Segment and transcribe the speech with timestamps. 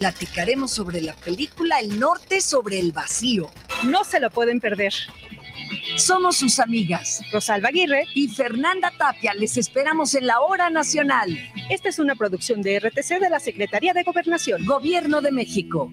[0.00, 3.50] Platicaremos sobre la película El Norte sobre el Vacío.
[3.84, 4.94] No se lo pueden perder.
[5.96, 7.20] Somos sus amigas.
[7.30, 9.34] Rosalba Aguirre y Fernanda Tapia.
[9.34, 11.28] Les esperamos en la Hora Nacional.
[11.68, 14.64] Esta es una producción de RTC de la Secretaría de Gobernación.
[14.64, 15.92] Gobierno de México.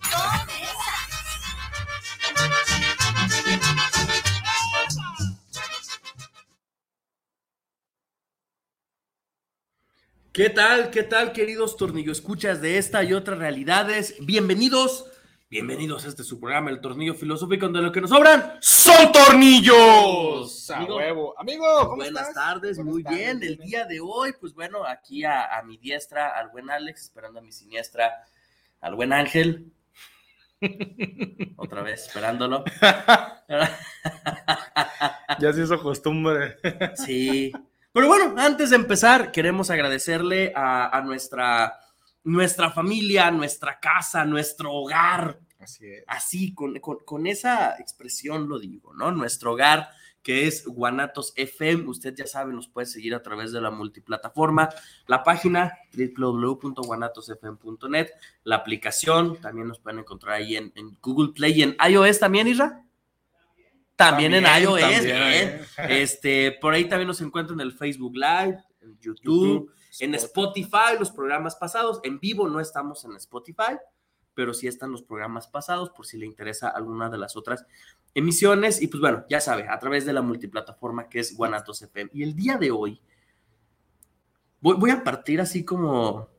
[10.33, 10.91] ¿Qué tal?
[10.91, 14.15] ¿Qué tal, queridos tornillo escuchas de esta y otras realidades?
[14.21, 15.05] Bienvenidos,
[15.49, 20.69] bienvenidos a este su programa, El Tornillo Filosófico, donde lo que nos sobran son tornillos.
[20.71, 21.35] Amigo, huevo.
[21.37, 23.43] Amigo, buenas tardes, muy bien.
[23.43, 27.39] El día de hoy, pues bueno, aquí a, a mi diestra, al buen Alex, esperando
[27.39, 28.23] a mi siniestra,
[28.79, 29.73] al buen Ángel.
[31.57, 32.63] Otra vez, esperándolo.
[35.39, 36.57] ya se hizo costumbre.
[36.95, 37.51] sí.
[37.93, 41.77] Pero bueno, antes de empezar, queremos agradecerle a, nuestra,
[42.23, 45.39] nuestra familia, nuestra casa, nuestro hogar.
[45.59, 46.03] Así es.
[46.07, 49.11] Así, con, con esa expresión lo digo, ¿no?
[49.11, 49.89] Nuestro hogar
[50.23, 51.89] que es Guanatos FM.
[51.89, 54.69] Usted ya sabe, nos puede seguir a través de la multiplataforma,
[55.07, 58.09] la página www.guanatosfm.net,
[58.43, 62.85] la aplicación, también nos pueden encontrar ahí en, Google Play y en iOS también, Isra.
[63.95, 64.81] También, en iOS,
[65.89, 71.11] Este, por ahí también nos encuentran en el Facebook Live, en YouTube, en Spotify, los
[71.11, 71.99] programas pasados.
[72.03, 73.77] En vivo no estamos en Spotify,
[74.33, 77.65] pero sí están los programas pasados por si le interesa alguna de las otras
[78.13, 78.81] emisiones.
[78.81, 82.11] Y pues bueno, ya sabe, a través de la multiplataforma que es Guanatos FM.
[82.13, 83.01] Y el día de hoy
[84.59, 86.29] voy, voy a partir así como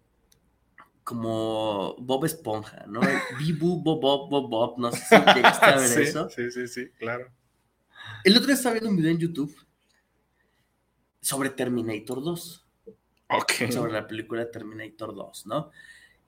[1.04, 3.00] como Bob Esponja, ¿no?
[3.38, 6.30] Bibu, Bob, Bob, Bob, Bob, no sé si llegaste a ver eso.
[6.30, 7.30] Sí, sí, sí, claro.
[8.24, 9.54] El otro día estaba viendo un video en YouTube
[11.20, 12.66] sobre Terminator 2.
[13.30, 13.70] Ok.
[13.70, 15.70] Sobre la película Terminator 2, ¿no?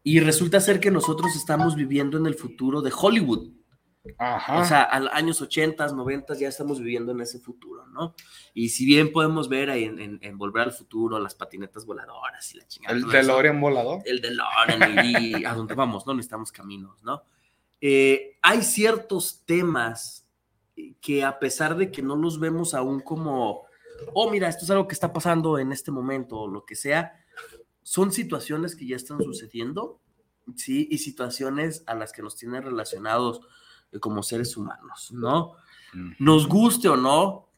[0.02, 3.50] Y resulta ser que nosotros estamos viviendo en el futuro de Hollywood.
[4.18, 4.60] Ajá.
[4.60, 8.14] O sea, a años 80, 90 ya estamos viviendo en ese futuro, ¿no?
[8.52, 12.66] Y si bien podemos ver ahí en, Volver al Futuro las patinetas voladoras y la
[12.66, 12.94] chingada.
[12.94, 14.02] ¿El DeLorean volador?
[14.04, 16.12] El DeLorean y, a dónde vamos, ¿no?
[16.12, 17.22] Necesitamos caminos, ¿no?
[17.80, 20.26] Eh, hay ciertos temas
[21.00, 23.66] que a pesar de que no los vemos aún como,
[24.12, 27.24] oh, mira, esto es algo que está pasando en este momento o lo que sea,
[27.82, 30.00] son situaciones que ya están sucediendo,
[30.56, 30.88] ¿sí?
[30.90, 33.40] Y situaciones a las que nos tienen relacionados
[34.00, 35.52] como seres humanos, ¿no?
[36.18, 37.48] Nos guste o no,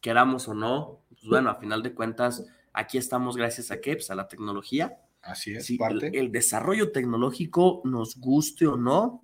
[0.00, 3.94] queramos o no, pues bueno, a final de cuentas, aquí estamos gracias a qué?
[3.94, 4.98] Pues a la tecnología.
[5.22, 6.10] Así es, sí, parte.
[6.18, 9.22] El, desarrollo tecnológico, nos guste o no,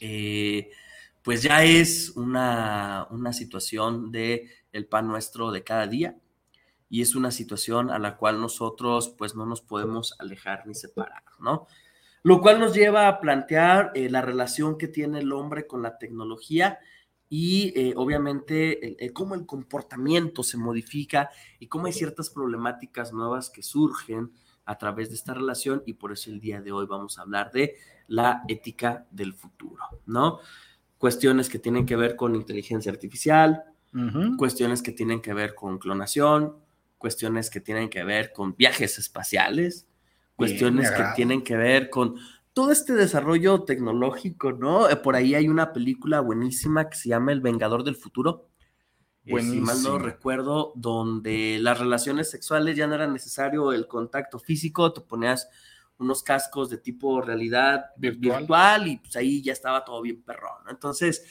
[0.00, 0.70] eh,
[1.22, 6.16] pues ya es una, una situación de el pan nuestro de cada día
[6.88, 11.22] y es una situación a la cual nosotros pues no nos podemos alejar ni separar,
[11.38, 11.66] ¿no?
[12.22, 15.98] Lo cual nos lleva a plantear eh, la relación que tiene el hombre con la
[15.98, 16.78] tecnología
[17.28, 23.62] y eh, obviamente cómo el comportamiento se modifica y cómo hay ciertas problemáticas nuevas que
[23.62, 24.32] surgen
[24.64, 27.50] a través de esta relación y por eso el día de hoy vamos a hablar
[27.50, 27.74] de
[28.06, 30.38] la ética del futuro, ¿no?
[30.98, 33.64] Cuestiones que tienen que ver con inteligencia artificial,
[34.36, 36.56] cuestiones que tienen que ver con clonación,
[36.98, 39.88] cuestiones que tienen que ver con viajes espaciales,
[40.40, 42.16] cuestiones que tienen que ver con
[42.52, 44.88] todo este desarrollo tecnológico, ¿no?
[44.88, 48.48] Eh, por ahí hay una película buenísima que se llama El Vengador del Futuro.
[49.24, 54.38] Eh, si mal no recuerdo, donde las relaciones sexuales ya no era necesario el contacto
[54.38, 55.48] físico, te ponías
[55.98, 60.64] unos cascos de tipo realidad virtual, y pues ahí ya estaba todo bien perrón.
[60.70, 61.22] Entonces,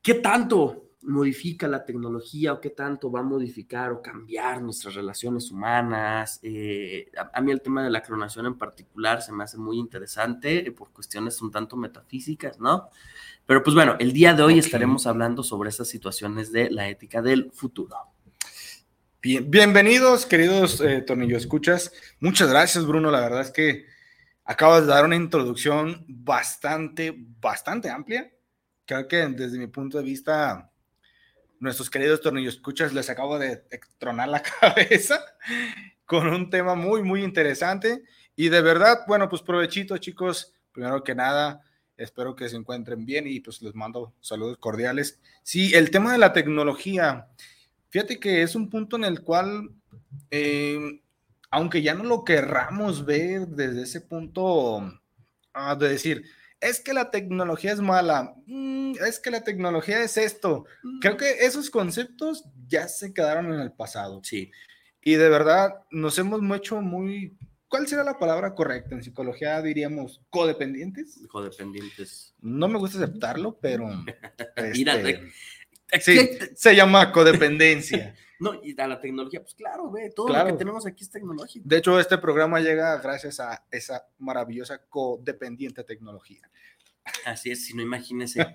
[0.00, 5.50] ¿qué tanto modifica la tecnología o qué tanto va a modificar o cambiar nuestras relaciones
[5.50, 6.40] humanas.
[6.42, 10.66] Eh, a, mí el tema de la clonación en particular se me hace muy interesante
[10.66, 12.90] eh, por cuestiones un tanto metafísicas, ¿no?
[13.46, 17.22] Pero pues bueno, el día de hoy estaremos hablando sobre esas situaciones de la ética
[17.22, 17.96] del futuro.
[19.22, 21.92] Bien, bienvenidos, queridos eh, Tornillo Escuchas.
[22.20, 23.10] Muchas gracias, Bruno.
[23.10, 23.86] La verdad es que
[24.44, 28.30] acabas de dar una introducción bastante, bastante amplia.
[28.84, 30.70] Creo que desde mi punto de vista
[31.60, 33.64] nuestros queridos tornillos escuchas, les acabo de
[33.98, 35.20] tronar la cabeza.
[36.08, 38.02] con un tema muy, muy interesante.
[38.34, 40.54] Y de verdad, bueno, pues provechito, chicos.
[40.72, 41.62] Primero que nada,
[41.98, 45.20] espero que se encuentren bien y pues les mando saludos cordiales.
[45.42, 47.28] Sí, el tema de la tecnología,
[47.90, 49.70] fíjate que es un punto en el cual,
[50.30, 51.02] eh,
[51.50, 54.98] aunque ya no lo querramos ver desde ese punto
[55.52, 56.24] ah, de decir,
[56.60, 60.64] es que la tecnología es mala, mm, es que la tecnología es esto.
[61.00, 64.20] Creo que esos conceptos ya se quedaron en el pasado.
[64.24, 64.50] Sí.
[65.02, 67.36] Y de verdad nos hemos hecho muy,
[67.68, 68.94] ¿cuál será la palabra correcta?
[68.94, 71.20] En psicología diríamos codependientes.
[71.28, 72.34] Codependientes.
[72.40, 73.86] No me gusta aceptarlo, pero...
[74.74, 75.32] Mira, este,
[75.90, 78.14] Aquí sí, se llama codependencia.
[78.40, 80.48] No, y a la tecnología, pues claro, ve, todo Claro.
[80.48, 81.68] lo que tenemos aquí es tecnológico.
[81.68, 86.48] De hecho, este programa llega gracias a esa maravillosa codependiente tecnología.
[87.24, 88.46] Así es, si no imagínese,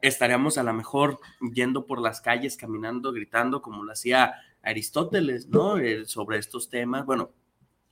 [0.00, 1.18] estaríamos a lo mejor
[1.52, 5.76] yendo por las calles, caminando, gritando, como lo hacía Aristóteles, ¿no?
[5.78, 7.32] Eh, sobre estos temas, bueno,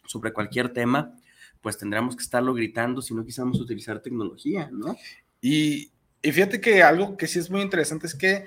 [0.07, 1.15] sobre cualquier tema,
[1.61, 4.97] pues tendríamos que estarlo gritando si no quisiéramos utilizar tecnología, ¿no?
[5.43, 5.93] Y,
[6.23, 8.45] y fíjate que algo que sí es muy interesante es que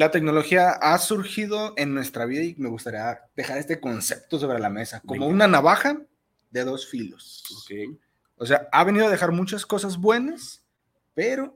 [0.00, 4.70] la tecnología ha surgido en nuestra vida y me gustaría dejar este concepto sobre la
[4.70, 5.34] mesa, como Venga.
[5.34, 6.00] una navaja
[6.50, 7.44] de dos filos.
[7.58, 7.98] Ok.
[8.36, 10.64] O sea, ha venido a dejar muchas cosas buenas,
[11.12, 11.54] pero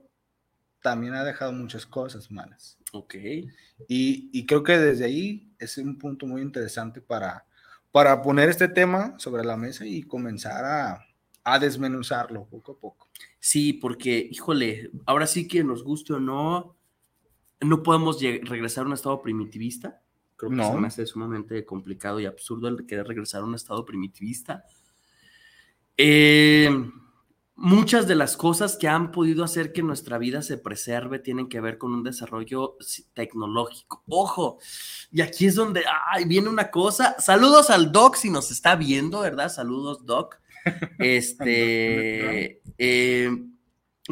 [0.83, 2.77] también ha dejado muchas cosas malas.
[2.91, 3.15] Ok.
[3.87, 7.47] Y, y creo que desde ahí es un punto muy interesante para,
[7.91, 11.03] para poner este tema sobre la mesa y comenzar a,
[11.43, 13.09] a desmenuzarlo poco a poco.
[13.39, 16.75] Sí, porque, híjole, ahora sí que nos guste o no,
[17.61, 20.01] no podemos regresar a un estado primitivista.
[20.37, 20.71] Creo que No.
[20.71, 24.65] se me hace sumamente complicado y absurdo el querer regresar a un estado primitivista.
[25.97, 26.69] Eh,
[27.55, 31.61] muchas de las cosas que han podido hacer que nuestra vida se preserve tienen que
[31.61, 32.75] ver con un desarrollo
[33.13, 34.03] tecnológico.
[34.09, 34.59] Ojo,
[35.11, 37.15] y aquí es donde ay, viene una cosa.
[37.19, 39.49] Saludos al Doc si nos está viendo, ¿verdad?
[39.49, 40.39] Saludos, Doc.
[40.99, 43.29] Este, eh,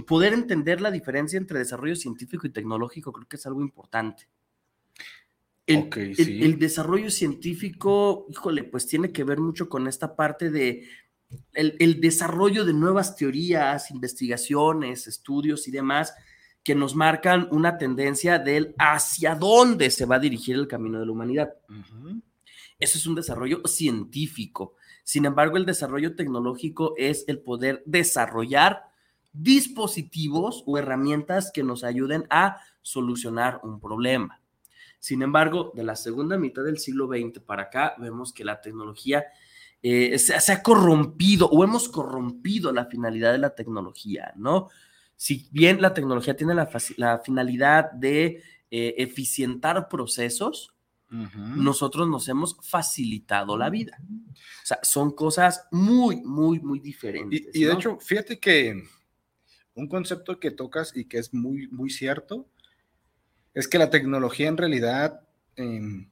[0.07, 4.27] poder entender la diferencia entre desarrollo científico y tecnológico creo que es algo importante.
[5.65, 6.43] El, el- sí.
[6.43, 10.87] el desarrollo científico, híjole, pues tiene que ver mucho con esta parte de
[11.53, 16.13] el, el desarrollo de nuevas teorías, investigaciones, estudios y demás
[16.63, 21.05] que nos marcan una tendencia del hacia dónde se va a dirigir el camino de
[21.05, 21.53] la humanidad.
[22.79, 24.75] Eso es un desarrollo científico.
[25.03, 28.83] Sin embargo, el desarrollo tecnológico es el poder desarrollar
[29.33, 34.39] dispositivos o herramientas que nos ayuden a solucionar un problema.
[34.99, 39.25] Sin embargo, de la segunda mitad del siglo XX para acá, vemos que la tecnología
[39.81, 44.69] eh, se, se ha corrompido o hemos corrompido la finalidad de la tecnología, ¿no?
[45.15, 48.41] Si bien la tecnología tiene la, finalidad de
[48.71, 50.73] eh, eficientar procesos,
[51.09, 53.99] nosotros nos hemos facilitado la vida.
[54.01, 57.39] O sea, son cosas muy, muy, muy diferentes.
[57.53, 57.79] Y, y de ¿no?
[57.79, 58.83] hecho, fíjate que
[59.75, 62.45] un concepto que tocas y que es muy, muy cierto
[63.53, 65.21] es que la tecnología en realidad,
[65.55, 66.09] em,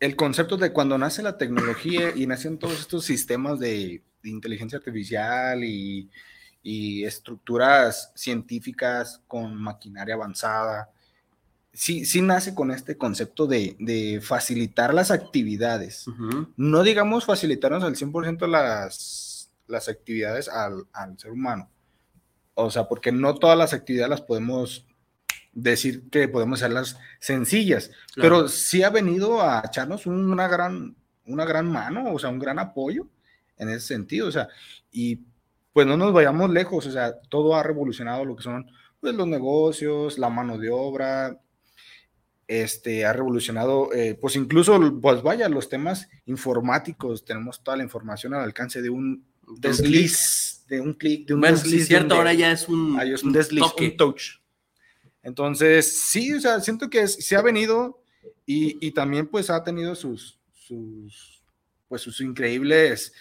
[0.00, 4.78] el concepto de cuando nace la tecnología y nacen todos estos sistemas de, de inteligencia
[4.78, 6.10] artificial y,
[6.62, 10.90] y estructuras científicas con maquinaria avanzada,
[11.72, 16.06] sí, sí nace con este concepto de, de facilitar las actividades
[16.56, 21.68] no digamos facilitarnos al 100% las, las actividades al, al ser humano.
[22.54, 24.86] O sea, porque no todas las actividades las podemos
[25.52, 28.36] decir que podemos hacerlas sencillas, claro.
[28.36, 32.58] pero sí ha venido a echarnos una gran, una gran mano, o sea, un gran
[32.58, 33.08] apoyo
[33.58, 34.28] en ese sentido.
[34.28, 34.48] O sea,
[34.90, 35.20] y
[35.72, 39.26] pues no nos vayamos lejos, o sea, todo ha revolucionado lo que son pues, los
[39.26, 41.38] negocios, la mano de obra,
[42.46, 48.34] este, ha revolucionado, eh, pues incluso, pues vaya, los temas informáticos, tenemos toda la información
[48.34, 51.82] al alcance de un De un desliz, de un clic, de un Bueno, sí desliz.
[51.82, 53.84] es de un cierto, ahora ya es un, Ah, es un desliz, toque.
[53.90, 54.22] un touch.
[55.22, 58.02] Entonces, sí, o sea, siento que se ha venido
[58.46, 61.42] y, y también pues ha tenido sus, sus,
[61.88, 63.12] pues sus increíbles,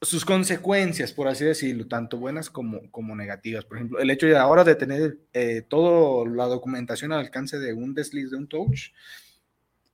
[0.00, 3.64] sus consecuencias, por así decirlo, tanto buenas como, como negativas.
[3.64, 7.72] Por ejemplo, el hecho de ahora de tener eh, toda la documentación al alcance de
[7.72, 8.92] un desliz, de un touch,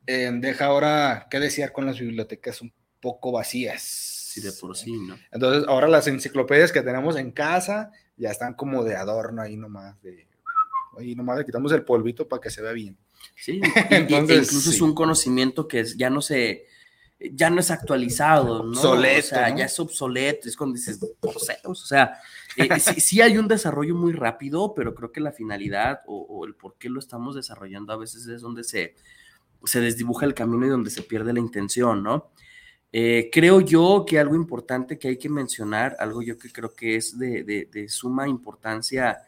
[0.07, 4.12] eh, deja ahora que desear con las bibliotecas un poco vacías.
[4.35, 5.17] Sí, de por sí, ¿no?
[5.31, 10.01] Entonces, ahora las enciclopedias que tenemos en casa ya están como de adorno ahí nomás,
[10.03, 10.27] de
[10.99, 12.97] ahí nomás le quitamos el polvito para que se vea bien.
[13.37, 13.61] Sí,
[13.91, 14.83] y- Entonces, e incluso es sí.
[14.83, 16.67] un conocimiento que es- ya no se,
[17.33, 18.71] ya no es actualizado, ¿no?
[18.71, 19.59] Obsoleto, o sea, ¿no?
[19.59, 21.35] ya es obsoleto, es cuando dices, por
[21.65, 22.19] o sea,
[22.57, 26.45] eh, sí, sí hay un desarrollo muy rápido, pero creo que la finalidad o, o
[26.47, 28.95] el por qué lo estamos desarrollando a veces es donde se,
[29.65, 32.31] se desdibuja el camino y donde se pierde la intención, ¿no?
[32.95, 36.97] Eh, creo yo que algo importante que hay que mencionar, algo yo que creo que
[36.97, 39.23] es de, suma importancia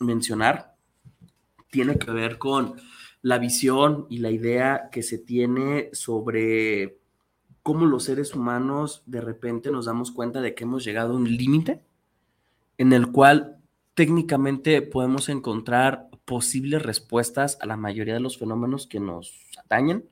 [0.00, 0.74] mencionar,
[1.70, 2.74] tiene que ver con
[3.22, 6.98] la visión y la idea que se tiene sobre
[7.62, 11.36] cómo los seres humanos de repente nos damos cuenta de que hemos llegado a un
[11.36, 11.82] límite
[12.76, 13.58] en el cual
[13.94, 20.04] técnicamente podemos encontrar posibles respuestas a la mayoría de los fenómenos que nos atañen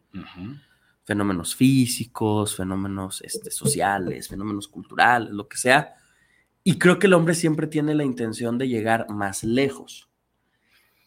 [1.05, 5.95] fenómenos físicos, fenómenos este, sociales, fenómenos culturales, lo que sea.
[6.65, 10.09] Y creo que el hombre siempre tiene la intención de llegar más lejos.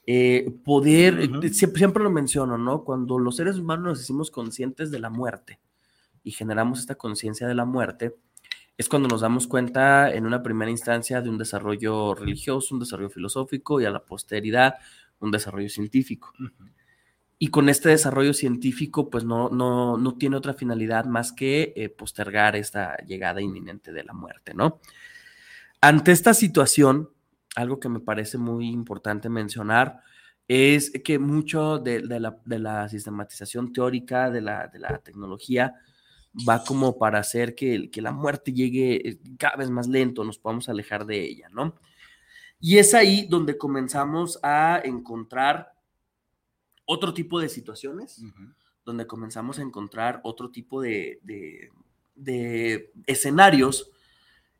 [0.05, 2.83] Eh, poder, eh, siempre, lo menciono, ¿no?
[2.83, 5.59] Cuando los seres humanos nos hicimos conscientes de la muerte
[6.23, 8.15] y generamos esta conciencia de la muerte,
[8.77, 13.09] es cuando nos damos cuenta en una primera instancia de un desarrollo religioso, un desarrollo
[13.09, 14.75] filosófico y a la posteridad
[15.19, 16.31] un desarrollo científico
[17.39, 21.89] y con este desarrollo científico, pues no, no, no tiene otra finalidad más que eh,
[21.89, 24.79] postergar esta llegada inminente de la muerte, ¿no?
[25.79, 27.11] Ante esta situación,
[27.55, 30.01] algo que me parece muy importante mencionar
[30.47, 34.71] es que mucho de, la, sistematización teórica de la,
[35.03, 35.75] tecnología
[36.47, 40.39] va como para hacer que, que la muerte llegue eh, cada vez más lento, nos
[40.39, 41.75] podamos alejar de ella, ¿no?
[42.59, 45.76] Y es ahí donde comenzamos a encontrar
[46.87, 48.23] otro tipo de situaciones
[48.85, 51.19] donde comenzamos a encontrar otro tipo de,
[53.05, 53.91] escenarios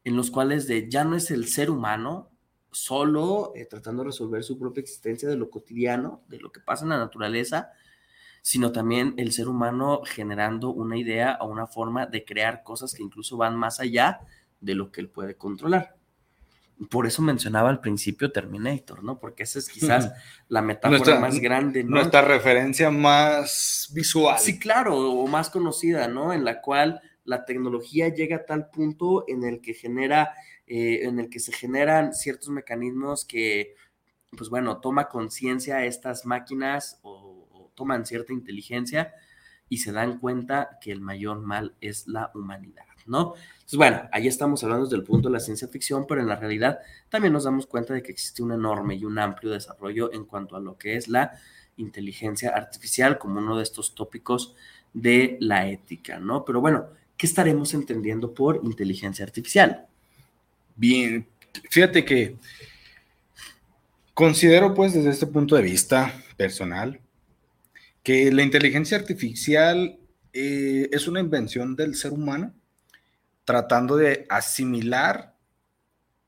[0.03, 2.29] en los cuales de, ya no es el ser humano
[2.71, 6.83] solo eh, tratando de resolver su propia existencia de lo cotidiano, de lo que pasa
[6.83, 7.71] en la naturaleza,
[8.41, 13.03] sino también el ser humano generando una idea o una forma de crear cosas que
[13.03, 14.19] incluso van más allá
[14.59, 15.97] de lo que él puede controlar
[16.89, 19.19] por eso mencionaba al principio Terminator, ¿no?
[19.19, 20.13] Porque esa es quizás
[20.47, 21.91] la metáfora más grande, ¿no?
[21.91, 24.37] Nuestra referencia más visual.
[24.39, 26.33] Sí, claro, o más conocida, ¿no?
[26.33, 30.33] En la cual la tecnología llega a tal punto en el que genera,
[30.67, 33.75] eh, en el que se generan ciertos mecanismos que,
[34.37, 39.13] pues bueno, toma conciencia estas máquinas o, o toman cierta inteligencia
[39.67, 43.33] y se dan cuenta que el mayor mal es la humanidad, ¿no?
[43.67, 46.37] Entonces, bueno, ahí estamos hablando desde el punto de la ciencia ficción, pero en la
[46.37, 50.25] realidad también nos damos cuenta de que existe un enorme y un amplio desarrollo en
[50.25, 51.33] cuanto a lo que es la
[51.75, 54.55] inteligencia artificial como uno de estos tópicos
[54.93, 56.45] de la ética, ¿no?
[56.45, 56.87] Pero bueno,
[57.17, 59.85] ¿qué estaremos entendiendo por inteligencia artificial?
[60.75, 61.27] Bien,
[61.69, 62.37] fíjate que
[64.13, 67.01] considero pues desde este punto de vista personal
[68.01, 69.99] que la inteligencia artificial
[70.31, 72.53] eh, es una invención del ser humano
[73.47, 75.33] tratando de asimilar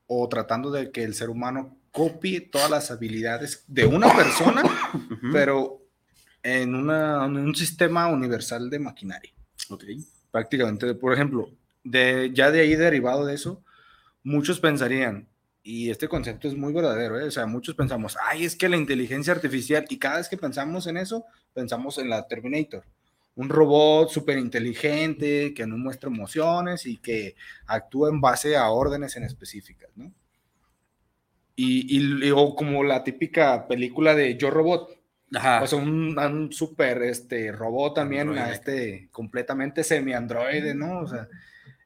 [0.06, 4.62] o tratando de que el ser humano copie todas las habilidades de una persona,
[5.30, 5.82] pero
[6.42, 9.34] en, un sistema universal de maquinaria.
[9.68, 10.02] Okay.
[10.30, 11.50] Prácticamente, por ejemplo,
[11.84, 13.62] de, ya de ahí derivado de eso,
[14.22, 15.28] muchos pensarían,
[15.62, 17.24] y este concepto es muy verdadero, ¿eh?
[17.24, 20.86] o sea, muchos pensamos, ay, es que la inteligencia artificial, y cada vez que pensamos
[20.86, 22.82] en eso, pensamos en la Terminator
[23.36, 29.16] un robot súper inteligente que no muestra emociones y que actúa en base a órdenes
[29.16, 30.12] en específicas, ¿no?
[31.62, 34.88] Y, o como la típica película de Yo Robot.
[35.62, 41.00] O sea, un, un súper este, robot también, este, completamente semi-androide, ¿no?
[41.00, 41.28] O sea,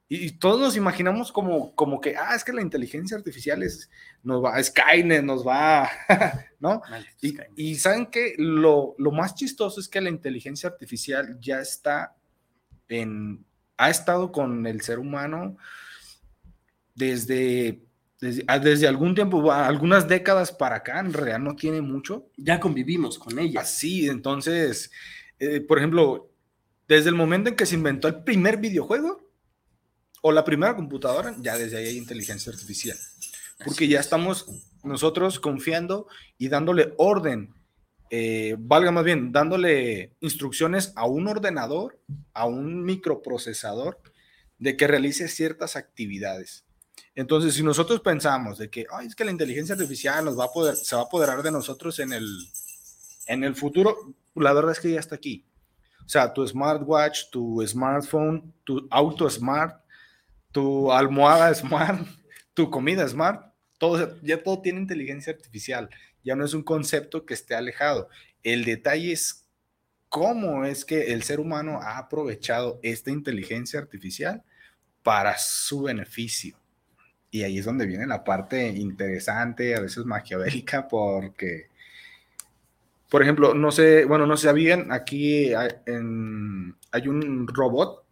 [0.07, 3.89] y, todos nos imaginamos como, como que, ah, es que la inteligencia artificial es,
[4.21, 5.89] nos va, Skynet nos va,
[6.59, 6.81] ¿no?
[7.55, 12.15] Y, saben que lo, lo, más chistoso es que la inteligencia artificial ya está
[12.87, 13.43] en,
[13.77, 15.57] ha estado con el ser humano
[16.93, 17.81] desde,
[18.21, 22.29] desde, ah, desde algún tiempo, algunas décadas para acá, en realidad no tiene mucho.
[22.37, 23.61] Ya convivimos con ella.
[23.61, 24.91] Así, entonces,
[25.39, 26.29] eh, por ejemplo,
[26.87, 29.24] desde el momento en que se inventó el primer videojuego,
[30.27, 32.97] o la primera computadora, ya desde ahí hay inteligencia artificial.
[33.63, 34.47] Porque ya estamos
[34.83, 36.07] nosotros confiando
[36.39, 37.53] y dándole orden,
[38.09, 42.01] eh, valga más bien, dándole instrucciones a un ordenador,
[42.33, 44.01] a un microprocesador,
[44.57, 46.65] de que realice ciertas actividades.
[47.13, 50.51] Entonces, si nosotros pensamos de que, Ay, es que la inteligencia artificial nos va a
[50.51, 52.27] poder, se va a apoderar de nosotros en el,
[53.27, 53.95] en el futuro,
[54.33, 55.45] la verdad es que ya está aquí.
[56.03, 59.84] O sea, tu smartwatch, tu smartphone, tu auto smart,
[60.55, 61.99] tu almohada smart,
[62.53, 65.89] tu comida smart, todo, ya todo tiene inteligencia artificial,
[66.23, 68.07] ya no es un concepto que esté alejado.
[68.41, 69.49] El detalle es
[70.07, 74.43] cómo es que el ser humano ha aprovechado esta inteligencia artificial
[75.03, 76.55] para su beneficio.
[77.31, 81.67] Y ahí es donde viene la parte interesante, a veces maquiavélica, porque
[83.09, 88.05] Por ejemplo, no sé, bueno, no sabían, aquí hay, en, hay un robot,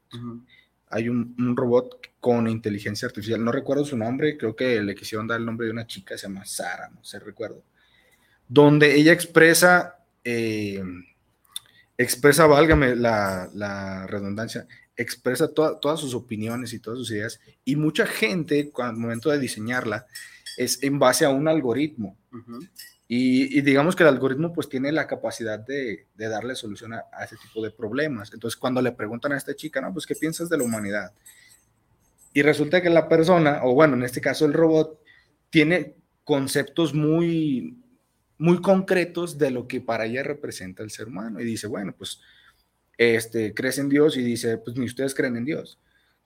[0.94, 5.28] hay un, un, robot con inteligencia artificial, no recuerdo su nombre, creo que le quisieron
[5.28, 7.64] dar el nombre de una chica, se llama Sara, no sé, recuerdo,
[8.48, 10.84] donde ella expresa, eh,
[11.98, 18.06] expresa, válgame la, la redundancia, expresa todas sus opiniones y todas sus ideas, y mucha
[18.06, 20.06] gente, al momento de diseñarla,
[20.58, 22.18] es en base a un algoritmo.
[23.16, 27.64] Y, digamos que el algoritmo pues tiene la capacidad de, darle solución a, ese tipo
[27.64, 28.34] de problemas.
[28.34, 31.14] Entonces cuando le preguntan a esta chica, no, pues ¿qué piensas de la humanidad?
[32.34, 35.00] Y resulta que la persona, o bueno, en este caso el robot,
[35.52, 37.78] tiene conceptos muy,
[38.40, 41.40] muy concretos de lo que para ella representa el ser humano.
[41.40, 42.20] Y dice, bueno, pues
[42.98, 45.80] este, crees en Dios y dice, pues ni ustedes creen en Dios.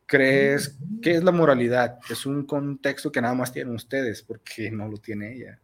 [0.08, 2.00] ¿Crees qué es la moralidad?
[2.10, 5.60] Es un contexto que nada más tienen ustedes porque no lo tiene ella.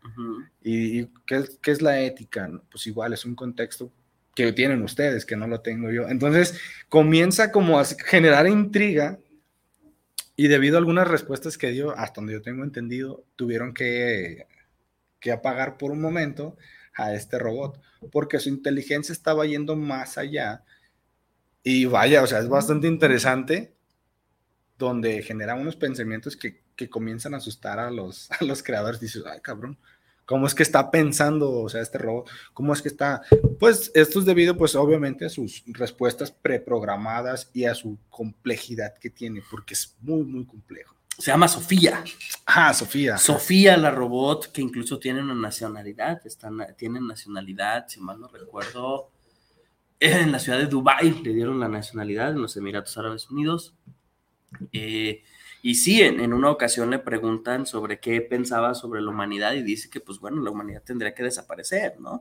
[0.62, 2.52] ¿Y, qué, qué, es la ética?
[2.70, 3.92] Pues igual es un contexto
[4.36, 6.10] que tienen ustedes, que no lo tengo yo.
[6.10, 6.60] Entonces
[6.90, 9.18] comienza como a generar intriga
[10.36, 14.46] y debido a algunas respuestas que dio, hasta donde yo tengo entendido, tuvieron que,
[15.20, 16.58] que apagar por un momento
[16.96, 17.80] a este robot
[18.12, 20.64] porque su inteligencia estaba yendo más allá
[21.64, 23.74] y vaya, o sea, es bastante interesante
[24.84, 29.00] donde genera unos pensamientos que, que comienzan a asustar a los, a los creadores.
[29.00, 29.78] Dices, ay, cabrón,
[30.26, 32.30] ¿cómo es que está pensando, o sea, este robot?
[32.54, 33.22] ¿Cómo es que está?
[33.60, 39.10] Pues esto es debido, pues obviamente, a sus respuestas preprogramadas y a su complejidad que
[39.10, 40.96] tiene, porque es muy, muy complejo.
[41.18, 42.04] Se llama Sofía.
[42.46, 43.18] Ah, Sofía.
[43.18, 49.12] Sofía, la robot, que incluso tiene una nacionalidad, están, tiene nacionalidad, si mal no recuerdo,
[50.00, 53.74] en la ciudad de Dubái le dieron la nacionalidad en los Emiratos Árabes Unidos.
[54.72, 55.24] Eh,
[55.66, 59.90] y sí, en, una ocasión le preguntan sobre qué pensaba sobre la humanidad y dice
[59.90, 62.20] que, pues bueno, la humanidad tendría que desaparecer, ¿no?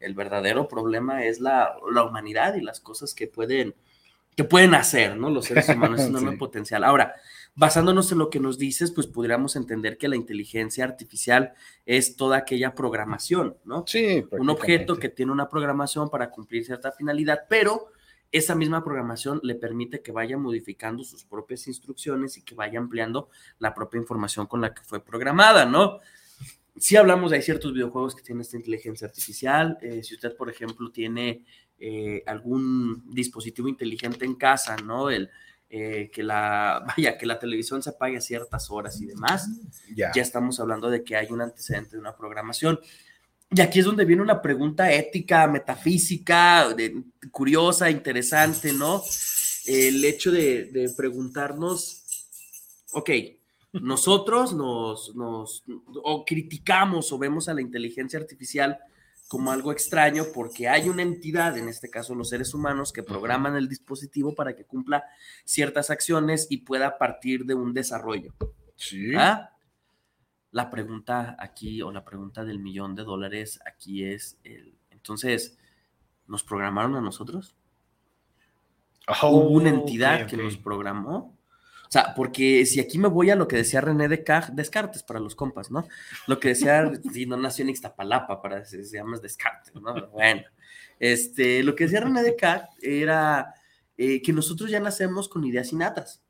[0.00, 3.74] El verdadero problema es la, la, humanidad y las cosas que pueden,
[4.34, 5.28] que pueden hacer, ¿no?
[5.28, 6.82] Los seres humanos, es enorme potencial.
[6.82, 7.14] Ahora,
[7.54, 11.52] basándonos en lo que nos dices, pues podríamos entender que la inteligencia artificial
[11.84, 13.84] es toda aquella programación, ¿no?
[13.86, 14.24] Sí.
[14.30, 17.88] Un objeto que tiene una programación para cumplir cierta finalidad, pero
[18.30, 23.30] esa misma programación le permite que vaya modificando sus propias instrucciones y que vaya ampliando
[23.58, 26.00] la propia información con la que fue programada, ¿no?
[26.76, 29.78] Si hablamos de hay ciertos videojuegos que tienen esta inteligencia artificial.
[29.82, 31.44] Eh, si usted, por ejemplo, tiene
[31.78, 35.10] eh, algún dispositivo inteligente en casa, ¿no?
[35.10, 35.30] El,
[35.70, 39.48] eh, que la, vaya, que la televisión se apague a ciertas horas y demás,
[39.94, 40.10] ya.
[40.14, 42.78] estamos hablando de que hay un antecedente de una programación.
[43.50, 49.02] Y aquí es donde viene una pregunta ética, metafísica, de, curiosa, interesante, ¿no?
[49.66, 52.04] El hecho de, de preguntarnos,
[52.92, 53.10] ok,
[53.72, 55.64] nosotros nos, nos
[56.02, 58.78] o criticamos o vemos a la inteligencia artificial
[59.28, 63.56] como algo extraño porque hay una entidad, en este caso los seres humanos, que programan
[63.56, 65.04] el dispositivo para que cumpla
[65.44, 68.32] ciertas acciones y pueda partir de un desarrollo.
[68.74, 69.12] Sí.
[69.14, 69.50] ¿Ah?
[70.50, 75.58] La pregunta aquí, o la pregunta del millón de dólares aquí es, el, entonces,
[76.26, 77.54] ¿nos programaron a nosotros?
[79.22, 81.38] ¿Hubo una entidad que nos programó?
[81.88, 85.34] O sea, porque si aquí me voy a lo que decía René Descartes para los
[85.34, 85.88] compas, ¿no?
[86.26, 90.08] Lo que decía, si no nació en Ixtapalapa, para se, se llama Descartes, ¿no?
[90.08, 90.42] Bueno,
[90.98, 93.54] este, lo que decía René Descartes era
[93.96, 96.22] eh, que nosotros ya nacemos con ideas innatas.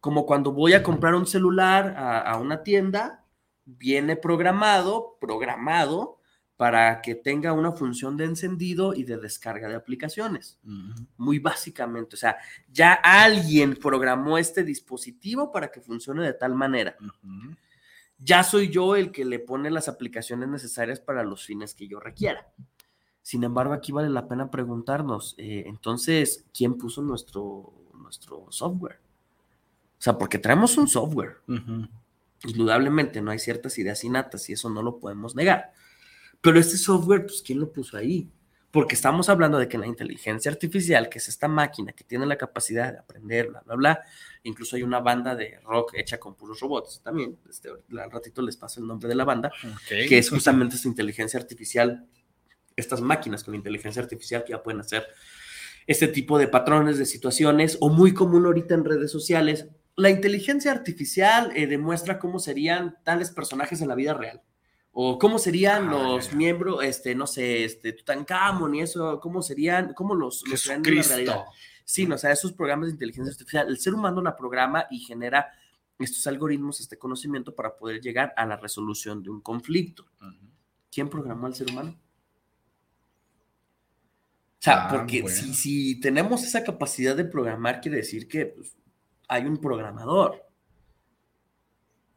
[0.00, 3.24] Como cuando voy a comprar un celular a, a una tienda,
[3.64, 6.18] viene programado, programado
[6.58, 10.58] para que tenga una función de encendido y de descarga de aplicaciones.
[11.16, 12.36] Muy básicamente, o sea,
[12.68, 16.96] ya alguien programó este dispositivo para que funcione de tal manera.
[18.18, 22.00] Ya soy yo el que le pone las aplicaciones necesarias para los fines que yo
[22.00, 22.48] requiera.
[23.22, 28.98] Sin embargo, aquí vale la pena preguntarnos, eh, entonces, ¿quién puso nuestro, nuestro software?
[29.98, 31.38] O sea, porque traemos un software.
[32.44, 35.72] Indudablemente no hay ciertas ideas innatas y eso no lo podemos negar
[36.40, 38.30] pero este software, pues, ¿quién lo puso ahí?
[38.70, 42.36] Porque estamos hablando de que la inteligencia artificial, que es esta máquina que tiene la
[42.36, 44.00] capacidad de aprender, bla, bla, bla,
[44.42, 48.56] incluso hay una banda de rock hecha con puros robots también, este, al ratito les
[48.56, 49.50] paso el nombre de la banda,
[49.88, 52.06] que es justamente esta inteligencia artificial,
[52.76, 55.06] estas máquinas con inteligencia artificial que ya pueden hacer
[55.86, 59.66] este tipo de patrones de situaciones, o muy común ahorita en redes sociales,
[59.98, 64.40] la inteligencia artificial eh, demuestra cómo serían tales personajes en la vida real.
[64.92, 69.94] O cómo serían ah, los miembros, este, no sé, este, Tutankamón y eso, cómo serían,
[69.94, 71.44] cómo los, los en la realidad.
[71.84, 75.00] Sí, no, o sea, esos programas de inteligencia artificial, el ser humano la programa y
[75.00, 75.48] genera
[75.98, 80.06] estos algoritmos, este conocimiento para poder llegar a la resolución de un conflicto.
[80.92, 81.98] ¿Quién programó al ser humano?
[84.60, 85.36] O sea, Ah, porque bueno.
[85.36, 88.76] si, si tenemos esa capacidad de programar, quiere decir que pues,
[89.28, 90.42] hay un programador.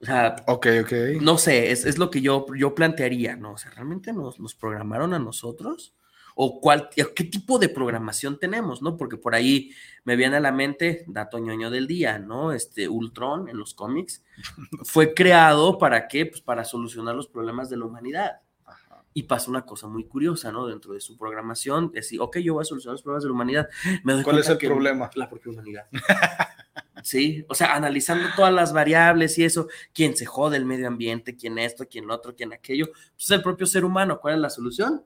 [0.01, 0.91] O sea, Ok, ok.
[1.21, 3.53] no sé, es, es lo que yo, yo plantearía, ¿no?
[3.53, 5.93] O sea, ¿realmente nos, nos programaron a nosotros?
[6.33, 8.97] ¿O cuál, qué tipo de programación tenemos, no?
[8.97, 9.71] Porque por ahí
[10.03, 12.51] me viene a la mente, dato ñoño del día, ¿no?
[12.51, 14.23] Este Ultron en los cómics
[14.83, 16.25] fue creado para qué?
[16.25, 18.39] Pues para solucionar los problemas de la humanidad.
[18.65, 19.03] Ajá.
[19.13, 20.65] Y pasa una cosa muy curiosa, ¿no?
[20.65, 23.69] Dentro de su programación, decir, ok, yo voy a solucionar los problemas de la humanidad.
[24.03, 25.11] Me doy ¿Cuál es el que problema?
[25.13, 25.85] La propia humanidad.
[27.03, 31.35] Sí, o sea, analizando todas las variables y eso, quién se jode el medio ambiente,
[31.35, 34.19] quién esto, quién lo otro, quién aquello, pues el propio ser humano.
[34.19, 35.03] ¿Cuál es la solución?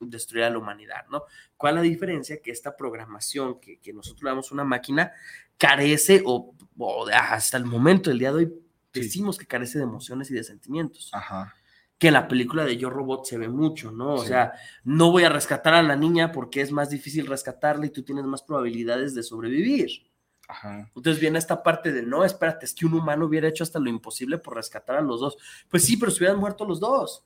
[0.00, 1.24] Destruir a la humanidad, ¿no?
[1.56, 2.40] ¿Cuál es la diferencia?
[2.40, 5.12] Que esta programación que, que nosotros le damos a una máquina
[5.56, 8.52] carece o, o hasta el momento del día de hoy
[8.90, 9.00] Sí.
[9.02, 11.54] decimos que carece de emociones y de sentimientos Ajá.
[11.98, 14.14] que en la película de Yo Robot se ve mucho, ¿no?
[14.14, 14.28] O Sí.
[14.28, 14.52] sea,
[14.82, 18.24] no voy a rescatar a la niña porque es más difícil rescatarla y tú tienes
[18.24, 20.07] más probabilidades de sobrevivir.
[20.48, 20.90] Ajá.
[20.96, 23.90] Entonces viene esta parte de, no, espérate, es que un humano hubiera hecho hasta lo
[23.90, 25.36] imposible por rescatar a los dos.
[25.68, 27.22] Pues sí, pero se hubieran muerto los dos.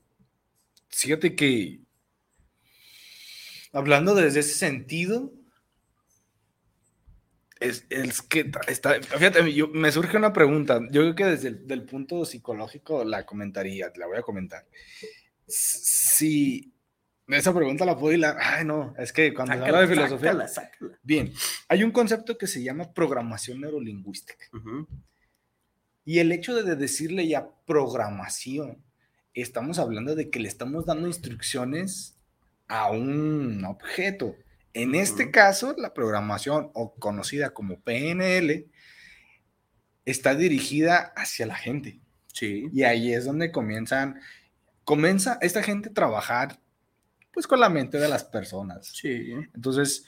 [0.89, 1.81] Fíjate que
[3.73, 5.33] hablando desde ese sentido,
[7.61, 10.81] es, es que está, fíjate, yo- me surge una pregunta.
[10.91, 14.67] Yo creo que desde el del punto psicológico la comentaría, la voy a comentar.
[15.47, 16.72] Si
[17.35, 20.33] esa pregunta la puedo hilar, ay no, es que cuando se habla de Sácala, filosofía,
[20.33, 20.99] sácala, sácala.
[21.03, 21.33] bien,
[21.68, 24.45] hay un concepto que se llama programación neurolingüística.
[24.53, 24.87] Ujú.
[26.05, 28.83] Y el hecho de decirle ya programación,
[29.35, 32.16] estamos hablando de que le estamos dando instrucciones
[32.68, 34.35] a un objeto.
[34.75, 35.33] En este Ujú.
[35.33, 38.66] caso, la programación, o conocida como PNL,
[40.05, 42.01] está dirigida hacia la gente.
[42.33, 42.68] Sí.
[42.73, 44.21] Y ahí es donde comienzan,
[44.85, 46.59] comienza esta gente a trabajar
[47.33, 48.88] pues con la mente de las personas.
[48.88, 49.33] Sí.
[49.55, 50.07] Entonces,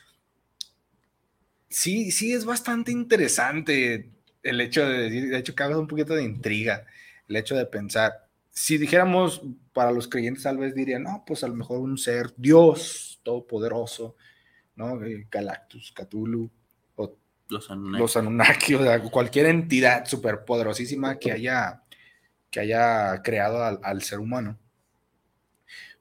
[1.68, 4.10] sí, sí es bastante interesante
[4.42, 6.84] el hecho de decir, de hecho, causa un poquito de intriga,
[7.28, 11.48] el hecho de pensar, si dijéramos para los creyentes tal vez dirían, no, pues a
[11.48, 14.16] lo mejor un ser Dios todopoderoso,
[14.76, 15.00] ¿no?
[15.30, 16.50] Galactus, Cthulhu,
[16.96, 17.16] o
[17.48, 18.00] Los Anunnaki.
[18.00, 21.82] los Anunnaki, o sea, cualquier entidad superpoderosísima que haya,
[22.50, 24.58] que haya creado al, al ser humano.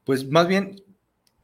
[0.03, 0.83] Pues más bien,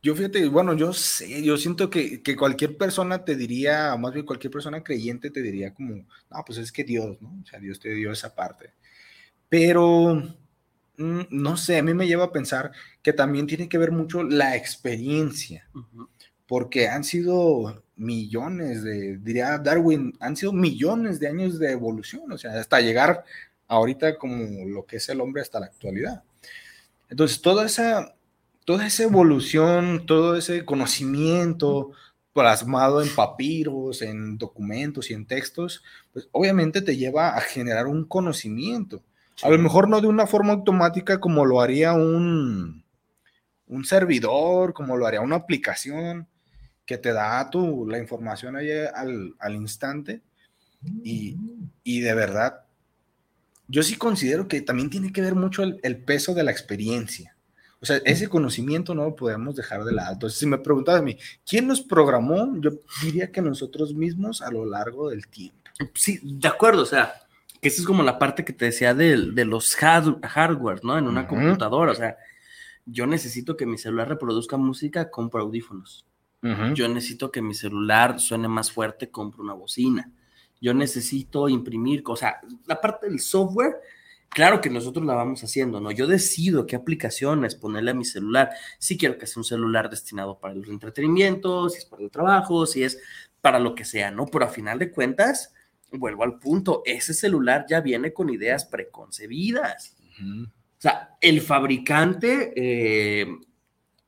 [0.02, 4.26] yo fíjate, bueno, yo sé, yo siento que, que cualquier persona te diría, más bien
[4.26, 7.40] cualquier persona creyente te diría como, no, pues es que Dios, ¿no?
[7.42, 8.74] O sea, Dios te dio esa parte.
[9.50, 10.16] Pero,
[10.98, 14.24] mm, no sé, a mí me lleva a pensar que también tiene que ver mucho
[14.24, 15.70] la experiencia
[16.50, 22.40] porque han sido millones de, diría Darwin, han sido millones de años de evolución, o
[22.40, 23.24] sea, hasta llegar
[23.68, 26.24] ahorita como lo que es el hombre hasta la actualidad.
[27.08, 28.16] Entonces, toda esa,
[28.66, 31.92] toda esa evolución, todo ese conocimiento
[32.34, 38.06] plasmado en papiros, en documentos y en textos, pues obviamente te lleva a generar un
[38.06, 39.04] conocimiento.
[39.42, 42.84] A lo mejor no de una forma automática como lo haría un,
[43.68, 46.28] un servidor, como lo haría una aplicación
[46.86, 50.22] que te da tu, la información ahí al, al instante.
[51.04, 51.38] Y,
[51.84, 52.62] y de verdad,
[53.68, 57.36] yo sí considero que también tiene que ver mucho el, el peso de la experiencia.
[57.82, 60.14] O sea, ese conocimiento no lo podemos dejar de lado.
[60.14, 62.54] Entonces, si me preguntas a mí, ¿quién nos programó?
[62.60, 65.58] Yo diría que nosotros mismos a lo largo del tiempo.
[65.94, 67.14] Sí, de acuerdo, o sea,
[67.62, 70.98] que esa es como la parte que te decía de, de los hard- hardware, ¿no?
[70.98, 71.30] En una Ujú.
[71.36, 72.18] computadora, o sea,
[72.86, 76.06] yo necesito que mi celular reproduzca música, compro audífonos.
[76.74, 80.10] Yo necesito que mi celular suene más fuerte, compro una bocina.
[80.62, 83.76] Yo necesito imprimir, o sea, la parte del software,
[84.30, 85.92] claro que nosotros la vamos haciendo, ¿no?
[85.92, 88.52] Yo decido qué aplicaciones ponerle a mi celular.
[88.78, 92.66] Si quiero que sea un celular destinado para el entretenimiento, si es para el trabajo,
[92.66, 93.00] si es
[93.42, 94.26] para lo que sea, ¿no?
[94.26, 95.54] Pero a final de cuentas,
[95.92, 99.96] vuelvo al punto, ese celular ya viene con ideas preconcebidas.
[100.22, 103.28] O sea, el fabricante, eh,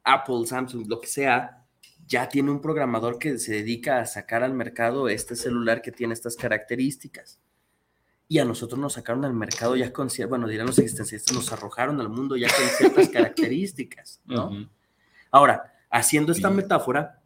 [0.03, 1.65] Apple, Samsung, lo que sea,
[2.05, 6.13] ya tiene un programador que se dedica a sacar al mercado este celular que tiene
[6.13, 7.39] estas características.
[8.31, 11.51] Y a nosotros nos sacaron al mercado ya con, cier- bueno, dirán los existencialistas, nos
[11.51, 14.69] arrojaron al mundo ya con ciertas características, ¿no?
[15.31, 17.21] Ahora, haciendo esta metáfora,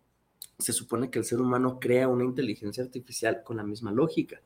[0.57, 4.41] se supone que el ser humano crea una inteligencia artificial con la misma lógica.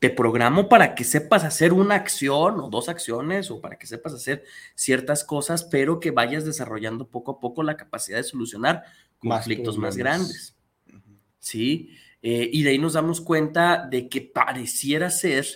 [0.00, 4.12] Te programo para que sepas hacer una acción o dos acciones o para que sepas
[4.12, 8.82] hacer ciertas cosas, pero que vayas desarrollando poco a poco la capacidad de solucionar
[9.18, 10.54] conflictos más grandes.
[11.38, 11.96] ¿sí?
[12.22, 15.46] Eh, y de ahí nos damos cuenta de que pareciera ser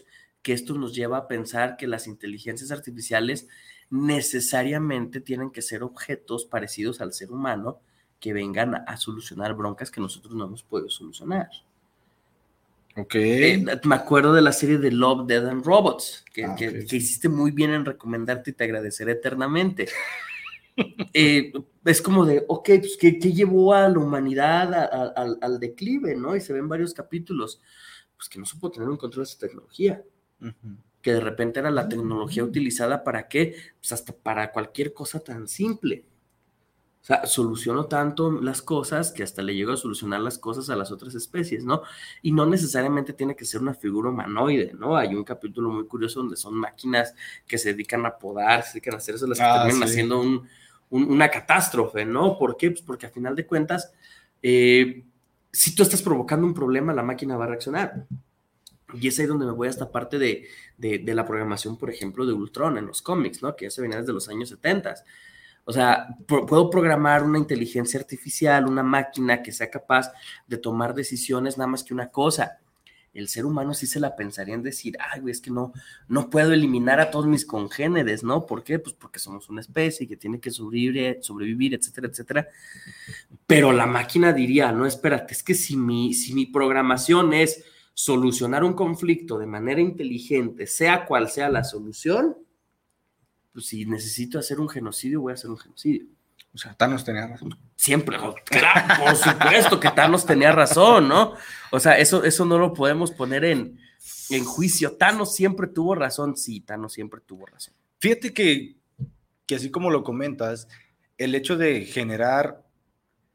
[0.42, 3.48] que esto nos lleva a pensar que las inteligencias artificiales
[3.90, 7.80] necesariamente tienen que ser objetos parecidos al ser humano
[8.18, 11.48] que vengan a, solucionar broncas que nosotros no hemos podido solucionar.
[12.96, 13.14] Ok.
[13.14, 16.74] Eh, me acuerdo de la serie de Love, Dead and Robots, que, Ah, que- ok.
[16.88, 19.88] que hiciste muy bien en recomendarte y te agradeceré eternamente.
[21.14, 21.52] Eh,
[21.84, 25.60] es como de, ok, pues, ¿qué, qué llevó a la humanidad a- a- al, al
[25.60, 26.34] declive, no?
[26.36, 27.60] Y se ven varios capítulos,
[28.16, 30.02] pues que no supo tener un control de esa tecnología,
[31.02, 35.48] que de repente era la tecnología utilizada para qué, pues hasta para cualquier cosa tan
[35.48, 36.04] simple.
[37.02, 40.76] O sea, solucionó tanto las cosas que hasta le llegó a solucionar las cosas a
[40.76, 41.82] las otras especies, ¿no?
[42.22, 44.96] Y no necesariamente tiene que ser una figura humanoide, ¿no?
[44.96, 47.12] Hay un capítulo muy curioso donde son máquinas
[47.44, 49.94] que se dedican a podar, se dedican a hacer eso, las que Ah, terminan sí.
[49.94, 50.48] haciendo un-
[50.92, 52.38] un- una catástrofe, ¿no?
[52.38, 52.70] ¿Por qué?
[52.70, 53.92] Pues porque a final de cuentas,
[54.42, 55.04] eh,
[55.50, 58.06] si tú estás provocando un problema, la máquina va a reaccionar.
[58.94, 62.26] Y es ahí donde me voy a esta parte de, de- la programación, por ejemplo,
[62.26, 63.56] de Ultron en los cómics, ¿no?
[63.56, 64.94] Que ya se venía desde los años 70.
[65.64, 70.12] O sea, puedo programar una inteligencia artificial, una máquina que sea capaz
[70.46, 72.58] de tomar decisiones nada más que una cosa.
[73.12, 75.72] El ser humano sí se la pensaría en decir, ay, güey, es que no,
[76.08, 78.46] no puedo eliminar a todos mis congéneres, ¿no?
[78.46, 78.78] ¿Por qué?
[78.78, 82.48] Pues porque somos una especie que tiene que sobrevivir, sobrevivir, etcétera, etcétera.
[83.46, 88.64] Pero la máquina diría, no, espérate, es que si mi, si mi programación es solucionar
[88.64, 92.36] un conflicto de manera inteligente, sea cual sea la solución,
[93.52, 96.06] pues si necesito hacer un genocidio, voy a hacer un genocidio.
[96.54, 97.58] O sea, Thanos tenía razón.
[97.76, 101.34] Siempre, claro, por supuesto que Thanos tenía razón, ¿no?
[101.70, 103.80] O sea, eso, eso no lo podemos poner en,
[104.28, 104.96] en juicio.
[104.96, 107.74] Thanos siempre tuvo razón, sí, Thanos siempre tuvo razón.
[108.00, 108.76] Fíjate que,
[109.46, 110.68] que así como lo comentas,
[111.16, 112.62] el hecho de generar,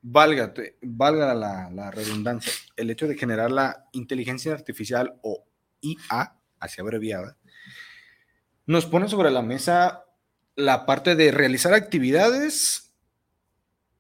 [0.02, 0.54] valga,
[0.84, 5.44] valga la, la redundancia, el hecho de generar la inteligencia artificial o
[5.82, 7.36] IA, así abreviada,
[8.68, 10.04] nos pone sobre la mesa
[10.56, 12.87] la parte de realizar actividades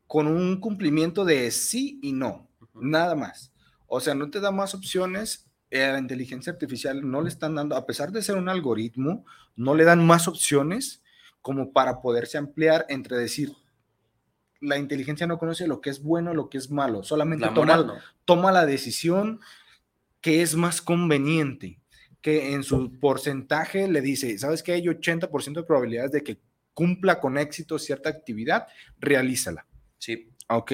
[0.08, 3.52] con un cumplimiento de sí y no, nada más.
[3.88, 5.46] O sea, no te da más opciones.
[5.70, 9.26] eh, A la inteligencia artificial no le están dando, a pesar de ser un algoritmo,
[9.56, 11.02] no le dan más opciones
[11.42, 13.52] como para poderse ampliar entre decir,
[14.60, 17.76] la inteligencia no conoce lo que es bueno, lo que es malo, solamente La toma,
[17.76, 17.94] moral, no.
[18.26, 19.40] toma la decisión
[20.20, 21.80] que es más conveniente,
[22.22, 24.74] que en su porcentaje le dice, ¿sabes qué?
[24.74, 26.40] Hay 80% de probabilidades de que
[26.74, 28.68] cumpla con éxito cierta actividad,
[29.00, 29.66] realízala.
[30.00, 30.72] Sí, Ok,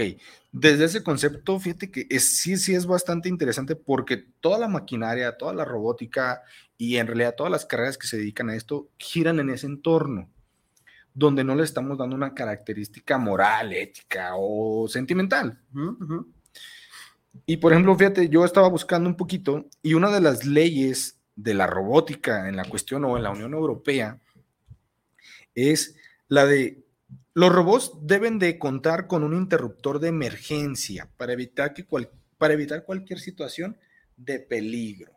[0.51, 5.36] desde ese concepto, fíjate que es, sí, sí es bastante interesante porque toda la maquinaria,
[5.36, 6.43] toda la robótica
[6.77, 10.29] y en realidad todas las carreras que se dedican a esto giran en ese entorno,
[11.15, 15.59] donde no le estamos dando una característica moral, ética o sentimental.
[17.47, 21.55] Y por ejemplo, fíjate, yo estaba buscando un poquito y una de las leyes de
[21.55, 24.21] la robótica en la cuestión o en la Unión Europea
[25.55, 25.95] es
[26.27, 26.82] la de
[27.35, 32.53] los robots deben de contar con un interruptor de emergencia para evitar, que cual- para
[32.53, 33.77] evitar cualquier situación
[34.17, 35.13] de peligro.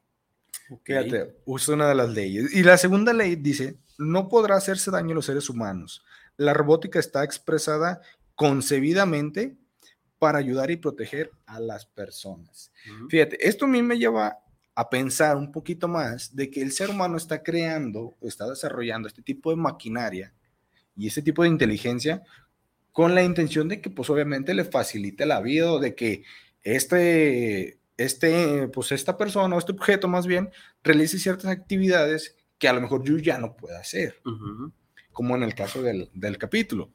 [0.85, 2.53] Fíjate, usa una de las leyes.
[2.55, 6.05] Y la segunda ley dice, no podrá hacerse daño a los seres humanos.
[6.37, 8.01] La robótica está expresada
[8.35, 9.57] concebidamente
[10.19, 12.73] para ayudar y proteger a las personas.
[13.11, 14.39] Fíjate, esto a mí me lleva
[14.75, 19.23] a pensar un poquito más de que el ser humano está creando, está desarrollando este
[19.23, 20.33] tipo de maquinaria
[20.97, 22.23] y este tipo de inteligencia
[22.93, 26.25] con la intención de que pues obviamente le facilite la vida o de que
[26.63, 30.51] este, este, pues esta persona o este objeto más bien
[30.83, 34.21] realice ciertas actividades que a lo mejor yo ya no pueda hacer
[35.17, 36.93] como en el caso del, del capítulo.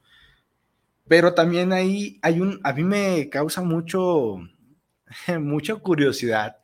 [1.08, 4.38] Pero también ahí hay un, a mí me causa mucho,
[5.40, 6.58] mucha curiosidad,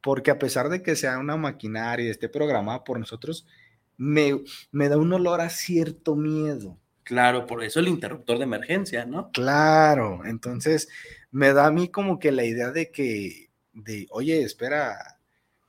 [0.00, 3.46] porque a pesar de que sea una maquinaria y esté programada por nosotros,
[3.96, 6.78] me, me da un olor a cierto miedo.
[7.02, 9.30] Claro, por eso el interruptor de emergencia, ¿no?
[9.30, 10.88] Claro, entonces
[11.30, 15.16] me da a mí como que la idea de que, de, oye, espera,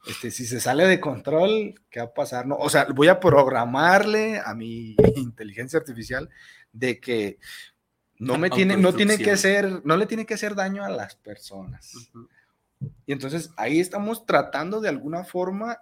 [0.07, 2.47] este, si se sale de control, ¿qué va a pasar?
[2.47, 6.29] No, o sea, voy a programarle a mi inteligencia artificial
[6.71, 7.37] de que
[8.17, 11.15] no me tiene, no tiene que hacer, no le tiene que hacer daño a las
[11.15, 11.93] personas.
[13.05, 15.81] Y entonces ahí estamos tratando de alguna forma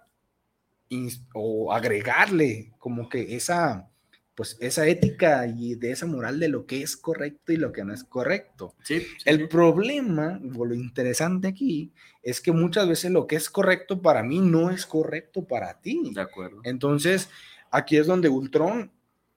[1.34, 3.88] o agregarle como que esa,
[4.34, 7.84] pues esa ética y de esa moral de lo que es correcto y lo que
[7.84, 8.74] no es correcto.
[8.82, 13.50] Sí, sí, El problema, o lo interesante aquí, es que muchas veces lo que es
[13.50, 16.12] correcto para mí no es correcto para ti.
[16.14, 16.60] De acuerdo.
[16.64, 17.28] Entonces,
[17.70, 18.92] aquí es donde Ultron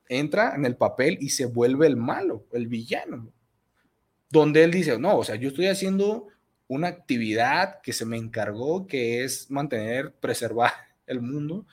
[0.08, 3.32] entra en el papel y se vuelve el malo, el villano.
[4.30, 6.28] Donde él dice, no, o sea, yo estoy haciendo
[6.68, 11.66] una actividad que se me encargó, que es mantener, preservar el mundo,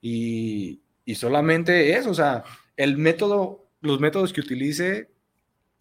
[0.00, 2.44] y, y solamente eso, o sea,
[2.76, 5.10] el método, los métodos que utilice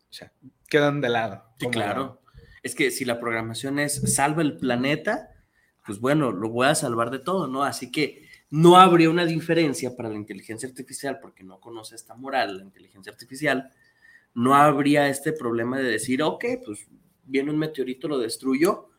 [0.10, 0.32] O sea,
[0.70, 1.44] quedan de lado.
[1.60, 2.22] Sí, claro.
[2.64, 5.30] Es que si la programación es salva el planeta,
[5.86, 7.64] pues bueno, lo voy a salvar de todo, ¿no?
[7.64, 12.58] Así que no habría una diferencia para la inteligencia artificial porque no conoce esta moral,
[12.58, 13.72] la inteligencia artificial.
[14.34, 16.88] No habría este problema de decir, ok, pues
[17.24, 18.90] viene un meteorito, lo destruyo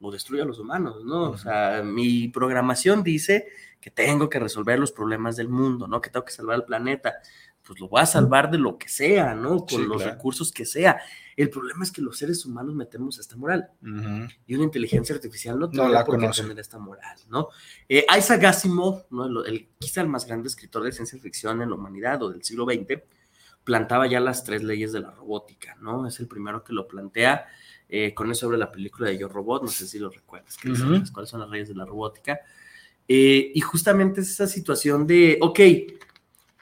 [0.00, 1.30] o destruyo a los humanos, ¿no?
[1.30, 3.48] O sea, mi programación dice
[3.80, 6.00] que tengo que resolver los problemas del mundo, ¿no?
[6.00, 7.14] Que tengo que salvar el planeta.
[7.62, 9.58] Pues lo voy a salvar de lo que sea, ¿no?
[9.66, 10.12] Con Sí, los claro.
[10.12, 10.98] recursos que sea.
[11.36, 13.68] El problema es que los seres humanos metemos esta moral
[14.46, 17.48] y una inteligencia artificial no la por qué tener esta moral, ¿no?
[17.88, 19.44] Eh, Isaac Asimov, ¿no?
[19.44, 22.42] el, el- quizá el más grande escritor de ciencia ficción en la humanidad o del
[22.42, 23.02] siglo XX,
[23.64, 26.06] plantaba ya las tres leyes de la robótica, ¿no?
[26.06, 27.46] Es el primero que lo plantea
[27.92, 30.68] eh, con eso sobre la película de Yo Robot, no sé si lo recuerdas, que
[30.68, 31.02] dice, Ujú.
[31.12, 32.40] cuáles son las leyes de la robótica.
[33.08, 35.60] Eh, y justamente es esa situación de, ok,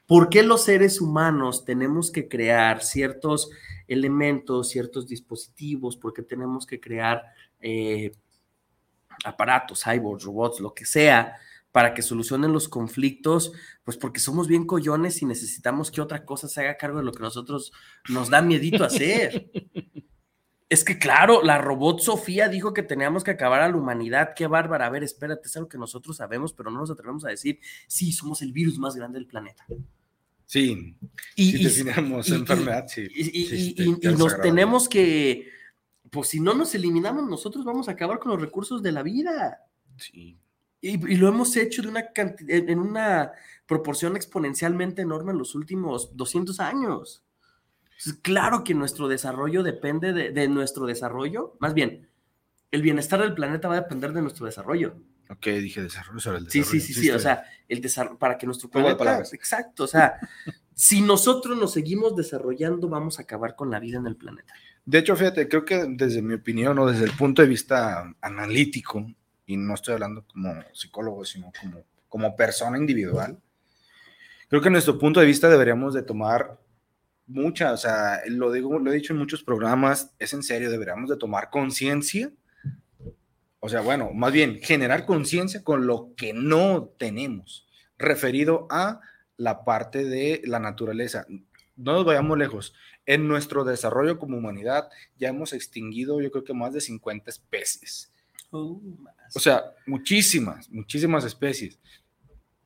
[0.07, 3.51] ¿por qué los seres humanos tenemos que crear ciertos
[3.87, 5.99] elementos, ciertos dispositivos?
[5.99, 7.23] ¿Por qué tenemos que crear
[7.61, 8.13] eh,
[9.23, 11.37] aparatos, cyborgs, robots, lo que sea,
[11.73, 13.53] para que solucionen los conflictos?
[13.85, 17.13] Pues porque somos bien collones y necesitamos que otra cosa se haga cargo de lo
[17.13, 17.71] que nosotros
[18.09, 19.51] nos da miedito hacer.
[20.71, 24.35] Es que claro, la robot Sofía dijo que teníamos que acabar a la humanidad.
[24.37, 24.87] Qué bárbara.
[24.87, 28.13] A ver, espérate, es algo que nosotros sabemos, pero no nos atrevemos a decir, sí,
[28.13, 29.65] somos el virus más grande del planeta.
[30.45, 30.95] Sí,
[31.37, 33.07] Y, si y- definamos y- enfermedad, sí.
[33.15, 35.49] y, sí, sí, nos tenemos que,
[36.11, 39.61] pues si no nos eliminamos, nosotros vamos a acabar con los recursos de la vida.
[39.97, 40.39] Sí.
[40.81, 43.33] Y, y lo hemos hecho de una cantidad, en una
[43.67, 47.23] proporción exponencialmente enorme en los últimos 200 años.
[47.99, 52.09] Entonces, claro que nuestro desarrollo depende de, de nuestro desarrollo, más bien,
[52.71, 54.95] el bienestar del planeta va a depender de nuestro desarrollo.
[55.31, 56.81] Ok, dije desarrollo sobre el Sí, desarrollo.
[56.85, 60.15] sí, sí, sí, o sea, el desarrollo, para que nuestro planeta, exacto, o sea,
[60.75, 64.55] si nosotros nos seguimos desarrollando, vamos a acabar con la vida en el planeta.
[64.85, 69.05] De hecho, fíjate, creo que desde mi opinión o desde el punto de vista analítico,
[69.45, 73.39] y no estoy hablando como psicólogo, sino como, como persona individual,
[74.49, 76.59] creo que nuestro punto de vista deberíamos de tomar
[77.29, 81.11] mucha, o sea, lo digo, lo he dicho en muchos programas, es en serio, deberíamos
[81.11, 82.33] de tomar conciencia,
[83.61, 87.67] o sea, bueno, más bien generar conciencia con lo que no tenemos,
[87.99, 89.01] referido a
[89.37, 91.27] la parte de la naturaleza.
[91.77, 92.75] No nos vayamos lejos.
[93.05, 98.13] En nuestro desarrollo como humanidad ya hemos extinguido, yo creo que más de 50 especies.
[98.51, 98.81] Oh,
[99.35, 101.79] O sea, muchísimas, muchísimas especies.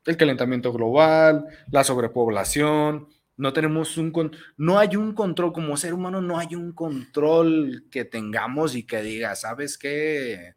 [0.04, 3.08] El calentamiento global, la sobrepoblación,
[3.42, 7.86] no tenemos un con- no hay un control como ser humano, no hay un control
[7.90, 10.54] que tengamos y que diga, ¿sabes qué?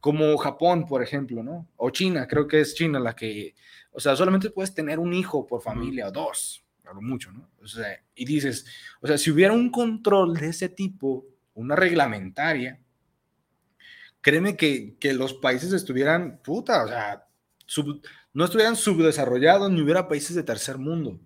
[0.00, 1.68] Como Japón, por ejemplo, ¿no?
[1.76, 3.54] O China, creo que es China la que,
[3.92, 7.48] o sea, solamente puedes tener un hijo por familia o dos, a lo mucho, ¿no?
[7.62, 8.66] O sea, y dices,
[9.00, 12.80] o sea, si hubiera un control de ese tipo, una reglamentaria,
[14.20, 17.26] créeme que, que los países estuvieran, puta, o sea,
[17.66, 21.20] sub- no estuvieran subdesarrollados ni hubiera países de tercer mundo.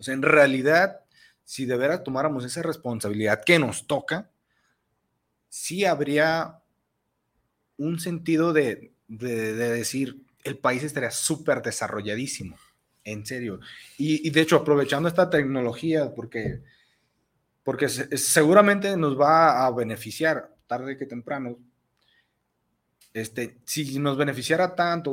[0.00, 1.02] O sea, en realidad,
[1.44, 4.30] si de veras tomáramos esa responsabilidad que nos toca,
[5.48, 6.60] sí habría
[7.76, 12.56] un sentido de, de- de decir, el país estaría súper desarrolladísimo,
[13.04, 13.60] en serio.
[13.98, 16.62] Y, de hecho, aprovechando esta tecnología, porque,
[17.64, 21.58] porque se- seguramente nos va a beneficiar tarde que temprano,
[23.12, 25.12] este, si nos beneficiara tanto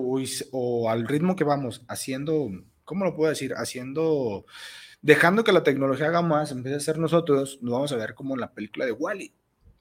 [0.52, 2.50] o al ritmo que vamos haciendo,
[2.88, 3.54] ¿cómo lo puedo decir?
[3.56, 4.46] Haciendo,
[5.02, 8.16] dejando que la tecnología haga más, en vez de ser nosotros, nos vamos a ver
[8.16, 9.34] como en la película de Wally.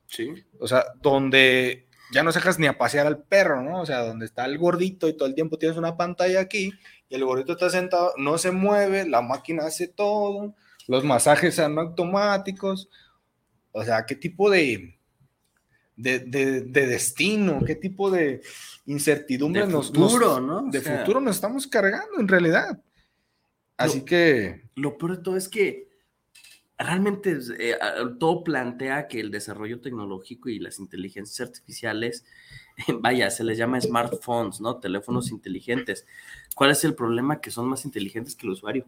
[0.09, 0.29] Sí.
[0.59, 3.81] O sea, donde ya no dejas ni a pasear al perro, ¿no?
[3.81, 6.73] O sea, donde está el gordito y todo el tiempo tienes una pantalla aquí
[7.09, 10.55] y el gordito está sentado, no se mueve, la máquina hace todo,
[10.89, 12.89] los masajes son automáticos.
[13.73, 14.99] O sea, ¿qué tipo de,
[15.97, 18.41] de, de- de destino, qué tipo de
[18.87, 20.69] incertidumbre De nos, futuro, nos- ¿no?
[20.69, 22.81] O de sea, futuro nos estamos cargando en realidad?
[23.77, 25.89] Así Lo- que, Lo peor de todo es que
[26.79, 32.25] realmente eh, a- todo plantea que el desarrollo tecnológico y las inteligencias artificiales,
[33.01, 34.77] vaya, se les llama smartphones, ¿no?
[34.79, 36.07] Teléfonos inteligentes.
[36.55, 37.41] ¿Cuál es el problema?
[37.41, 38.85] Que son más inteligentes que el usuario.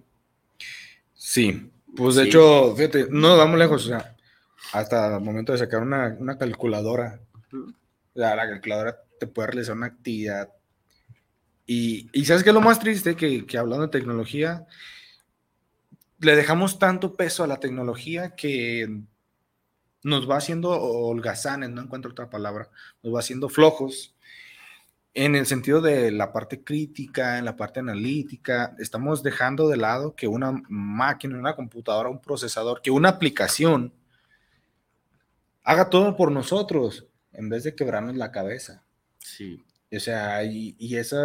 [1.14, 2.28] sí, pues de Sí.
[2.28, 4.14] hecho, fíjate, no vamos lejos, o sea,
[4.72, 7.20] hasta el momento de sacar una, una calculadora
[8.14, 10.53] la, la calculadora te puede realizar una actividad.
[11.71, 13.14] Y, ¿sabes qué es lo más triste?
[13.14, 14.66] Que, que hablando de tecnología,
[16.19, 19.03] le dejamos tanto peso a la tecnología que
[20.03, 22.71] nos va haciendo holgazanes, no encuentro otra palabra,
[23.03, 24.14] nos va haciendo flojos
[25.12, 28.75] en el sentido de la parte crítica, en la parte analítica.
[28.79, 33.93] Estamos dejando de lado que una máquina, una computadora, un procesador, que una aplicación
[35.64, 38.85] haga todo por nosotros en vez de quebrarnos la cabeza.
[39.19, 39.62] Sí.
[39.95, 41.16] O sea, y, y ese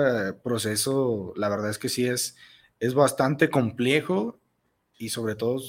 [0.44, 2.36] proceso, la verdad es que sí es,
[2.80, 4.40] es bastante complejo
[4.98, 5.62] y sobre todo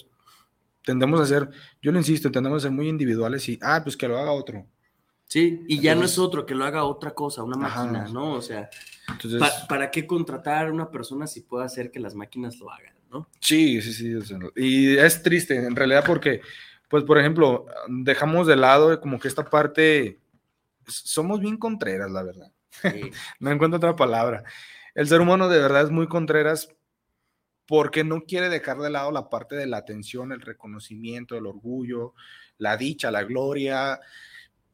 [0.84, 1.50] tendemos a ser,
[1.82, 4.66] yo lo insisto, tendemos a ser muy individuales y, ah, pues que lo haga otro.
[5.26, 7.84] Sí, y ya no es Entonces- otro, que lo haga otra cosa, una Ajá.
[7.84, 8.34] máquina, ¿no?
[8.34, 8.68] O sea,
[9.08, 12.70] Entonces, pa- ¿para qué contratar a una persona si puede hacer que las máquinas lo
[12.70, 13.28] hagan, ¿no?
[13.40, 14.14] sí, sí, sí.
[14.14, 16.42] o sea, y es triste en realidad porque,
[16.88, 20.20] pues, por ejemplo, dejamos de lado como que esta parte,
[20.86, 22.52] somos bien contreras, la verdad.
[22.82, 23.10] Sí.
[23.40, 24.44] No encuentro otra palabra.
[24.94, 26.68] El ser humano de verdad es muy contreras
[27.66, 32.14] porque no quiere dejar de lado la parte de la atención, el reconocimiento, el orgullo,
[32.58, 34.00] la dicha, la gloria.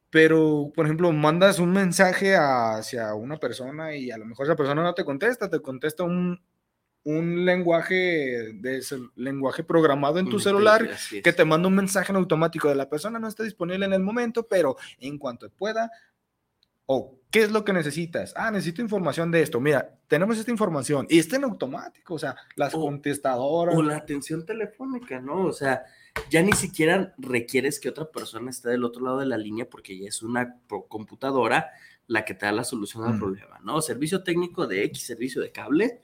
[0.09, 4.83] Pero, por ejemplo, mandas un mensaje hacia una persona y a lo mejor esa persona
[4.83, 6.43] no te contesta, te contesta un,
[7.03, 11.23] un lenguaje de ese lenguaje programado en tu celular es.
[11.23, 14.01] que te manda un mensaje en automático de la persona no está disponible en el
[14.01, 15.89] momento, pero en cuanto pueda,
[16.93, 18.33] o qué es lo que necesitas.
[18.35, 19.59] Ah, necesito información de esto.
[19.61, 23.75] Mira, tenemos esta información y está en automático, o sea, las O- contestadoras.
[23.75, 25.45] O la atención telefónica, ¿no?
[25.45, 25.83] O sea,
[26.29, 29.97] ya ni siquiera requieres que otra persona esté del otro lado de la línea porque
[29.97, 30.57] ya es una
[30.89, 31.69] computadora
[32.07, 33.19] la que te da la solución al Mm.
[33.19, 33.81] problema, ¿no?
[33.81, 36.01] Servicio técnico de X, servicio de cable,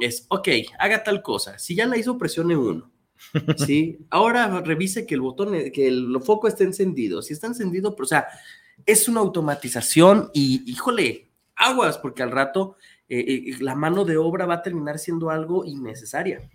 [0.00, 0.48] es, ok,
[0.80, 1.58] haga tal cosa.
[1.60, 2.90] Si ya la hizo, presione uno.
[3.56, 3.98] ¿Sí?
[4.10, 7.20] Ahora revise que el botón, que el foco esté encendido.
[7.22, 8.26] Si está encendido, pero, o sea,
[8.86, 12.76] es una automatización y, híjole, aguas, porque al rato
[13.08, 16.48] eh, eh, la mano de obra va a terminar siendo algo innecesaria.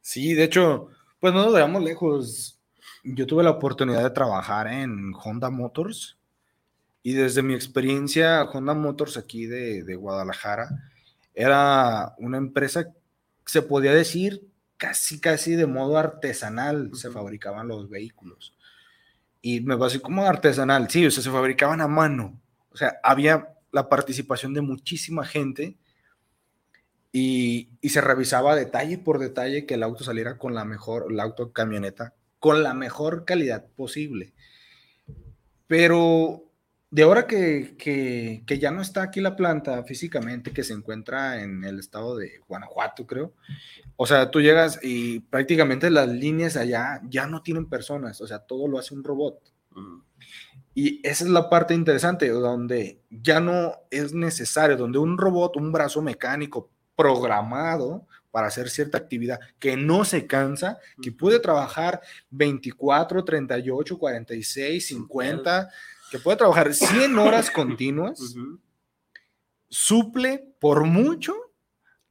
[0.00, 0.88] Sí, de hecho,
[1.20, 2.58] pues no nos veamos lejos.
[3.04, 6.16] Yo tuve la oportunidad de trabajar en Honda Motors
[7.02, 10.68] y desde mi experiencia, Honda Motors aquí de, de Guadalajara
[11.34, 12.92] era una empresa,
[13.46, 18.54] se podía decir, casi, casi de modo artesanal se fabricaban los vehículos.
[19.48, 22.38] Y me pasé como artesanal, sí, o sea, se fabricaban a mano.
[22.68, 25.78] O sea, había la participación de muchísima gente
[27.12, 31.18] y, y se revisaba detalle por detalle que el auto saliera con la mejor, el
[31.18, 34.34] auto camioneta, con la mejor calidad posible.
[35.66, 36.47] Pero
[36.90, 41.42] de ahora que, que, que ya no está aquí la planta físicamente, que se encuentra
[41.42, 43.34] en el estado de Guanajuato, creo,
[43.96, 48.38] o sea, tú llegas y prácticamente las líneas allá ya no tienen personas, o sea,
[48.38, 49.40] todo lo hace un robot.
[49.72, 50.00] Mm.
[50.74, 55.72] Y esa es la parte interesante, donde ya no es necesario, donde un robot, un
[55.72, 63.24] brazo mecánico programado para hacer cierta actividad que no se cansa, que puede trabajar 24,
[63.24, 65.68] 38, 46, 50,
[66.10, 68.34] que puede trabajar 100 horas continuas,
[69.68, 71.34] suple por mucho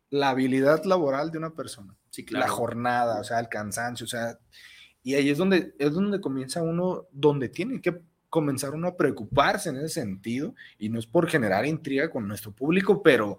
[0.10, 1.96] la habilidad laboral de una persona.
[2.10, 4.40] Sí, la jornada, o sea, el cansancio, o sea,
[5.04, 9.70] y ahí es donde, es donde comienza uno, donde tiene que comenzar uno a preocuparse
[9.70, 13.38] en ese sentido, y no es por generar intriga con nuestro público, pero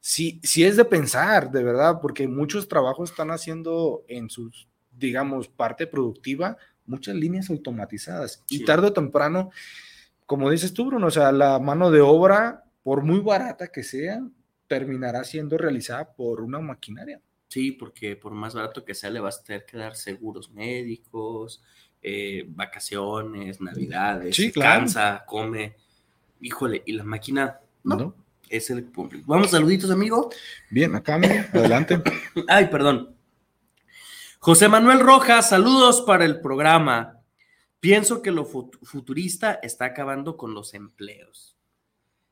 [0.00, 5.48] sí, sí es de pensar, de verdad, porque muchos trabajos están haciendo en sus, digamos,
[5.48, 8.64] parte productiva, muchas líneas automatizadas, y Sí.
[8.64, 9.50] tarde o temprano,
[10.28, 14.20] como dices tú, Bruno, o sea, la mano de obra, por muy barata que sea,
[14.66, 17.18] terminará siendo realizada por una maquinaria.
[17.48, 21.62] Sí, porque por más barato que sea, le vas a tener que dar seguros médicos,
[22.02, 24.80] eh, vacaciones, navidades, Sí, claro.
[24.80, 25.76] cansa, come.
[26.42, 28.14] Híjole, y la máquina no, ¿no?
[28.50, 29.24] es el público.
[29.28, 30.28] Vamos, saluditos, amigo.
[30.68, 32.02] Bien, acá, amigo, adelante.
[32.48, 33.16] Ay, perdón.
[34.40, 37.17] José Manuel Rojas, saludos para el programa.
[37.80, 41.56] Pienso que lo fut- futurista está acabando con los empleos.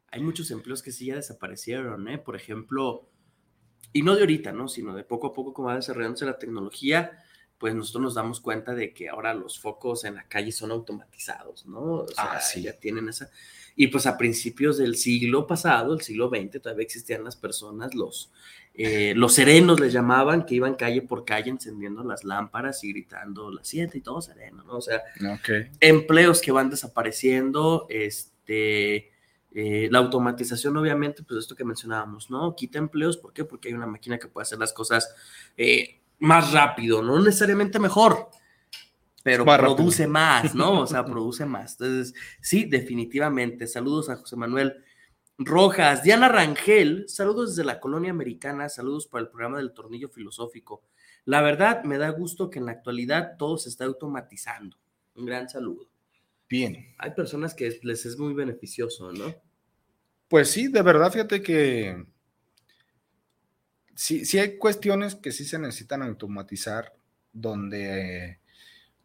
[0.09, 2.19] Hay muchos empleos que sí ya desaparecieron, ¿eh?
[2.19, 3.09] Por ejemplo,
[3.93, 4.69] y no de ahorita, ¿no?
[4.69, 7.23] Sino de poco a poco como va desarrollándose la tecnología,
[7.59, 11.65] pues nosotros nos damos cuenta de que ahora los focos en la calle son automatizados,
[11.67, 11.81] ¿no?
[12.03, 12.63] O sea, Ah, sí.
[12.63, 13.31] ya tienen esa...
[13.77, 18.33] Y pues a principios del siglo pasado, el siglo XX, todavía existían las personas, los,
[18.79, 23.51] eh, los serenos les llamaban, que iban calle por calle encendiendo las lámparas y gritando
[23.51, 24.77] las siete y todo sereno, ¿no?
[24.77, 25.03] O sea,
[25.81, 29.13] empleos que van desapareciendo, este,
[29.53, 32.55] eh, la automatización obviamente, pues esto que mencionábamos, ¿no?
[32.55, 33.45] Quita empleos, ¿por qué?
[33.45, 35.09] Porque hay una máquina que puede hacer las cosas
[35.57, 38.29] eh, más rápido, no necesariamente mejor,
[39.23, 39.77] pero Más rápido.
[39.77, 40.83] produce más, ¿no?
[40.83, 41.73] O sea, produce más.
[41.81, 43.67] Entonces, sí, definitivamente.
[43.67, 44.85] Saludos a José Manuel
[45.39, 50.83] Rojas, Diana Rangel, saludos desde la colonia americana, saludos para el programa del tornillo filosófico.
[51.27, 54.79] La verdad, me da gusto que en la actualidad todo se está automatizando.
[55.15, 55.89] Un gran saludo.
[56.49, 56.95] Bien.
[56.99, 59.35] Hay personas que es- les es muy beneficioso, ¿no?
[60.29, 62.07] Pues sí, de verdad, fíjate que
[63.95, 66.95] sí, sí hay cuestiones que sí se necesitan automatizar,
[67.33, 68.41] donde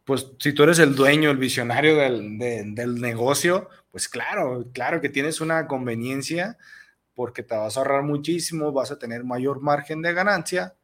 [0.03, 5.09] pues si tú eres el dueño, el visionario del, del negocio, pues claro, claro que
[5.09, 6.57] tienes una conveniencia
[7.13, 10.75] porque te vas a ahorrar muchísimo, vas a tener mayor margen de ganancia,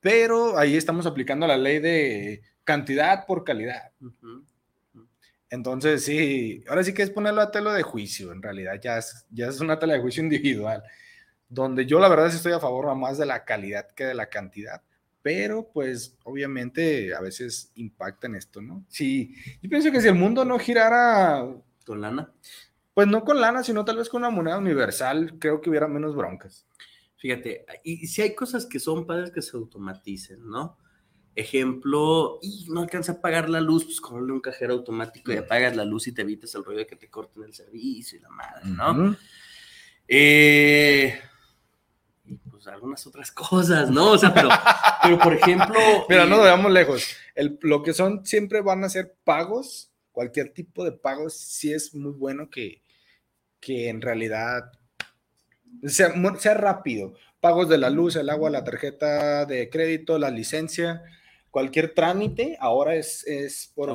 [0.00, 3.92] pero ahí estamos aplicando la ley de cantidad por calidad.
[5.48, 9.26] Entonces, sí, ahora sí que es ponerlo a tela de juicio, en realidad ya es,
[9.30, 10.82] ya es una tela de juicio individual,
[11.48, 14.82] donde yo la verdad estoy a favor más de la calidad que de la cantidad,
[15.22, 18.84] pero pues obviamente a veces impacta en esto, ¿no?
[18.88, 21.46] Sí, yo pienso que si el mundo no girara...
[21.84, 22.32] ¿Con lana?
[22.94, 26.14] Pues no con lana, sino tal vez con una moneda universal, creo que hubiera menos
[26.14, 26.66] broncas.
[27.16, 30.78] Fíjate, y, si hay cosas que son padres que se automaticen, ¿no?
[31.34, 35.76] Ejemplo, y no alcanza a pagar la luz, pues con un cajero automático y apagas
[35.76, 38.30] la luz y te evitas el rollo de que te corten el servicio y la
[38.30, 39.16] madre, ¿no?
[40.08, 41.20] eh,
[42.60, 44.12] pues algunas otras cosas, ¿no?
[44.12, 44.50] O sea, pero,
[45.02, 45.78] pero por ejemplo.
[46.08, 47.16] Mira, no eh, no lejos.
[47.34, 51.94] El, lo que son siempre van a ser pagos, cualquier tipo de pagos, sí es
[51.94, 52.82] muy bueno que,
[53.60, 54.72] que en realidad
[55.84, 57.14] sea, sea rápido.
[57.40, 61.02] Pagos de la luz, el agua, la tarjeta de crédito, la licencia,
[61.50, 63.88] cualquier trámite ahora es, es por,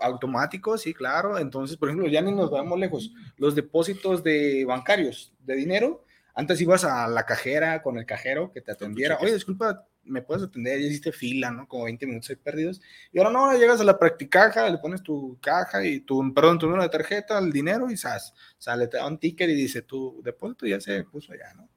[0.00, 1.36] automático, sí, claro.
[1.38, 3.12] Entonces, por ejemplo, ya ni nos vamos lejos.
[3.36, 6.05] Los depósitos de bancarios de dinero,
[6.36, 9.16] antes ibas a la cajera con el cajero que te atendiera.
[9.22, 11.66] Oye, disculpa, me puedes atender, ya hiciste fila, ¿no?
[11.66, 12.82] Como 20 minutos ahí perdidos.
[13.10, 16.66] Y ahora no, llegas a la practicaja, le pones tu caja y tu, perdón, tu
[16.66, 20.20] número de tarjeta, el dinero y sas, sale, te da un ticket y dice, tu
[20.22, 21.70] depósito ya se puso allá, ¿no?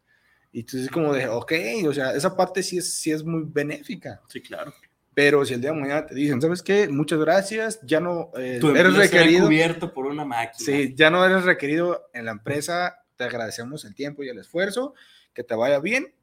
[0.52, 1.54] Y entonces es como de, ok,
[1.88, 4.22] o sea, esa parte sí es, sí es muy benéfica.
[4.28, 4.74] Sí, claro.
[5.14, 6.90] Pero si el día de mañana te dicen, ¿sabes qué?
[6.90, 9.46] Muchas gracias, ya no eh, eres requerido.
[9.46, 10.66] cubierto por una máquina.
[10.66, 14.94] Sí, ya no eres requerido en la empresa, te agradecemos el tiempo y el esfuerzo,
[15.34, 16.16] que te vaya bien.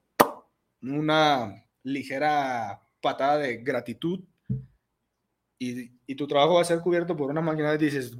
[0.80, 4.20] Una ligera patada de gratitud
[5.58, 8.16] y, y, tu trabajo va a ser cubierto por una máquina y dices,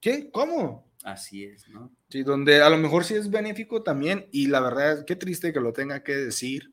[0.00, 0.28] ¿qué?
[0.32, 0.90] ¿Cómo?
[1.04, 1.92] Así es, ¿no?
[2.08, 5.52] Sí, donde a lo mejor sí es benéfico también y la verdad es que triste
[5.52, 6.72] que lo tenga que decir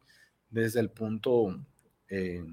[0.49, 1.63] desde el punto,
[2.09, 2.43] eh,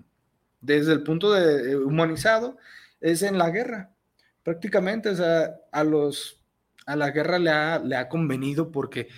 [0.60, 2.58] desde el punto de eh, humanizado,
[3.00, 3.94] es en la guerra.
[4.42, 6.43] Prácticamente, o sea, a los,
[6.86, 9.08] a la guerra le ha, le ha convenido porque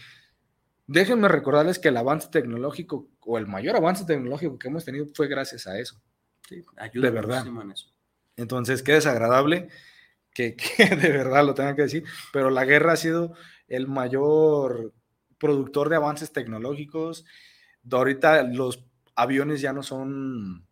[0.86, 5.28] déjenme recordarles que el avance tecnológico o el mayor avance tecnológico que hemos tenido fue
[5.28, 6.00] gracias a eso.
[6.48, 7.46] Sí, ayuda de verdad.
[7.46, 7.92] En eso.
[8.36, 9.68] Entonces, qué desagradable
[10.32, 10.56] que,
[11.00, 13.34] de verdad lo tenga que decir, pero la guerra ha sido
[13.68, 14.92] el mayor
[15.38, 17.24] productor de avances tecnológicos.
[17.82, 20.66] De ahorita los aviones ya no son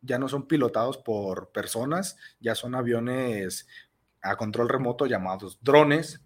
[0.00, 3.66] ya no son pilotados por personas, ya son aviones
[4.22, 6.20] a control remoto llamados drones,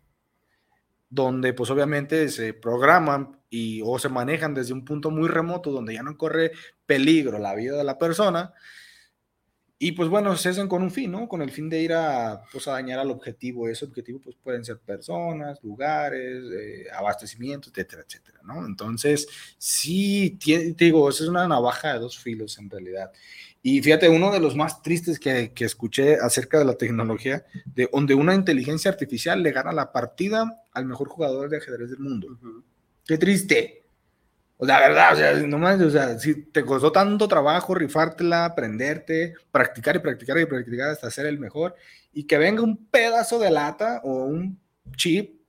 [1.13, 5.93] donde pues obviamente se programan y o se manejan desde un punto muy remoto donde
[5.93, 6.53] ya no corre
[6.87, 8.55] peligro la vida de la persona.
[9.79, 11.29] Y pues bueno, se hacen con un fin, ¿no?
[11.29, 13.69] Con el fin de ir a, pues, a dañar al objetivo.
[13.69, 18.65] Ese objetivo pues pueden ser personas, lugares, eh, abastecimientos, etcétera, etcétera, ¿no?
[18.65, 19.27] Entonces,
[19.59, 23.13] sí, te digo, es una navaja de dos filos en realidad.
[23.63, 27.89] Y fíjate, uno de los más tristes que, que, escuché acerca de la tecnología, de
[27.93, 32.27] donde una inteligencia artificial le gana la partida al mejor jugador de ajedrez del mundo.
[33.07, 33.83] Qué triste.
[34.57, 39.35] O sea, verdad, o sea, nomás, o sea, si te costó tanto trabajo rifártela, aprenderte,
[39.51, 41.75] practicar y practicar y practicar hasta ser el mejor,
[42.13, 44.61] y que venga un pedazo de lata o un
[44.97, 45.41] chip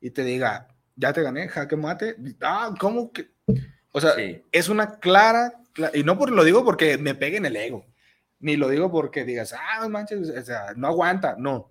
[0.00, 2.16] y te diga, ya te gané, jaque mate.
[2.40, 3.30] Ah, ¿cómo que?
[3.92, 4.12] O sea,
[4.52, 5.60] es una clara
[5.94, 7.86] y no por, lo digo porque me pegue en el ego,
[8.40, 11.68] ni lo digo porque digas, ah, manches, o sea, no aguanta, no.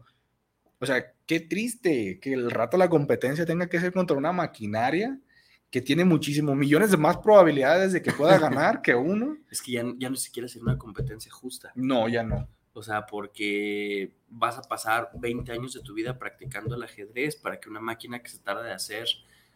[0.80, 5.20] O sea, qué triste que el rato la competencia tenga que ser contra una maquinaria
[5.70, 9.38] que tiene muchísimo, millones de más probabilidades de que pueda ganar que uno.
[9.51, 11.72] Es que ya, ya no siquiera ser una competencia justa.
[11.76, 12.47] No, ya no.
[12.74, 17.60] O sea, porque vas a pasar 20 años de tu vida practicando el ajedrez para
[17.60, 19.07] que una máquina que se tarda de hacer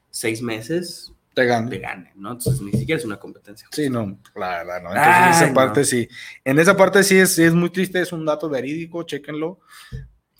[0.09, 1.69] seis meses te gane.
[1.69, 2.31] Te gane, ¿no?
[2.31, 3.67] Entonces ni siquiera es una competencia.
[3.71, 4.89] Sí, no, la verdad, no.
[4.89, 6.07] Entonces, en esa parte sí.
[6.43, 9.59] En esa parte sí es, es muy triste, es un dato verídico, chéquenlo.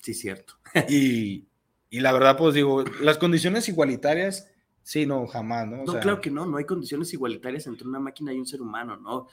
[0.02, 0.56] Sí, cierto.
[0.88, 1.48] y,
[1.90, 4.52] y, la verdad, pues digo, las condiciones igualitarias,
[4.84, 5.84] sí, no, jamás, ¿no?
[5.84, 8.98] no, claro que no, no hay condiciones igualitarias entre una máquina y un ser humano,
[8.98, 9.28] ¿no?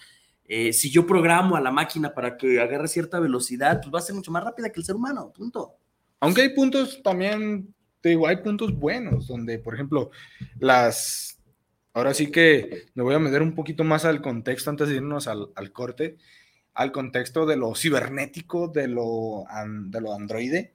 [0.47, 4.03] Eh, si yo programo a la máquina para que agarre cierta velocidad, pues va a
[4.03, 5.77] ser mucho más rápida que el ser humano, punto.
[6.21, 10.11] Aunque hay puntos también, te digo, hay puntos buenos, donde, por ejemplo,
[10.59, 11.39] las
[11.93, 15.26] Ahora sí que me voy a meter un poquito más al contexto antes de irnos
[15.26, 16.18] al, corte,
[16.74, 20.72] al contexto de lo cibernético, de lo, de lo androide,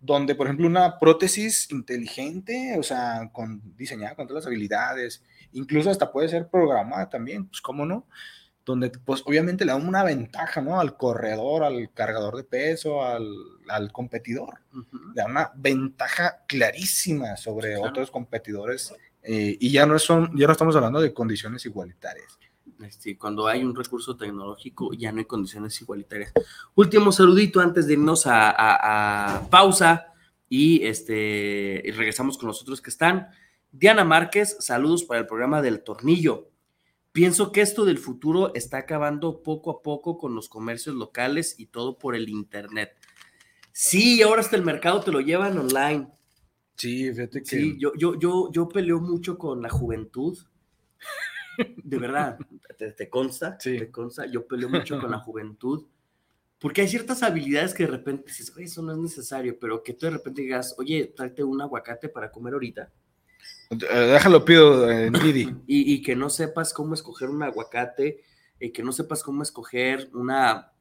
[0.00, 5.90] donde, por ejemplo, una prótesis inteligente, o sea, con, diseñada con todas las habilidades, incluso
[5.90, 8.06] hasta puede ser programada también, pues cómo no,
[8.64, 10.80] donde pues obviamente le da una ventaja, ¿no?
[10.80, 13.26] Al corredor, al cargador de peso, al,
[13.68, 14.60] al competidor.
[14.72, 20.52] Le da una ventaja clarísima sobre otros competidores eh, y ya no, son, ya no
[20.52, 22.38] estamos hablando de condiciones igualitarias.
[22.82, 26.32] Este, cuando hay un recurso tecnológico, ya no hay condiciones igualitarias.
[26.74, 30.06] Último saludito antes de irnos a, pausa
[30.48, 33.28] y, este, y regresamos con los otros que están.
[33.72, 36.50] Diana Márquez, saludos para el programa del tornillo.
[37.12, 41.66] Pienso que esto del futuro está acabando poco a poco con los comercios locales y
[41.66, 42.96] todo por el Internet.
[43.72, 46.08] Sí, ahora hasta el mercado te lo llevan online.
[46.78, 47.46] Sí, fíjate que...
[47.46, 50.38] Sí, yo, yo, yo, yo peleo mucho con la juventud.
[51.58, 52.38] De verdad,
[52.78, 53.58] ¿te, te consta?
[53.60, 53.76] Sí.
[53.76, 54.24] ¿Te consta?
[54.26, 55.84] Yo peleo mucho con la juventud.
[56.60, 59.94] Porque hay ciertas habilidades que de repente dices, oye, eso no es necesario, pero que
[59.94, 62.90] tú de repente digas, oye, tráete un aguacate para comer ahorita.
[63.70, 65.54] Eh, déjalo, pido en Didi.
[65.66, 68.22] Y, y que no sepas cómo escoger un aguacate,
[68.60, 70.72] y que no sepas cómo escoger una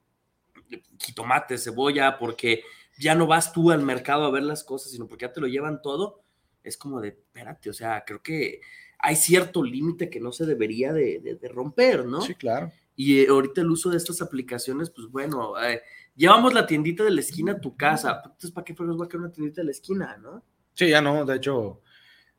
[1.00, 2.64] jitomate, cebolla, porque
[3.00, 5.48] ya no vas tú al mercado a ver las cosas, sino porque ya te lo
[5.48, 6.24] llevan todo.
[6.64, 8.62] Es como de, espérate, o sea, creo que
[9.00, 12.22] hay cierto límite que no se debería de, de- de romper, ¿no?
[12.22, 12.72] Sí, claro.
[12.96, 15.82] Y eh, ahorita el uso de estas aplicaciones, pues bueno, eh,
[16.16, 18.22] llevamos la tiendita de la esquina a tu casa.
[18.26, 20.44] Entonces, ¿para qué fregos va a quedar una tiendita de la esquina, no?
[20.74, 21.82] Sí, ya no, de hecho,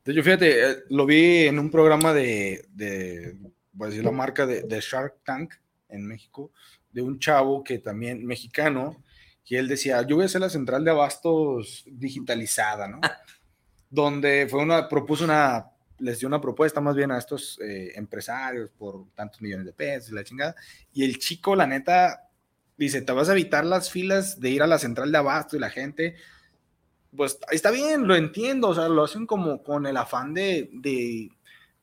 [0.04, 3.38] de hecho, fíjate, eh, lo vi en un programa de, de
[3.72, 5.54] voy a decir la marca de, de Shark Tank
[5.88, 6.50] en México,
[6.90, 9.04] de un chavo que también, mexicano,
[9.48, 13.00] y él decía, yo voy a hacer la central de abastos digitalizada, ¿no?
[13.90, 15.66] Donde fue una, propuso una,
[15.98, 20.10] les dio una propuesta más bien a estos eh, empresarios por tantos millones de pesos
[20.10, 20.54] y la chingada,
[20.92, 22.28] y el chico, la neta,
[22.76, 25.60] dice, te vas a evitar las filas de ir a la central de abasto y
[25.60, 26.16] la gente,
[27.16, 31.30] pues está bien, lo entiendo, o sea, lo hacen como con el afán de, de-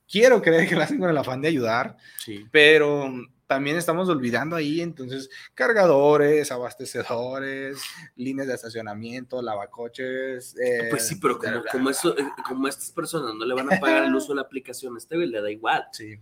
[0.07, 2.45] quiero creer que lo hacen con el afán de ayudar, Sí.
[2.51, 3.11] pero
[3.48, 7.80] también estamos olvidando ahí, entonces, cargadores, abastecedores,
[8.16, 10.56] líneas de estacionamiento, lavacoches.
[10.58, 13.80] eh, Pues sí, pero como, como, eso, eh, como estas personas no le van a
[13.80, 15.86] pagar el uso de la aplicación, este le da igual.
[15.91, 16.20] Sí,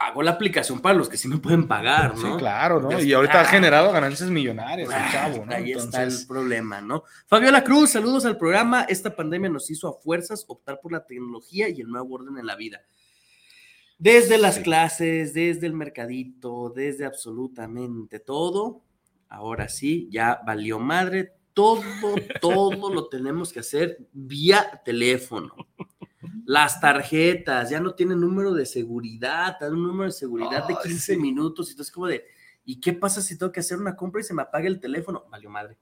[0.00, 2.32] Hago la aplicación para los que sí me pueden pagar, ¿no?
[2.32, 2.86] sí, claro, ¿no?
[2.86, 5.54] Entonces, Y ahorita ha generado ganancias millonarias el ah, chavo, ¿no?
[5.54, 7.04] Ahí está el problema, ¿no?
[7.26, 8.82] Fabiola Cruz, saludos al programa.
[8.88, 12.46] Esta pandemia nos hizo a fuerzas optar por la tecnología y el nuevo orden en
[12.46, 12.82] la vida.
[14.02, 14.62] Desde las Sí.
[14.64, 18.82] clases, desde el mercadito, desde absolutamente todo.
[19.28, 21.34] Ahora sí, ya valió madre.
[21.52, 21.82] Todo,
[22.40, 25.54] todo lo tenemos que hacer vía teléfono.
[26.46, 30.80] Las tarjetas ya no tienen número de seguridad, dan un número de seguridad de Ay,
[30.82, 31.20] 15 sí.
[31.20, 31.68] minutos.
[31.68, 32.24] Y entonces, como de,
[32.64, 35.26] ¿y qué pasa si tengo que hacer una compra y se me apaga el teléfono?
[35.30, 35.78] Valió madre.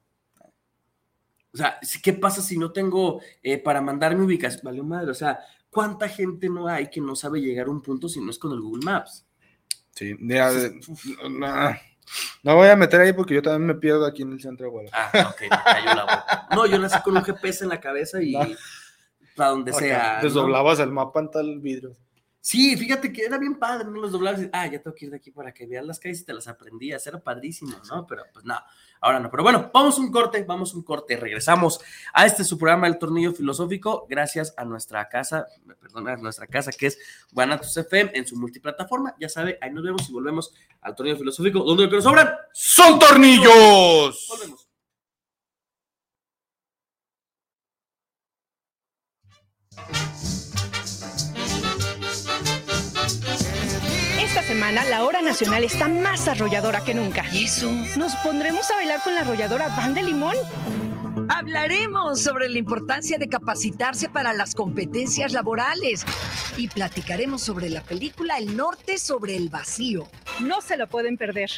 [1.53, 4.61] O sea, ¿qué pasa si no tengo eh, para mandar mi ubicación?
[4.63, 5.11] Valió madre.
[5.11, 5.41] O sea,
[5.71, 8.53] ¿cuánta gente no hay que no sabe llegar a un punto si no es con
[8.53, 9.27] el Google Maps?
[9.93, 10.81] sí, de-
[11.31, 11.75] no,
[12.43, 14.71] no voy a meter ahí porque yo también me pierdo aquí en el centro de
[14.73, 15.11] Guadalajara.
[15.29, 16.49] Ah, ok, me cayó la boca.
[16.55, 18.47] No, yo nací con un GPS en la cabeza y No.
[19.37, 20.17] para donde sea.
[20.19, 20.23] ¿no?
[20.25, 21.93] Desdoblabas el mapa en tal vidrio.
[22.43, 24.01] Sí, fíjate que era bien padre, ¿no?
[24.01, 26.23] Los doblabas y, ah, ya tengo que ir de aquí para que vean las calles
[26.23, 28.07] y te las aprendías, era padrísimo, ¿no?
[28.07, 28.59] Pero pues no,
[29.01, 29.31] ahora no.
[29.31, 31.81] Pero bueno, vamos un corte, vamos un corte, regresamos
[32.13, 35.47] a este su programa El Tornillo Filosófico, gracias a nuestra casa,
[35.81, 36.99] perdón, a nuestra casa que es
[37.33, 41.61] Guanatos FM en su multiplataforma, ya sabe, ahí nos vemos y volvemos al Tornillo Filosófico,
[41.61, 44.27] donde lo que nos sobran, ¡Son tornillos!
[44.29, 44.67] volvemos.
[54.51, 57.25] Semana la hora nacional está más arrolladora que nunca.
[57.33, 57.71] ¿Y eso?
[57.97, 60.35] ¿Nos pondremos a bailar con la arrolladora Van de Limón?
[61.29, 66.05] Hablaremos sobre la importancia de capacitarse para las competencias laborales
[66.57, 70.09] y platicaremos sobre la película El Norte sobre el Vacío.
[70.41, 71.53] No se lo pueden perder.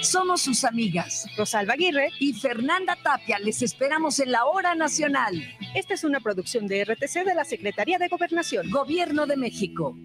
[0.00, 3.40] Somos sus amigas Rosalba Aguirre, y Fernanda Tapia.
[3.40, 5.34] Les esperamos en la hora nacional.
[5.74, 8.70] esta es una producción de RTC de la Secretaría de Gobernación.
[8.70, 9.96] Gobierno de México.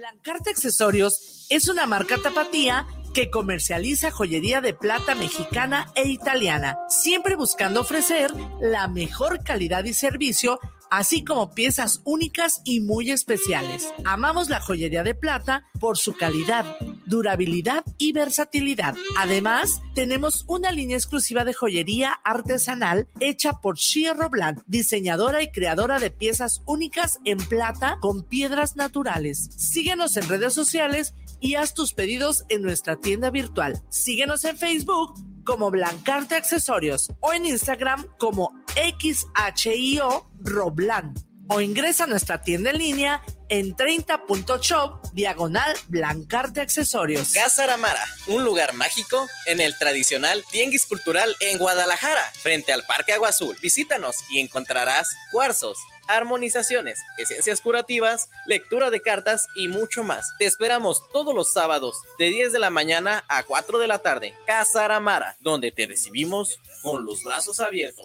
[0.00, 7.36] Blancarte Accesorios es una marca tapatía que comercializa joyería de plata mexicana e italiana, siempre
[7.36, 8.32] buscando ofrecer
[8.62, 10.58] la mejor calidad y servicio,
[10.90, 13.92] así como piezas únicas y muy especiales.
[14.06, 16.64] Amamos la joyería de plata por su calidad,
[17.10, 18.94] durabilidad y versatilidad.
[19.18, 25.98] Además, tenemos una línea exclusiva de joyería artesanal hecha por Shia Roblan, diseñadora y creadora
[25.98, 29.50] de piezas únicas en plata con piedras naturales.
[29.56, 33.82] Síguenos en redes sociales y haz tus pedidos en nuestra tienda virtual.
[33.90, 41.29] Síguenos en Facebook como Blancarte Accesorios o en Instagram como XHIO Roblan.
[41.50, 47.32] O ingresa a nuestra tienda en línea en 30.shop diagonal blancarte accesorios.
[47.32, 53.12] Casa Aramara, un lugar mágico en el tradicional Tianguis Cultural en Guadalajara, frente al Parque
[53.12, 53.56] Agua Azul.
[53.60, 55.76] Visítanos y encontrarás cuarzos,
[56.06, 60.32] armonizaciones, esencias curativas, lectura de cartas y mucho más.
[60.38, 64.34] Te esperamos todos los sábados de 10 de la mañana a 4 de la tarde.
[64.46, 68.04] Casa Aramara, donde te recibimos con los brazos abiertos.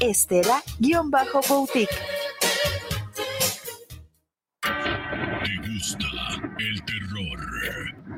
[0.00, 1.88] Estela-Boutique.
[4.62, 6.06] ¿Te gusta
[6.58, 7.38] el terror?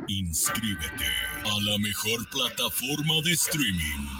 [0.09, 1.07] Inscríbete
[1.45, 4.20] a la mejor plataforma de streaming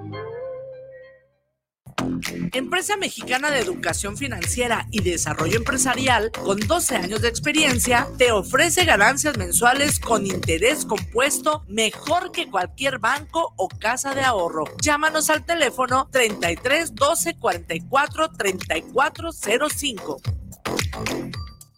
[2.53, 8.83] Empresa Mexicana de Educación Financiera y Desarrollo Empresarial, con 12 años de experiencia, te ofrece
[8.83, 14.65] ganancias mensuales con interés compuesto mejor que cualquier banco o casa de ahorro.
[14.81, 19.29] Llámanos al teléfono 33 12 44 34
[19.69, 20.21] 05.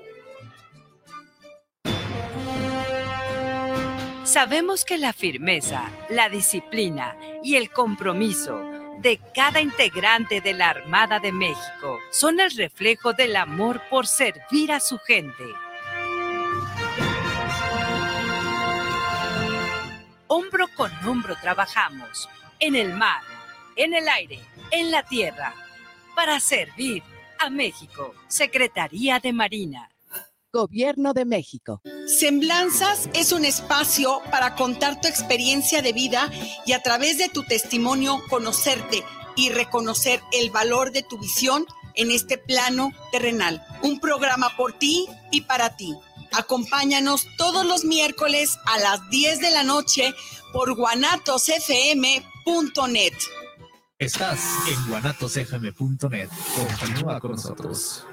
[4.25, 8.63] Sabemos que la firmeza, la disciplina y el compromiso
[9.01, 14.73] de cada integrante de la Armada de México son el reflejo del amor por servir
[14.73, 15.45] a su gente.
[20.31, 22.29] Hombro con hombro trabajamos,
[22.61, 23.23] en el mar,
[23.77, 24.39] en el aire,
[24.71, 25.55] en la tierra,
[26.15, 27.03] para servir
[27.39, 28.15] a México.
[28.29, 29.91] Secretaría de Marina.
[30.53, 31.81] Gobierno de México.
[32.07, 36.31] Semblanzas es un espacio para contar tu experiencia de vida
[36.67, 39.03] y a través de tu testimonio conocerte
[39.35, 41.65] y reconocer el valor de tu visión
[41.95, 43.65] en este plano terrenal.
[43.83, 45.97] Un programa por ti y para ti.
[46.33, 50.15] Acompáñanos todos los miércoles a las 10 de la noche
[50.53, 53.13] por guanatosfm.net.
[53.99, 56.29] Estás en guanatosfm.net.
[56.81, 58.05] Continúa con nosotros.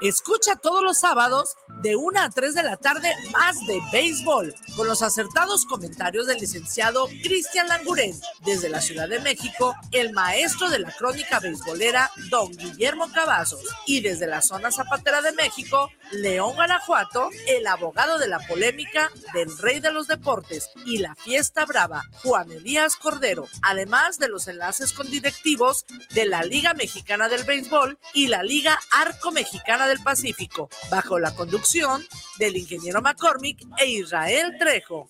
[0.00, 4.86] Escucha todos los sábados de 1 a 3 de la tarde más de béisbol con
[4.86, 8.18] los acertados comentarios del licenciado Cristian Languren.
[8.40, 13.60] Desde la Ciudad de México, el maestro de la crónica beisbolera, don Guillermo Cavazos.
[13.86, 19.56] Y desde la zona zapatera de México, León Guanajuato, el abogado de la polémica del
[19.58, 23.46] rey de los deportes y la fiesta brava, Juan Elías Cordero.
[23.60, 25.84] Además de los enlaces con directivos
[26.14, 31.34] de la Liga Mexicana del Béisbol y la Liga Arco Mexicana del Pacífico, bajo la
[31.34, 32.02] conducción
[32.38, 35.06] del ingeniero McCormick e Israel Trejo.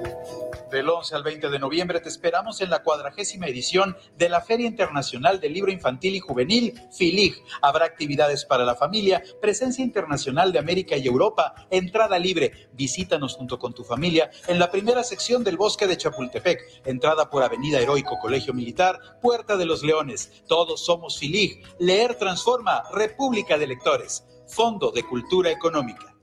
[0.71, 4.67] Del 11 al 20 de noviembre te esperamos en la cuadragésima edición de la Feria
[4.67, 7.35] Internacional del Libro Infantil y Juvenil, FILIG.
[7.61, 12.69] Habrá actividades para la familia, presencia internacional de América y Europa, entrada libre.
[12.71, 17.43] Visítanos junto con tu familia en la primera sección del Bosque de Chapultepec, entrada por
[17.43, 20.43] Avenida Heroico Colegio Militar, Puerta de los Leones.
[20.47, 21.61] Todos somos FILIG.
[21.79, 24.23] Leer transforma, República de Lectores.
[24.47, 26.15] Fondo de Cultura Económica.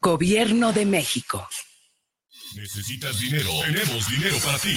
[0.00, 1.46] Gobierno de México.
[2.56, 3.50] ¿Necesitas dinero?
[3.64, 4.76] Tenemos dinero para ti.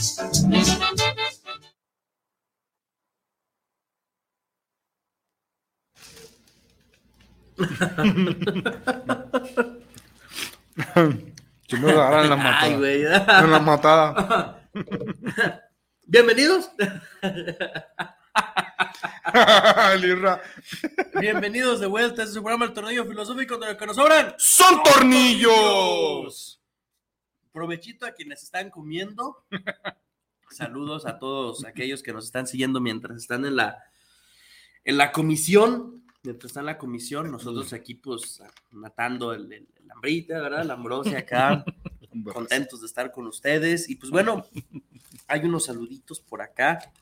[11.68, 12.62] Si me agarran la matada.
[12.62, 13.04] Ay, güey.
[13.04, 14.62] En la matada.
[16.06, 16.70] Bienvenidos.
[21.20, 24.82] Bienvenidos de vuelta a este programa El Tornillo Filosófico donde lo que nos sobran ¡Son
[24.82, 26.59] tornillos!
[27.52, 29.44] Provechito a quienes están comiendo.
[30.50, 33.78] Saludos a todos aquellos que nos están siguiendo mientras están en la,
[34.84, 36.04] en la comisión.
[36.22, 40.64] Mientras están en la comisión, nosotros aquí pues matando el, el, el hambrita, ¿verdad?
[40.64, 41.64] La ambrosia acá.
[42.32, 43.88] contentos de estar con ustedes.
[43.88, 44.44] Y pues bueno,
[45.26, 46.92] hay unos saluditos por acá.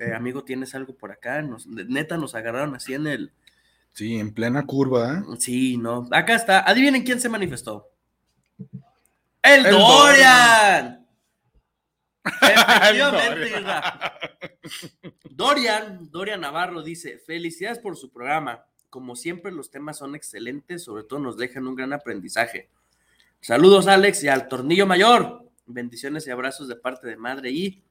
[0.00, 1.42] Eh, amigo, ¿tienes algo por acá?
[1.42, 3.32] Nos, neta, nos agarraron así en el...
[3.92, 5.36] Sí, en plena curva, ¿eh?
[5.38, 6.08] Sí, no.
[6.12, 6.60] Acá está.
[6.60, 7.87] Adivinen quién se manifestó.
[9.48, 11.08] ¡El, El Dorian!
[12.42, 14.18] Efectivamente, Isra.
[15.30, 18.64] Dorian, Dorian Navarro dice, felicidades por su programa.
[18.90, 22.70] Como siempre, los temas son excelentes, sobre todo nos dejan un gran aprendizaje.
[23.40, 25.50] Saludos, Alex, y al tornillo mayor.
[25.66, 27.84] Bendiciones y abrazos de parte de madre y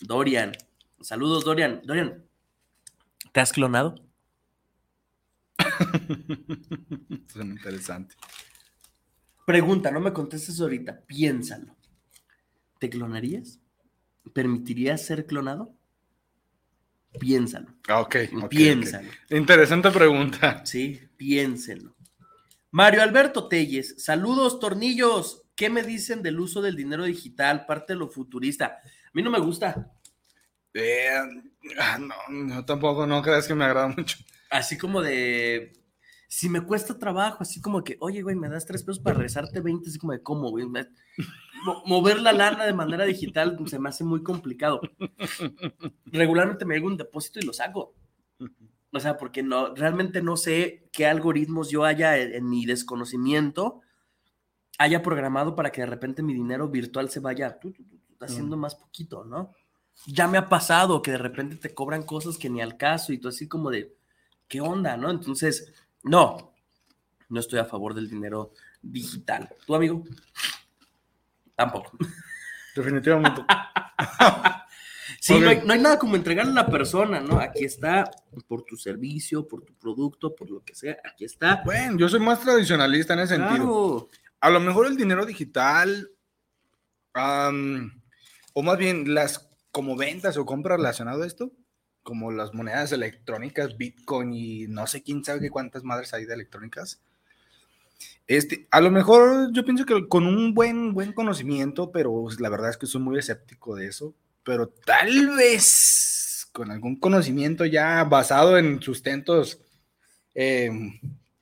[0.00, 0.52] Dorian.
[1.00, 1.80] Saludos, Dorian.
[1.84, 2.24] Dorian,
[3.32, 3.94] ¿te has clonado?
[7.28, 8.14] Es interesante.
[9.46, 11.76] Pregunta, no me contestes ahorita, piénsalo.
[12.78, 13.60] ¿Te clonarías?
[14.32, 15.74] ¿Permitirías ser clonado?
[17.18, 17.74] Piénsalo.
[17.88, 18.16] Ah, ok.
[18.42, 19.08] ok, Piénsalo.
[19.30, 20.64] Interesante pregunta.
[20.64, 21.94] Sí, piénsenlo.
[22.70, 25.42] Mario Alberto Telles, saludos, tornillos.
[25.54, 28.66] ¿Qué me dicen del uso del dinero digital, parte de lo futurista?
[28.66, 29.92] A mí no me gusta.
[30.72, 31.10] Eh,
[31.78, 34.18] ah, no, no, tampoco, no creas que me agrada mucho.
[34.50, 35.72] Así como de.
[36.34, 39.60] Si me cuesta trabajo, así como que, oye, güey, me das tres pesos para rezarte
[39.60, 40.66] 20, así como de cómo, güey.
[40.66, 40.88] Me-
[41.66, 44.80] mo- mover la lana de manera digital se me hace muy complicado.
[46.06, 47.94] Regularmente me hago un depósito y lo saco.
[48.92, 53.82] O sea, porque no, realmente no sé qué algoritmos yo haya en, en mi desconocimiento
[54.78, 57.84] haya programado para que de repente mi dinero virtual se vaya tu, tu,
[58.20, 59.52] haciendo más poquito, ¿no?
[60.06, 63.18] Ya me ha pasado que de repente te cobran cosas que ni al caso y
[63.18, 63.94] tú así como de,
[64.48, 65.10] ¿qué onda, no?
[65.10, 65.72] Entonces,
[66.02, 66.54] no,
[67.28, 69.48] no estoy a favor del dinero digital.
[69.66, 70.04] ¿Tu amigo?
[71.54, 71.96] Tampoco.
[72.74, 73.42] Definitivamente.
[75.20, 77.38] Sí, no, hay, no hay nada como entregarle a la persona, ¿no?
[77.38, 78.10] Aquí está
[78.48, 81.62] por tu servicio, por tu producto, por lo que sea, aquí está.
[81.64, 84.10] Bueno, yo soy más tradicionalista en ese sentido.
[84.40, 86.10] A lo mejor el dinero digital,
[87.14, 88.02] am,
[88.52, 91.52] o más bien las como ventas o compras relacionado a esto,
[92.02, 97.00] como las monedas electrónicas, Bitcoin y no sé quién sabe cuántas madres hay de electrónicas.
[98.26, 102.70] Este, a lo mejor yo pienso que con un buen, buen conocimiento, pero la verdad
[102.70, 108.58] es que soy muy escéptico de eso, pero tal vez con algún conocimiento ya basado
[108.58, 109.60] en sustentos
[110.34, 110.70] eh,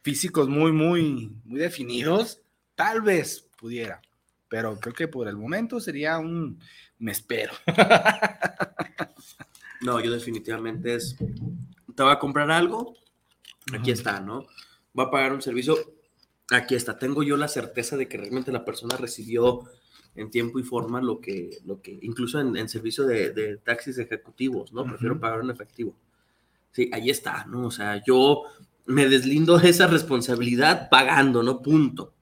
[0.03, 2.41] físicos muy, muy, muy definidos,
[2.75, 4.01] tal vez pudiera,
[4.49, 6.61] pero creo que por el momento sería un,
[6.99, 7.53] me espero.
[9.81, 11.17] No, yo definitivamente es,
[11.95, 12.95] te va a comprar algo,
[13.73, 14.47] aquí está, ¿no?
[14.99, 15.77] Va a pagar un servicio,
[16.51, 16.99] aquí está.
[16.99, 19.65] Tengo yo la certeza de que realmente la persona recibió
[20.15, 23.99] en tiempo y forma lo que, lo que incluso en, en servicio de, de taxis
[23.99, 24.85] ejecutivos, ¿no?
[24.85, 25.95] Prefiero pagar en efectivo.
[26.73, 27.67] Sí, ahí está, ¿no?
[27.67, 28.43] O sea, yo
[28.87, 31.63] me deslindo de esa responsabilidad pagando, ¿no?
[31.63, 32.15] Punto.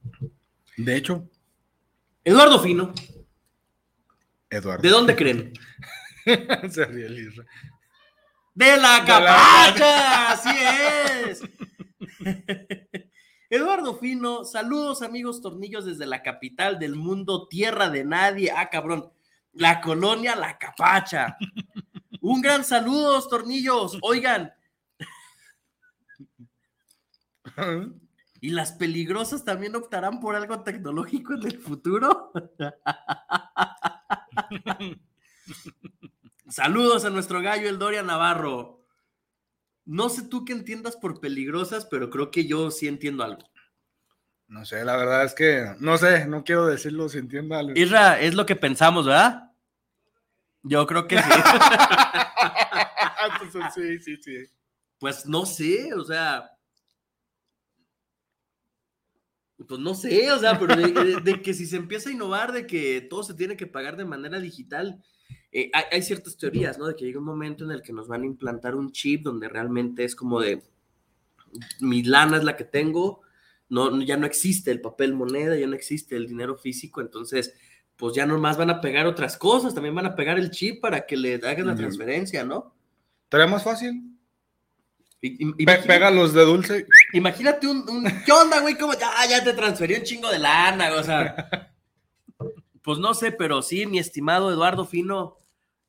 [0.77, 1.27] De hecho,
[2.23, 2.93] Eduardo Fino,
[4.49, 4.81] Eduardo.
[4.81, 5.53] ¿de dónde creen?
[6.69, 7.45] Se ríe el Isra.
[8.53, 10.31] ¡De la la- capacha!
[10.31, 10.49] ¡Así
[11.29, 11.41] es!
[13.49, 18.51] Eduardo Fino, saludos amigos tornillos desde la capital del mundo, tierra de nadie.
[18.55, 19.11] Ah, cabrón,
[19.53, 21.35] la colonia La Capacha.
[22.21, 23.97] Un gran saludo, tornillos.
[24.01, 24.53] Oigan,
[28.39, 32.31] ¿y las peligrosas también optarán por algo tecnológico en el futuro?
[36.49, 38.85] Saludos a nuestro gallo, el Doria Navarro.
[39.85, 43.49] No sé tú qué entiendas por peligrosas, pero creo que yo sí entiendo algo.
[44.47, 47.73] No sé, la verdad es que no sé, no quiero decirlo si entiendo algo.
[47.75, 49.51] Isra, es lo que pensamos, ¿verdad?
[50.63, 51.29] Yo creo que sí.
[53.51, 54.37] Pues, sí, sí, sí.
[54.99, 56.49] Pues no sé, o sea.
[59.67, 62.51] Pues no sé, o sea, pero de, de- de que si se empieza a innovar,
[62.51, 65.03] de que todo se tiene que pagar de manera digital,
[65.51, 66.87] eh, hay, hay ciertas teorías, ¿no?
[66.87, 69.49] De que llega un momento en el que nos van a implantar un chip donde
[69.49, 70.61] realmente es como de
[71.79, 73.21] mi lana es la que tengo,
[73.69, 77.53] no, ya no existe el papel moneda, ya no existe el dinero físico, entonces,
[77.95, 81.05] pues ya nomás van a pegar otras cosas, también van a pegar el chip para
[81.05, 82.75] que le hagan la transferencia, ¿no?
[83.23, 84.15] ¿Estaría más fácil?
[85.21, 86.87] Y- Pe- pega los de dulce.
[87.13, 88.75] Imagínate un, un- ¿qué onda, güey?
[88.77, 90.93] ¿Cómo ya, ya te transferió un chingo de lana?
[90.93, 91.73] O sea,
[92.83, 95.37] pues no sé, pero sí, mi estimado Eduardo Fino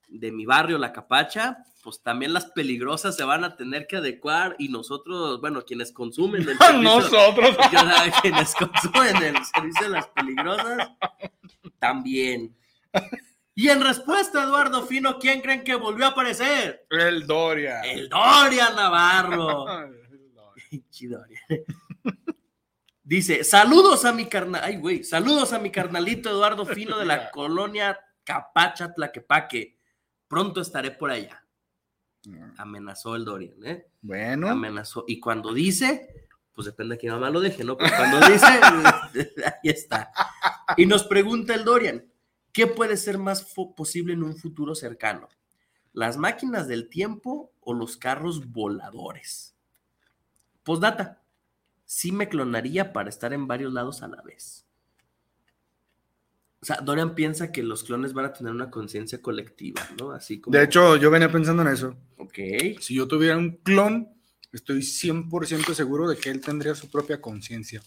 [0.09, 4.57] de mi barrio, La Capacha, pues también las peligrosas se van a tener que adecuar
[4.59, 7.57] y nosotros, bueno, quienes consumen el servicio, Nosotros.
[7.72, 7.80] yo,
[8.20, 10.91] quienes consumen el servicio de las peligrosas,
[11.78, 12.57] también.
[13.55, 16.86] Y en respuesta, Eduardo Fino, ¿quién creen que volvió a aparecer?
[16.91, 17.80] El Doria.
[17.82, 19.66] El Doria Navarro.
[20.70, 21.41] Pinche Doria.
[23.11, 27.29] Dice, saludos a mi carnal, ay güey, saludos a mi carnalito Eduardo Fino de la
[27.33, 29.77] colonia Capacha Tlaquepaque.
[30.29, 31.45] Pronto estaré por allá.
[32.57, 33.89] Amenazó el Dorian, ¿eh?
[34.01, 34.49] Bueno.
[34.49, 35.07] Amenazó.
[35.09, 37.77] Y cuando dice, pues depende de que mamá lo deje, ¿no?
[37.77, 38.47] Pero cuando dice,
[39.45, 40.13] ahí está.
[40.77, 42.09] Y nos pregunta el Dorian,
[42.53, 43.43] ¿qué puede ser más
[43.77, 45.29] posible en un futuro cercano?
[45.93, 49.57] ¿Las máquinas del tiempo o los carros voladores?
[50.63, 51.20] Postdata,
[51.91, 54.64] sí me clonaría para estar en varios lados a la vez.
[56.62, 60.12] O sea, Dorian piensa que los clones van a tener una conciencia colectiva, ¿no?
[60.12, 60.57] Así como...
[60.57, 61.97] De hecho, yo venía pensando en eso.
[62.18, 62.38] Ok.
[62.78, 64.09] Si yo tuviera un clon,
[64.53, 67.82] estoy 100% seguro de que él tendría su propia conciencia.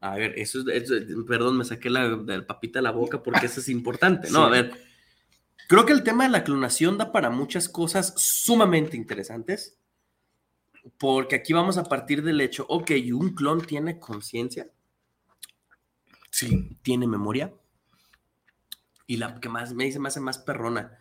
[0.00, 0.92] A ver, eso es,
[1.26, 4.44] perdón, me saqué la, papita de la boca porque eso es importante, ¿no?
[4.44, 4.74] A ver,
[5.68, 9.78] creo que el tema de la clonación da para muchas cosas sumamente interesantes,
[10.98, 14.68] porque aquí vamos a partir del hecho, ok, un clon tiene conciencia,
[16.30, 16.76] Sí.
[16.82, 17.52] tiene memoria,
[19.06, 20.98] y la que más me dice, me hace más perrona,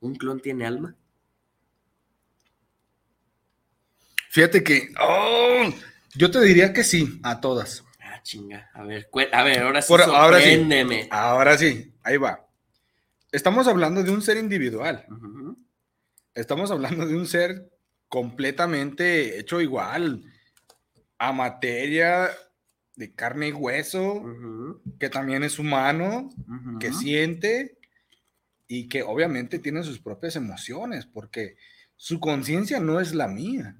[0.00, 0.94] ¿un clon tiene alma?
[4.30, 5.68] Fíjate que, oh,
[6.14, 7.84] yo te diría que sí, a todas.
[8.00, 11.08] Ah, chinga, a ver, a ver, ahora sí, Por- ahora sí.
[11.10, 12.46] Ahora sí, ahí va.
[13.32, 15.04] Estamos hablando de un ser individual.
[16.34, 17.70] Estamos hablando de un ser
[18.10, 20.22] completamente hecho igual
[21.16, 22.28] a materia
[22.96, 24.22] de carne y hueso,
[24.98, 26.28] que también es humano,
[26.78, 27.78] que siente
[28.68, 31.56] y que obviamente tiene sus propias emociones, porque
[31.96, 33.76] su conciencia no es la mía.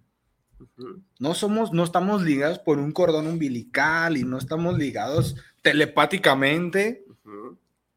[1.18, 7.04] No somos, no estamos ligados por un cordón umbilical y no estamos ligados telepáticamente,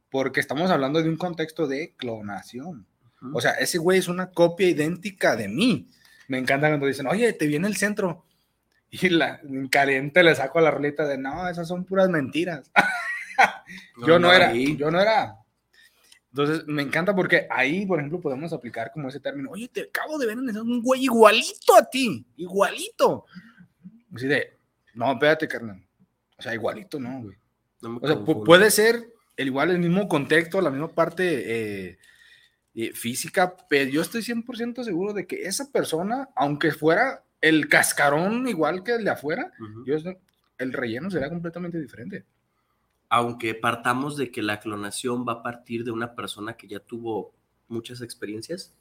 [0.10, 2.86] porque estamos hablando de un contexto de clonación.
[3.34, 5.90] O sea, ese güey es una copia idéntica de mí.
[6.28, 8.26] Me encanta cuando dicen, oye, te viene el centro.
[8.90, 12.72] Y la, en caliente le saco la roleta de, no, esas son puras mentiras.
[13.98, 14.78] yo no andaba era, ahí.
[14.78, 15.38] yo no era.
[16.30, 20.18] Entonces, me encanta porque ahí, por ejemplo, podemos aplicar como ese término, oye, te acabo
[20.18, 23.26] de ver en un güey igualito a ti, igualito.
[24.16, 24.58] Así de,
[24.94, 25.84] no, espérate, carnal.
[26.38, 27.38] O sea, igualito, no, güey.
[27.82, 31.98] No O sea, puede ser el igual, el mismo contexto, la misma parte eh,
[32.76, 38.48] eh, física, pero yo estoy 100% seguro de que esa persona, aunque fuera el cascarón
[38.48, 39.86] igual que el de afuera, Ujú.
[39.86, 40.18] yo estoy-
[40.58, 42.26] el relleno será completamente diferente.
[43.10, 47.32] aunque partamos de que la clonación va a partir de una persona que ya tuvo
[47.68, 48.74] muchas experiencias.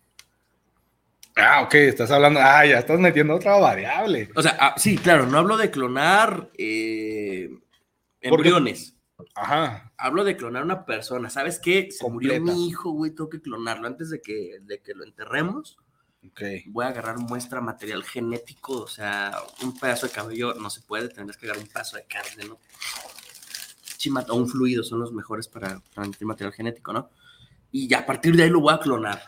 [1.36, 4.30] Ah, ok, estás hablando, ah, ya estás metiendo otra variable.
[4.34, 7.50] O sea, ah, sí, claro, no hablo de clonar eh,
[8.22, 8.96] Porque- embriones.
[9.34, 9.91] Ajá.
[10.04, 11.30] Hablo de clonar una persona.
[11.30, 11.88] ¿Sabes qué?
[11.92, 12.56] Se murió Completa.
[12.58, 13.86] mi hijo, güey, tengo que clonarlo.
[13.86, 15.78] Antes de que, de que lo enterremos,
[16.26, 16.42] Ok.
[16.66, 19.32] voy a agarrar muestra material genético, o sea,
[19.62, 22.58] un pedazo de cabello no se puede, tendrás que agarrar un pedazo de carne, ¿no?
[24.28, 27.08] O un fluido son los mejores para transmitir material genético, ¿no?
[27.70, 29.22] Y ya a partir de ahí lo voy a clonar.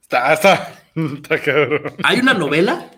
[0.00, 1.94] Está, está, está cabrón.
[2.02, 2.90] Hay una novela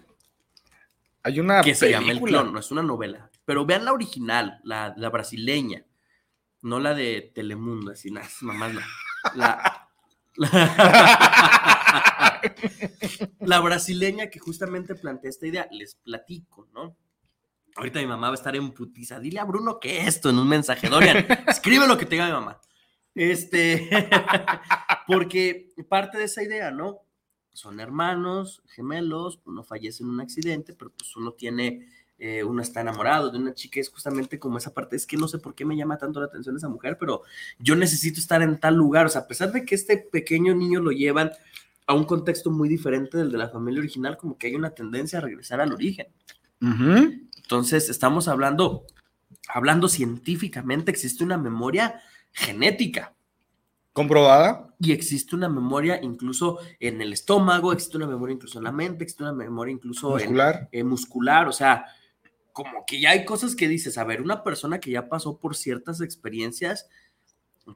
[1.22, 2.20] Hay una que se llama El.
[2.20, 3.28] Clon, no es una novela.
[3.44, 5.84] Pero vean la original, la, brasileña,
[6.62, 8.74] no la de Telemundo, así, nada, mamás.
[9.34, 9.88] La,
[13.40, 16.96] la, brasileña que justamente plantea esta idea, les platico, ¿no?
[17.76, 19.18] Ahorita mi mamá va a estar en putiza.
[19.18, 20.88] Dile a Bruno que esto en un mensaje.
[20.88, 22.60] Dorian, escribe lo que te diga mi mamá.
[23.14, 23.88] Este,
[25.06, 27.00] porque parte de esa idea, ¿no?
[27.52, 31.86] Son hermanos, gemelos, uno fallece en un accidente, pero pues uno tiene,
[32.24, 35.26] eh, uno está enamorado de una chica, es justamente como esa parte, es que no
[35.26, 37.22] sé por qué me llama tanto la atención esa mujer, pero
[37.58, 40.80] yo necesito estar en tal lugar, o sea, a pesar de que este pequeño niño
[40.80, 41.32] lo llevan
[41.86, 45.18] a un contexto muy diferente del de la familia original, como que hay una tendencia
[45.18, 46.06] a regresar al origen.
[46.60, 48.84] Entonces, estamos hablando,
[49.48, 52.00] hablando científicamente, existe una memoria
[52.32, 53.14] genética
[53.92, 54.74] ¿Comprobada?
[54.78, 59.04] y existe una memoria incluso en el estómago, existe una memoria incluso en la mente,
[59.04, 60.68] existe una memoria incluso en- Muscular.
[60.72, 61.84] eh, muscular, o sea,
[62.52, 65.56] como que ya hay cosas que dices, a ver, una persona que ya pasó por
[65.56, 66.88] ciertas experiencias,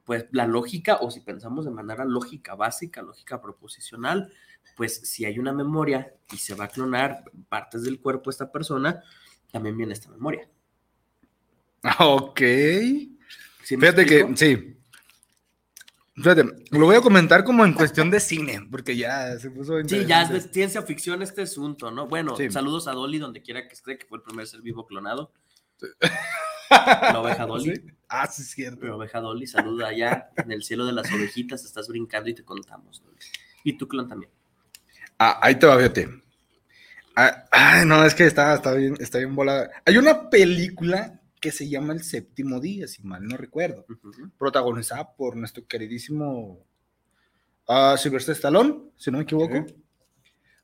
[0.05, 4.31] pues la lógica, o si pensamos de manera lógica básica, lógica proposicional,
[4.75, 8.51] pues si hay una memoria y se va a clonar partes del cuerpo de esta
[8.51, 9.01] persona,
[9.51, 10.47] también viene esta memoria.
[11.99, 12.39] Ok.
[13.63, 14.76] ¿Sí me Fíjate que, sí.
[16.17, 20.03] Fíjate, lo voy a comentar como en cuestión de cine, porque ya se puso Sí,
[20.05, 22.07] ya es de ciencia ficción este asunto, ¿no?
[22.07, 22.49] Bueno, Sí.
[22.49, 25.31] saludos a Dolly, donde quiera que esté, que fue el primer ser vivo clonado.
[26.69, 27.75] La oveja Dolly.
[27.75, 27.81] ¿Sí?
[28.09, 28.85] Ah, sí, es cierto.
[28.87, 32.43] La oveja Dolly, saluda allá en el cielo de las ovejitas, estás brincando y te
[32.43, 33.01] contamos.
[33.03, 33.17] Dolly.
[33.63, 34.31] Y tu clon también.
[35.19, 36.09] Ah, ahí te va, fíjate.
[37.15, 39.69] Ah, ay, no, es que está, está bien, está bien volada.
[39.85, 43.85] Hay una película que se llama El Séptimo Día, si mal no recuerdo,
[44.37, 46.65] protagonizada por nuestro queridísimo
[47.97, 49.65] Sylvester Stallone, si no me equivoco,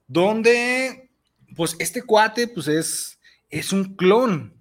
[0.07, 1.11] donde,
[1.55, 3.19] pues, este cuate, pues, es,
[3.49, 4.53] es un clon,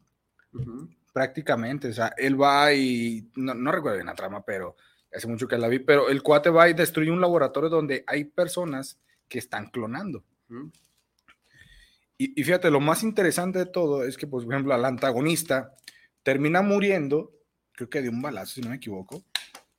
[0.53, 0.89] Ujú.
[1.13, 4.77] prácticamente, o sea, él va y, no, no recuerdo bien la trama, pero
[5.15, 8.25] hace mucho que la vi, pero el cuate va y destruye un laboratorio donde hay
[8.25, 8.99] personas
[9.29, 10.25] que están clonando.
[12.19, 15.75] Y, y fíjate, lo más interesante de todo es que, pues, por ejemplo, al antagonista
[16.23, 17.33] termina muriendo,
[17.73, 19.25] creo que de un balazo, si no me equivoco,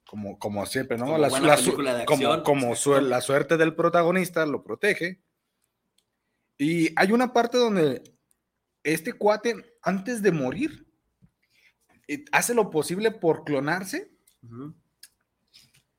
[0.06, 1.06] como, como siempre, ¿no?
[1.06, 1.56] Como La, la
[1.99, 5.22] de como, como su- la suerte del protagonista lo protege.
[6.57, 8.03] Y hay una parte donde
[8.84, 10.86] este cuate, antes de morir,
[12.07, 14.11] eh, hace lo posible por clonarse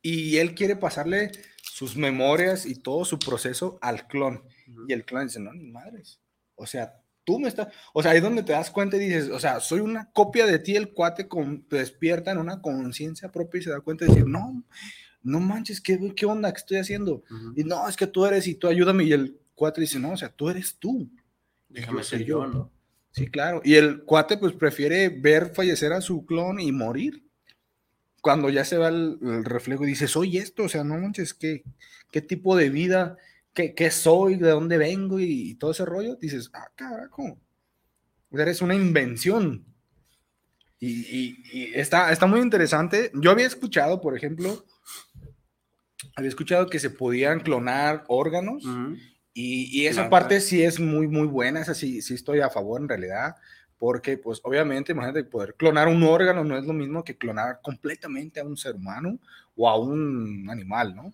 [0.02, 4.44] y él quiere pasarle sus memorias y todo su proceso al clon.
[4.86, 6.20] Y el clon dice, no, ni madres.
[6.54, 9.30] O sea, tú me estás, o sea, ahí es donde te das cuenta y dices,
[9.30, 13.60] o sea, soy una copia de ti, el cuate con, despierta en una conciencia propia
[13.60, 14.62] y se da cuenta de decir, no,
[15.22, 16.52] no manches, ¿qué, qué onda?
[16.52, 17.24] ¿Qué estoy haciendo?
[17.56, 19.04] Y no, es que tú eres y tú ayúdame.
[19.04, 21.10] Y el cuate dice, no, o sea, tú eres tú.
[21.68, 22.70] Déjame Yo ser yo, ¿no?
[23.10, 23.62] Sí, claro.
[23.64, 27.24] Y el cuate pues prefiere ver fallecer a su clon y morir.
[28.20, 31.32] Cuando ya se va el, el reflejo y dices, soy esto, o sea, no manches,
[31.34, 31.62] ¿qué,
[32.10, 33.16] qué tipo de vida,
[33.54, 36.16] qué, qué soy, de dónde vengo y, y todo ese rollo?
[36.16, 37.38] Dices, ah, carajo,
[38.32, 39.64] eres una invención.
[40.78, 43.10] Y, y- y está, está muy interesante.
[43.14, 44.64] Yo había escuchado, por ejemplo,
[46.16, 48.64] había escuchado que se podían clonar órganos.
[49.36, 52.50] Y, y esa Claro, parte sí es muy, muy buena, esa sí, sí estoy a
[52.50, 53.34] favor en realidad,
[53.78, 58.38] porque pues obviamente, imagínate, poder clonar un órgano no es lo mismo que clonar completamente
[58.38, 59.18] a un ser humano
[59.56, 61.12] o a un animal, ¿no?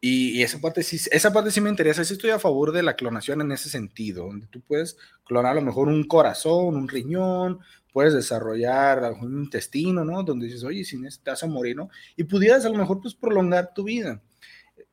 [0.00, 2.94] Y, esa, parte sí, esa parte sí me interesa, sí estoy a favor de la
[2.94, 7.58] clonación en ese sentido, donde tú puedes clonar a lo mejor un corazón, un riñón,
[7.92, 10.22] puedes desarrollar algún intestino, ¿no?
[10.22, 11.76] Donde dices, oye, si te vas a morir.
[12.16, 14.22] Y pudieras a lo mejor pues prolongar tu vida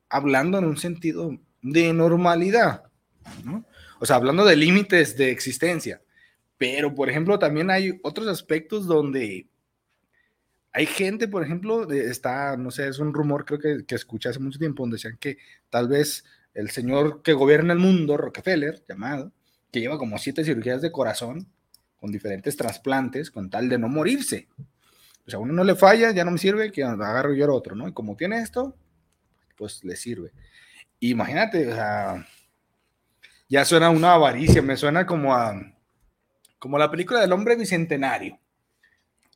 [0.08, 2.84] hablando en un sentido de normalidad,
[3.44, 3.64] ¿no?
[3.98, 6.02] O sea, hablando de límites de existencia.
[6.58, 9.46] Pero, por ejemplo, también hay otros aspectos donde
[10.76, 14.40] hay gente, por ejemplo, está, no sé, es un rumor creo que, que escuché hace
[14.40, 15.38] mucho tiempo, donde decían que
[15.70, 19.32] tal vez el señor que gobierna el mundo, Rockefeller, llamado,
[19.72, 21.48] que lleva como siete cirugías de corazón
[21.96, 24.48] con diferentes trasplantes con tal de no morirse.
[25.26, 27.74] O sea, uno no le falla, ya no me sirve, que agarro yo el otro,
[27.74, 27.88] ¿no?
[27.88, 28.76] Y como tiene esto,
[29.56, 30.32] pues le sirve.
[31.00, 32.28] Imagínate, o sea,
[33.48, 35.54] ya suena una avaricia, me suena como a
[36.58, 38.38] como la película del hombre bicentenario.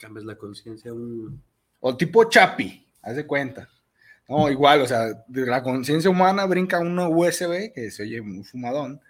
[0.01, 1.43] Cambias la conciencia un...
[1.79, 3.69] O tipo Chapi, haz de cuenta.
[4.29, 9.01] No, igual, o sea, la conciencia humana brinca una USB que se oye muy fumadón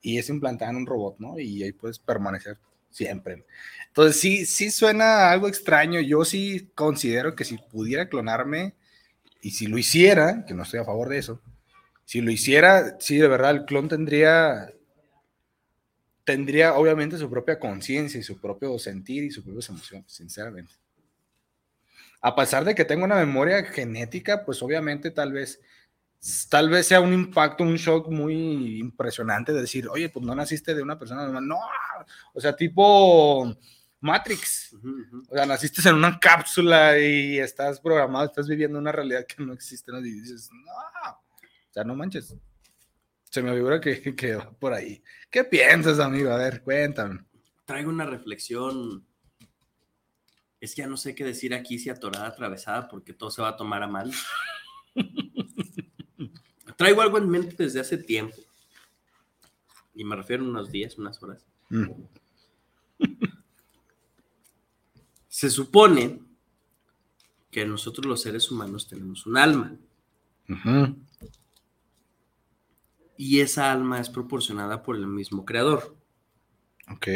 [0.00, 1.38] y es implantada en un robot, ¿no?
[1.38, 2.58] Y ahí puedes permanecer
[2.90, 3.44] siempre.
[3.88, 6.00] Entonces, sí, sí suena algo extraño.
[6.00, 8.74] Yo sí considero que si pudiera clonarme
[9.40, 11.40] y si lo hiciera, que no estoy a favor de eso,
[12.04, 14.70] si lo hiciera, sí, de verdad, el clon tendría
[16.26, 20.72] tendría obviamente su propia conciencia y su propio sentir y sus propias emociones, sinceramente.
[22.20, 25.60] A pesar de que tengo una memoria genética, pues obviamente tal vez,
[26.50, 30.74] tal vez sea un impacto, un shock muy impresionante de decir, oye, pues no naciste
[30.74, 31.46] de una persona normal.
[31.46, 31.60] No,
[32.34, 33.56] o sea, tipo
[34.00, 34.74] Matrix.
[35.30, 39.52] O sea, naciste en una cápsula y estás programado, estás viviendo una realidad que no
[39.52, 40.00] existe, ¿no?
[40.00, 42.34] Y dices, no, o sea, no manches.
[43.36, 45.02] Se me figura que, que va por ahí.
[45.28, 46.30] ¿Qué piensas, amigo?
[46.30, 47.22] A ver, cuéntame.
[47.66, 49.04] Traigo una reflexión.
[50.58, 53.48] Es que ya no sé qué decir aquí, si atorada, atravesada, porque todo se va
[53.48, 54.10] a tomar a mal.
[56.78, 58.36] Traigo algo en mente desde hace tiempo.
[59.94, 61.44] Y me refiero a unos días, unas horas.
[61.68, 61.90] Mm.
[65.28, 66.22] Se supone
[67.50, 69.76] que nosotros los seres humanos tenemos un alma.
[73.16, 75.96] Y esa alma es proporcionada por el mismo creador.
[76.92, 77.08] Ok.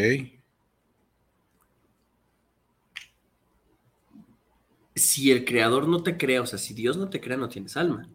[4.95, 7.77] Si el creador no te crea, o sea, si Dios no te crea, no tienes
[7.77, 8.09] alma.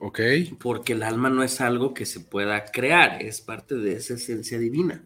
[0.00, 0.20] Ok.
[0.60, 4.58] Porque el alma no es algo que se pueda crear, es parte de esa esencia
[4.58, 5.04] divina.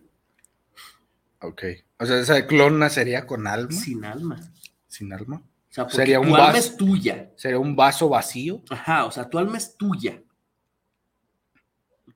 [1.40, 1.64] Ok.
[1.98, 3.72] O sea, esa clon nacería con alma.
[3.72, 4.40] Sin alma.
[4.86, 5.36] Sin alma.
[5.70, 6.58] O sea, porque sería un tu alma vaso.
[6.58, 7.32] es tuya.
[7.36, 8.62] Sería un vaso vacío.
[8.68, 10.22] Ajá, o sea, tu alma es tuya.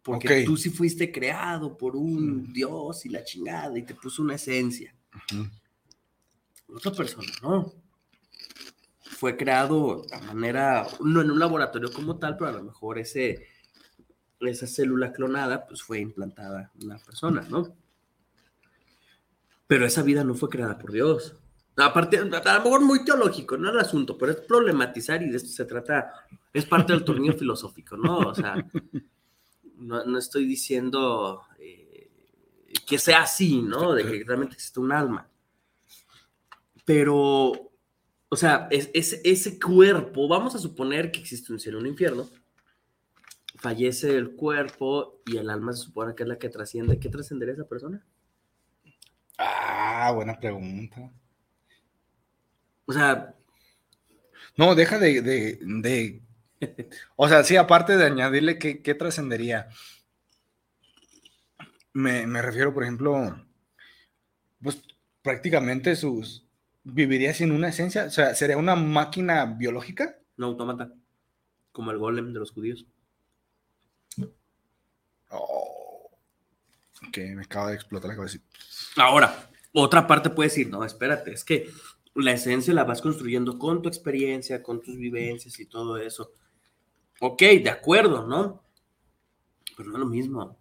[0.06, 0.34] Porque Ok.
[0.42, 0.44] Mm.
[0.46, 4.94] tú sí fuiste creado por un Dios y la chingada y te puso una esencia.
[5.32, 6.76] Ujú.
[6.76, 7.74] Otra persona, no.
[9.02, 13.48] Fue creado de manera, no en un laboratorio como tal, pero a lo mejor ese,
[14.40, 17.74] esa célula clonada pues fue implantada en una persona, ¿no?
[19.66, 21.34] Pero esa vida no fue creada por Dios.
[21.76, 22.30] Aparte, a lo
[22.64, 26.12] mejor muy teológico, no el asunto, pero es problematizar y de esto se trata,
[26.52, 28.18] es parte del tornillo filosófico, ¿no?
[28.18, 28.64] O sea,
[29.76, 32.10] no, no estoy diciendo eh,
[32.86, 33.92] que sea así, ¿no?
[33.94, 35.28] De que realmente existe un alma.
[36.84, 37.16] Pero,
[38.28, 41.88] o sea, es, es- ese cuerpo, vamos a suponer que existe un cielo y un
[41.88, 42.28] infierno,
[43.56, 46.98] fallece el cuerpo y el alma se supone que es la que trasciende.
[47.00, 48.04] ¿Qué trascendería esa persona?
[49.38, 51.10] Ah, buena pregunta.
[52.86, 53.34] O sea,
[54.56, 56.22] No, deja de, de, de-
[57.16, 59.68] O sea, sí, aparte de añadirle qué, qué trascendería.
[61.92, 63.46] Me, me refiero, por ejemplo,
[64.62, 64.82] pues
[65.22, 66.46] prácticamente sus.
[66.84, 68.04] ¿Viviría sin una esencia?
[68.04, 70.18] O sea, ¿sería una máquina biológica?
[70.38, 70.92] un autómata,
[71.72, 72.86] como el golem de los judíos.
[75.30, 76.10] Oh,
[77.12, 78.38] que me acaba de explotar la cabeza.
[78.96, 81.70] Ahora, otra parte puede decir, no, espérate, es que
[82.14, 86.32] la esencia la vas construyendo con tu experiencia, con tus vivencias y todo eso.
[87.20, 88.62] Ok, de acuerdo, ¿no?
[89.76, 90.58] Pero no es lo mismo.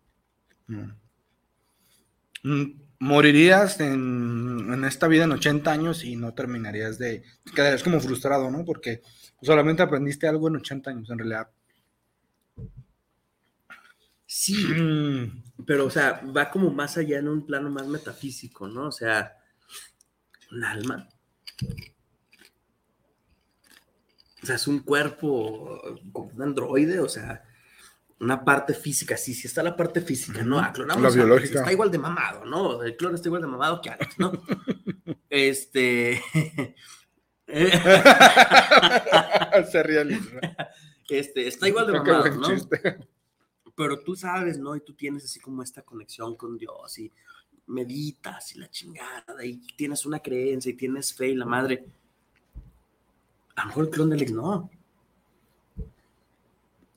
[2.43, 7.23] Mm, Morirías en, en esta vida en 80 años y no terminarías de...
[7.53, 8.63] Quedarías como frustrado, ¿no?
[8.63, 9.01] Porque
[9.41, 11.49] solamente aprendiste algo en 80 años, en realidad.
[14.25, 14.55] Sí,
[15.65, 18.87] pero o sea, va como más allá en un plano más metafísico, ¿no?
[18.87, 19.37] O sea,
[20.51, 21.07] un alma.
[24.45, 25.81] O sea, es un cuerpo
[26.11, 27.43] como un androide, o sea,
[28.19, 30.59] una parte física, sí, sí está la parte física, ¿no?
[30.59, 31.49] Ah, clonamos La Alex.
[31.49, 32.83] Está igual de mamado, ¿no?
[32.83, 34.31] El clon está igual de mamado que Alex, ¿no?
[35.31, 36.21] este.
[39.71, 40.39] Se realiza.
[41.09, 42.47] Este, está igual de mamado, ¿no?
[42.47, 42.99] chiste.
[43.75, 44.75] Pero tú sabes, ¿no?
[44.75, 47.11] Y tú tienes así como esta conexión con Dios y
[47.65, 51.83] meditas y la chingada y tienes una creencia y tienes fe y la madre.
[53.55, 54.69] A lo mejor el clon de Alex no.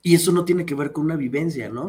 [0.01, 1.83] Y eso no tiene que ver con una vivencia, ¿no?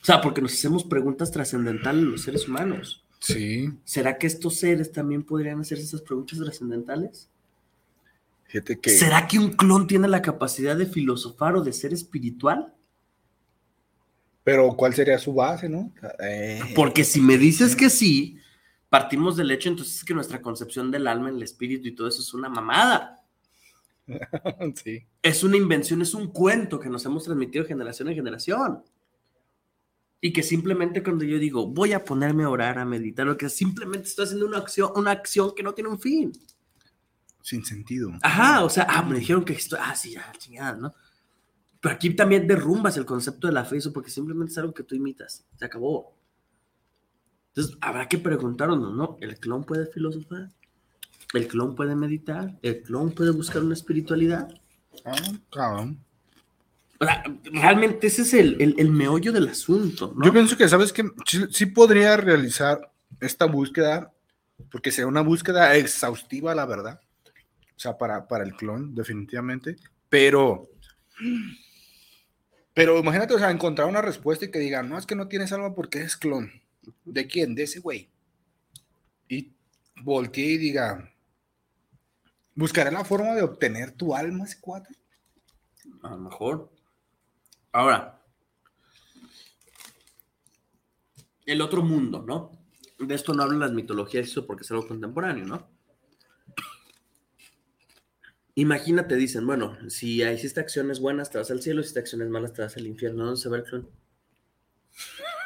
[0.00, 3.04] O sea, porque nos hacemos preguntas trascendentales los seres humanos.
[3.18, 3.70] Sí.
[3.84, 7.28] ¿Será que estos seres también podrían hacerse esas preguntas trascendentales?
[8.46, 8.90] Que...
[8.90, 12.72] ¿Será que un clon tiene la capacidad de filosofar o de ser espiritual?
[14.42, 15.92] Pero ¿cuál sería su base, no?
[16.20, 18.38] Eh, Porque si me dices que sí,
[18.88, 22.32] partimos del hecho entonces que nuestra concepción del alma, el espíritu y todo eso es
[22.32, 23.17] una mamada.
[24.82, 25.06] sí.
[25.22, 28.82] Es una invención, es un cuento que nos hemos transmitido generación en generación.
[30.20, 33.48] Y que simplemente cuando yo digo, voy a ponerme a orar, a meditar, lo que
[33.48, 36.32] simplemente estoy haciendo una acción, una acción que no tiene un fin.
[37.42, 38.10] Sin sentido.
[38.22, 40.94] Ajá, o sea, ah, me dijeron que esto, ah, sí, ya, chingada, ¿no?
[41.80, 44.82] Pero aquí también derrumbas el concepto de la fe, eso porque simplemente es algo que
[44.82, 46.16] tú imitas, se acabó.
[47.48, 49.16] Entonces, habrá que preguntarnos, ¿no?
[49.20, 50.50] ¿El clon puede filosofar?
[51.34, 52.58] ¿El clon puede meditar?
[52.62, 54.48] ¿El clon puede buscar una espiritualidad?
[55.04, 55.14] Ah,
[55.52, 55.98] cabrón.
[57.00, 57.22] O sea,
[57.52, 60.24] realmente ese es el, el- el meollo del asunto, ¿no?
[60.24, 62.90] Yo pienso que, ¿sabes que sí, sí podría realizar
[63.20, 64.12] esta búsqueda,
[64.72, 67.00] porque sería una búsqueda exhaustiva, la verdad.
[67.76, 69.76] O sea, para, para el clon, definitivamente.
[70.08, 70.68] Pero,
[72.74, 75.52] pero imagínate, o sea, encontrar una respuesta y que digan, no, es que no tienes
[75.52, 76.50] alma porque es clon.
[77.04, 77.54] ¿De quién?
[77.54, 78.08] De ese güey.
[79.28, 79.52] Y
[80.02, 81.12] voltee y diga,
[82.58, 84.96] ¿buscaré la forma de obtener tu alma, ese cuate?
[86.02, 86.72] A lo mejor.
[87.70, 88.20] Ahora,
[91.46, 92.50] el otro mundo, ¿no?
[92.98, 95.70] De esto no hablan las mitologías, eso porque es algo contemporáneo, ¿no?
[98.56, 102.54] Imagínate, dicen, bueno, si hiciste acciones buenas, te vas al cielo, si hiciste acciones malas,
[102.54, 103.24] te vas al infierno.
[103.24, 103.88] ¿Dónde se va el clon?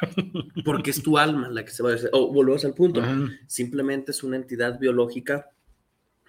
[0.65, 1.97] Porque es tu alma la que se va a...
[2.11, 3.03] O volvemos al punto.
[3.45, 5.51] Simplemente es una entidad biológica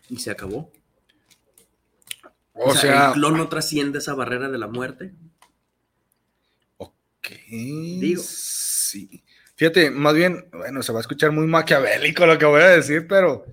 [0.09, 0.71] y se acabó.
[2.53, 5.15] O sea- el clon no trasciende esa barrera de la muerte.
[7.49, 8.23] Digo.
[8.25, 9.23] Sí.
[9.57, 13.07] Fíjate, más bien, bueno, se va a escuchar muy maquiavélico lo que voy a decir,
[13.07, 13.45] pero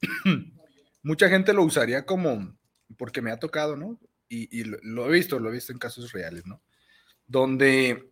[1.02, 2.56] mucha gente lo usaría como,
[2.98, 3.98] porque me ha tocado, ¿no?
[4.28, 6.60] Y, y lo, lo he visto, lo he visto en casos reales, ¿no?
[7.26, 8.10] Donde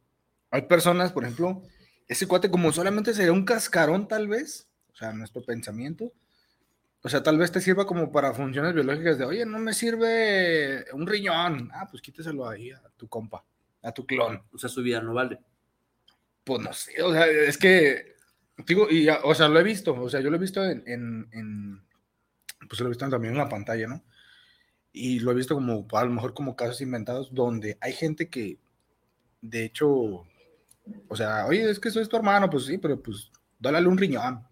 [0.51, 1.63] hay personas, por ejemplo,
[2.09, 6.13] ese cuate como solamente sería un cascarón tal vez, o sea, nuestro pensamiento,
[7.05, 10.87] o sea, tal vez te sirva como para funciones biológicas de, oye, no me sirve
[10.95, 13.45] un riñón, ah, pues quíteselo ahí a tu compa,
[13.83, 14.43] a tu clon.
[14.53, 15.39] O sea, su vida no vale.
[16.45, 18.17] Pues no sé, o sea, es que,
[18.67, 21.29] digo, y, o sea, lo he visto, o sea, yo lo he visto en, en,
[21.33, 21.83] en-
[22.69, 24.05] pues lo he visto también en la pantalla, ¿no?
[24.93, 28.59] Y lo he visto como, a lo mejor como casos inventados, donde hay gente que,
[29.43, 29.89] de hecho,
[31.09, 34.47] o sea, oye, es que soy tu hermano, pues sí, pero pues, dálale un riñón.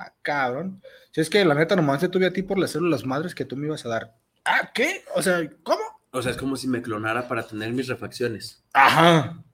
[0.00, 0.82] Ah, cabrón.
[1.10, 3.44] Si es que la neta nomás te tuve a ti por las células madres que
[3.44, 4.16] tú me ibas a dar.
[4.46, 5.04] Ah, ¿qué?
[5.14, 5.82] O sea, ¿cómo?
[6.10, 8.64] O sea, es como si me clonara para tener mis refacciones.
[8.72, 9.44] Ajá.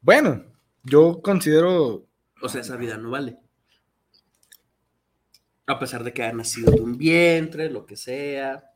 [0.00, 0.44] Bueno,
[0.82, 2.08] yo considero
[2.42, 3.38] O sea, esa vida no vale.
[5.66, 8.72] A pesar de que haya nacido de un vientre, lo que sea,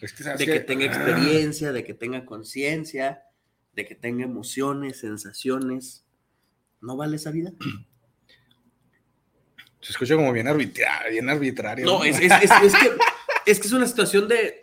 [0.00, 3.22] Es que, ¿sabes de que tenga experiencia, de que tenga conciencia,
[3.72, 6.04] de que tenga emociones, sensaciones,
[6.80, 7.52] ¿no vale esa vida?
[9.82, 11.10] Se escucha como bien arbitrario.
[11.12, 12.90] Bien arbitrario No, es, es- es- es que,
[13.46, 14.58] es que es una situación de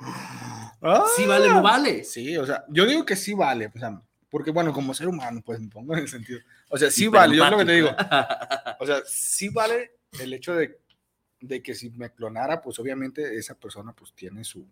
[1.16, 2.04] sí vale, no vale.
[2.04, 5.42] Sí, o sea, yo digo que sí vale, o sea, porque bueno, como ser humano,
[5.46, 6.40] pues me pongo en el sentido.
[6.70, 7.90] O sea, sí vale, yo es lo que te digo.
[8.80, 9.92] O sea, sí vale
[10.22, 10.80] el hecho de,
[11.42, 14.66] de que si me clonara, pues obviamente esa persona pues tiene su,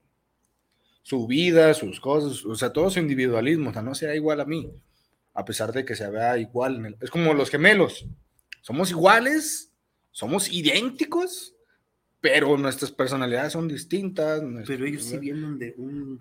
[1.03, 4.45] su vida, sus cosas, o sea, todo su individualismo, o sea, no sea igual a
[4.45, 4.71] mí,
[5.33, 6.75] a pesar de que se vea igual.
[6.77, 8.05] en el- es como los gemelos,
[8.61, 9.71] somos iguales,
[10.17, 11.53] somos idénticos,
[12.19, 14.41] pero nuestras personalidades son distintas.
[14.65, 16.19] Pero ellos sí vienen de un...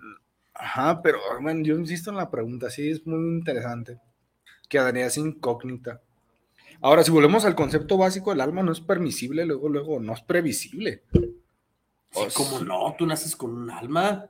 [0.53, 3.99] Ajá, pero bueno, yo insisto en la pregunta, sí, es muy interesante.
[4.69, 6.03] Quedaría así incógnita.
[6.83, 10.21] Ahora, si volvemos al concepto básico, el alma no es permisible, luego, luego, no es
[10.21, 11.03] previsible.
[12.11, 12.95] Sí, ¿Cómo no?
[12.99, 14.27] Tú naces con un alma.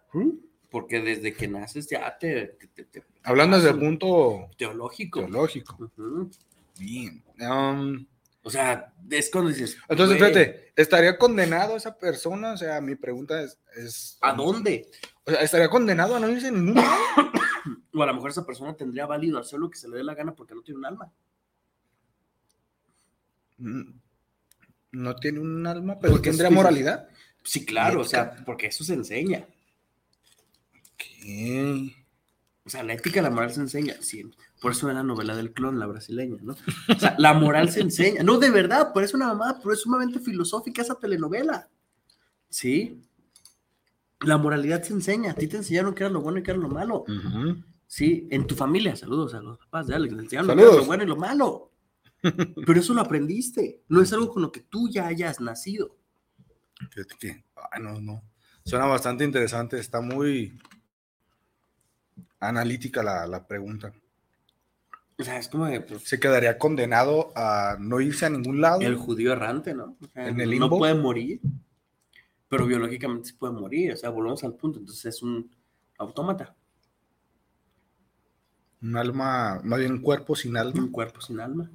[0.71, 2.47] Porque desde que naces ya te...
[2.47, 5.19] te- te- te- Hablando desde el un punto teológico.
[5.23, 5.91] teológico.
[6.79, 7.21] Bien.
[7.41, 8.07] um,
[8.47, 9.77] O sea, es cuando dices...
[9.89, 12.53] entonces, güey, fíjate, ¿estaría condenado esa persona?
[12.53, 13.59] O sea, mi pregunta es...
[13.77, 14.89] es ¿A dónde?
[15.25, 16.85] O sea, ¿estaría condenado a no irse en ningún?
[17.93, 20.15] O a lo mejor esa persona tendría válido hacer lo que se le dé la
[20.15, 21.13] gana porque no tiene un alma.
[23.57, 23.99] Mm,
[24.93, 27.09] No tiene un alma, pero Porque tendría moralidad.
[27.43, 29.45] Sí, claro, o sea, porque eso se enseña.
[30.97, 31.97] ¿Qué?
[32.65, 33.97] O sea, la ética y la moral se enseña.
[34.01, 34.31] Sí,
[34.61, 36.55] por eso era la novela del clon, la brasileña, ¿no?
[36.89, 38.23] O sea, la moral se enseña.
[38.23, 41.69] No, de verdad, por eso una mamá, pero es sumamente filosófica esa telenovela.
[42.49, 43.03] Sí.
[44.21, 45.33] La moralidad se enseña.
[45.33, 47.05] A ti te enseñaron que era lo bueno y que era lo malo.
[47.87, 48.97] Sí, en tu familia.
[48.97, 50.17] Saludos a los papás de Alex.
[50.17, 51.73] Te enseñaron lo bueno y lo malo.
[52.23, 53.83] Pero eso lo aprendiste.
[53.89, 55.97] No es algo con lo que tú ya hayas nacido.
[56.91, 57.45] Fíjate que,
[57.81, 58.23] no, no.
[58.65, 60.59] Suena bastante interesante, está muy
[62.41, 63.93] analítica la, la pregunta.
[65.19, 68.81] O sea, es como de, pues, Se quedaría condenado a no irse a ningún lado.
[68.83, 69.97] el judío errante, ¿no?
[70.03, 70.79] O sea, En el no limbo.
[70.79, 71.41] puede morir,
[72.49, 73.93] pero biológicamente sí puede morir.
[73.95, 74.79] O sea, volvemos al punto.
[74.79, 75.51] Entonces es un
[75.99, 76.55] autómata,
[78.83, 80.79] Un alma, más bien un cuerpo sin alma.
[80.83, 81.71] un cuerpo sin alma.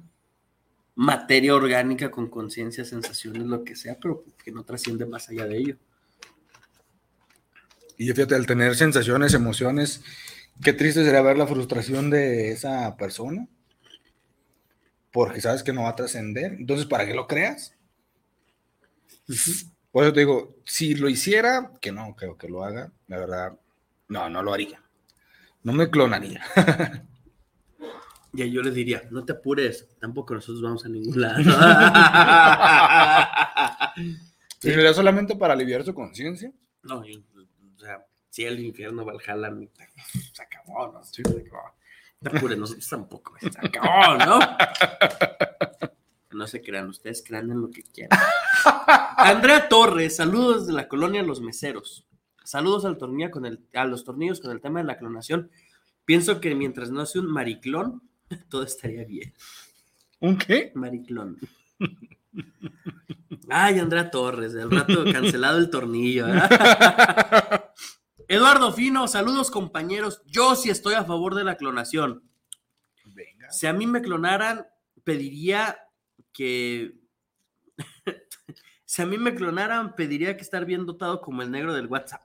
[0.94, 5.58] Materia orgánica con conciencia, sensaciones, lo que sea, pero que no trasciende más allá de
[5.58, 5.76] ello.
[7.98, 10.02] Y fíjate, al tener sensaciones, emociones,
[10.60, 13.46] qué triste sería ver la frustración de esa persona.
[15.10, 16.54] Porque sabes que no va a trascender.
[16.54, 17.76] Entonces, ¿para qué lo creas?
[19.90, 23.58] Por eso te digo, si lo hiciera, que no creo que lo haga, la verdad,
[24.08, 24.82] no, no lo haría.
[25.62, 26.42] No me clonaría.
[28.34, 31.36] Y ahí yo le diría, no te apures, tampoco nosotros vamos a ningún lado.
[34.58, 36.50] ¿Sería solamente para aliviar su conciencia?
[36.82, 37.02] No,
[38.32, 39.68] si el infierno Valhalla ni-
[40.32, 41.04] se acabó, ¿no?
[41.04, 41.74] Se acabó.
[42.22, 44.38] No te apures, nosotros tampoco, se acabó, ¿no?
[46.30, 48.18] No se crean, ustedes crean en lo que quieran.
[49.18, 52.06] Andrea Torres, saludos de la colonia Los Meseros.
[52.42, 55.50] Saludos al tornillo con el, a los tornillos con el tema de la clonación.
[56.06, 58.02] Pienso que mientras no sea un mariclón,
[58.48, 59.34] todo estaría bien.
[60.20, 60.72] ¿Un qué?
[60.74, 61.36] Mariclón.
[63.50, 66.26] Ay, Andrea Torres, del rato cancelado el tornillo.
[66.28, 67.70] ¿verdad?
[68.32, 70.22] Eduardo Fino, saludos compañeros.
[70.24, 72.22] Yo sí estoy a favor de la clonación.
[73.50, 74.66] Si a mí me clonaran,
[75.04, 75.78] pediría
[76.32, 76.94] que.
[78.86, 82.22] si a mí me clonaran, pediría que estar bien dotado como el negro del WhatsApp.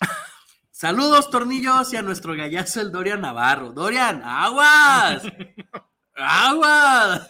[0.70, 3.70] Saludos, tornillos, y a nuestro gallazo, el Dorian Navarro.
[3.74, 5.24] Dorian, aguas.
[6.14, 7.26] Aguas.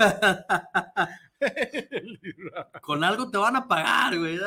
[2.80, 4.38] Con algo te van a pagar, güey.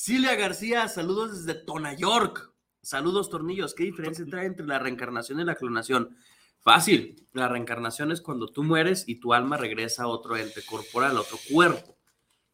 [0.00, 2.52] Silvia García, saludos desde Tona York.
[2.82, 3.74] Saludos, tornillos.
[3.74, 6.16] ¿Qué diferencia trae entre la reencarnación y la clonación?
[6.60, 7.26] Fácil.
[7.32, 11.20] La reencarnación es cuando tú mueres y tu alma regresa a otro ente corporal, a
[11.22, 11.96] otro cuerpo.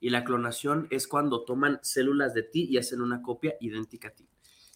[0.00, 4.12] Y la clonación es cuando toman células de ti y hacen una copia idéntica a
[4.12, 4.26] ti.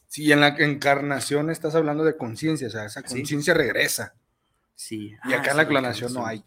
[0.07, 3.17] Si en la encarnación estás hablando de conciencia, o sea, esa Sí.
[3.17, 4.15] conciencia regresa.
[4.75, 5.15] Sí.
[5.25, 6.45] Y acá Ah, en la sí, clonación no hay.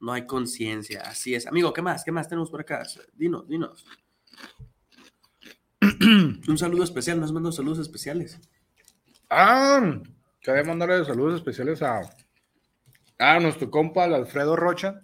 [0.00, 1.46] No hay conciencia, así es.
[1.46, 2.02] Amigo, ¿qué más?
[2.02, 2.84] ¿Qué más tenemos por acá?
[3.14, 3.84] Dinos, dinos.
[5.80, 8.40] Un saludo especial, nos mandan saludos especiales.
[9.30, 10.00] Ah,
[10.40, 12.00] quería mandarle saludos especiales a,
[13.18, 15.00] a nuestro compa, el Alfredo Rocha.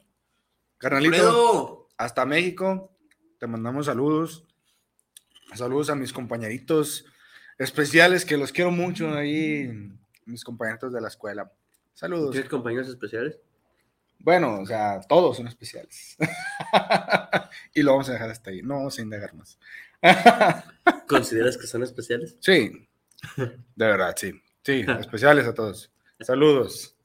[0.78, 1.88] Carnalito, ¡Alfredo!
[1.96, 2.90] hasta México.
[3.38, 4.46] Te mandamos saludos.
[5.54, 7.04] Saludos a mis compañeritos
[7.58, 9.70] especiales, que los quiero mucho ahí,
[10.26, 11.52] mis compañeritos de la escuela.
[11.92, 12.32] Saludos.
[12.32, 13.38] ¿Tienes compañeros especiales?
[14.18, 16.16] Bueno, o sea, todos son especiales.
[17.74, 18.62] y lo vamos a dejar hasta ahí.
[18.62, 19.58] No vamos a indagar más.
[21.08, 22.36] ¿Consideras que son especiales?
[22.40, 22.88] Sí,
[23.36, 24.32] de verdad, sí.
[24.62, 25.92] Sí, especiales a todos.
[26.20, 26.96] Saludos.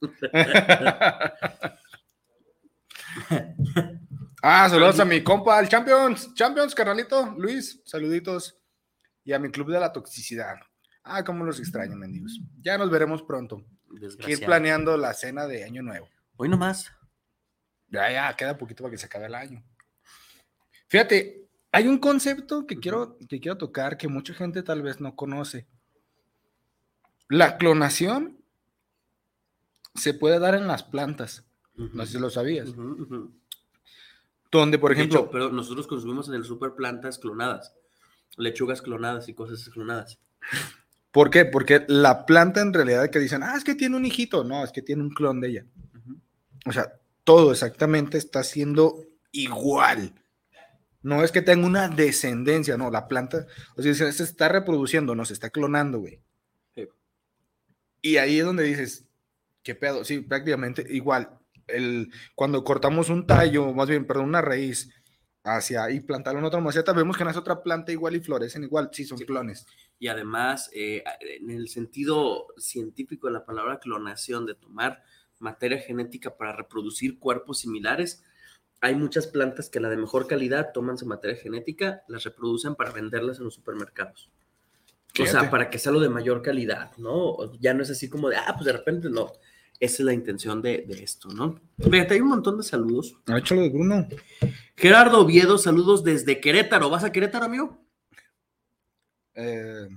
[4.42, 6.32] ah, saludos a mi compa, al Champions.
[6.34, 7.34] Champions, carnalito.
[7.36, 8.58] Luis, saluditos.
[9.24, 10.56] Y a mi club de la toxicidad.
[11.02, 12.40] Ah, cómo los extraño, mendigos.
[12.60, 13.64] Ya nos veremos pronto.
[13.92, 14.46] Ir Desgraciado.
[14.46, 16.08] planeando la cena de Año Nuevo.
[16.36, 16.90] Hoy nomás.
[17.88, 19.62] Ya, ya, queda poquito para que se acabe el año.
[20.88, 25.14] Fíjate, hay un concepto que quiero, que quiero tocar que mucha gente tal vez no
[25.16, 25.66] conoce.
[27.28, 28.38] La clonación
[29.94, 31.44] se puede dar en las plantas.
[31.76, 32.68] No sé si lo sabías.
[34.50, 37.74] Donde, por ejemplo, hecho, pero nosotros consumimos en el super plantas clonadas,
[38.36, 40.18] lechugas clonadas y cosas clonadas.
[41.12, 41.44] ¿por qué?
[41.44, 44.44] Porque la planta en realidad que dicen, ah, es que tiene un hijito.
[44.44, 45.66] No, es que tiene un clon de ella.
[46.66, 46.92] O sea,
[47.24, 50.14] todo exactamente está siendo igual.
[51.02, 53.46] No es que tenga una descendencia, no, la planta,
[53.76, 56.20] o sea, se está reproduciendo, no, se está clonando, güey.
[56.74, 56.86] Sí.
[58.02, 59.06] Y ahí es donde dices,
[59.62, 60.04] ¿qué pedo?
[60.04, 61.38] Sí, prácticamente igual.
[61.66, 64.90] El, cuando cortamos un tallo, más bien, perdón, una raíz
[65.42, 68.90] hacia y plantarlo en otra maceta, vemos que nace otra planta igual y florecen igual.
[68.92, 69.66] Sí, son clones.
[69.98, 75.02] Y además, eh, en el sentido científico de la palabra clonación, de tomar
[75.38, 78.22] materia genética para reproducir cuerpos similares,
[78.80, 82.92] hay muchas plantas que la de mejor calidad toman su materia genética, las reproducen para
[82.92, 84.30] venderlas en los supermercados.
[85.20, 87.52] O sea, para que sea lo de mayor calidad, ¿no?
[87.60, 89.32] Ya no es así como de, ah, pues de repente no.
[89.80, 91.58] Esa es la intención de, de esto, ¿no?
[91.78, 93.16] Fíjate, hay un montón de saludos.
[93.26, 94.06] Échalo de Bruno.
[94.76, 96.90] Gerardo Oviedo, saludos desde Querétaro.
[96.90, 97.82] ¿Vas a Querétaro, amigo?
[99.34, 99.88] Eh,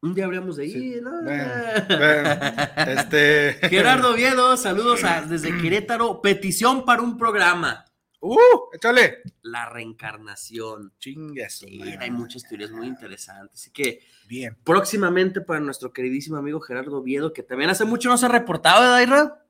[0.00, 1.10] Un día habríamos de ir, ¿no?
[2.86, 3.54] este.
[3.68, 6.22] Gerardo Oviedo, saludos a- desde Querétaro.
[6.22, 7.84] Petición para un programa.
[8.20, 8.38] ¡Uh!
[8.72, 9.18] ¡Échale!
[9.42, 10.92] La reencarnación.
[10.98, 13.60] Chingue Sí, hay muchas teorías muy interesantes.
[13.60, 14.56] Así que Bien.
[14.64, 19.00] próximamente para nuestro queridísimo amigo Gerardo Oviedo, que también hace mucho no se reportaba, ¿verdad,
[19.02, 19.44] Ira?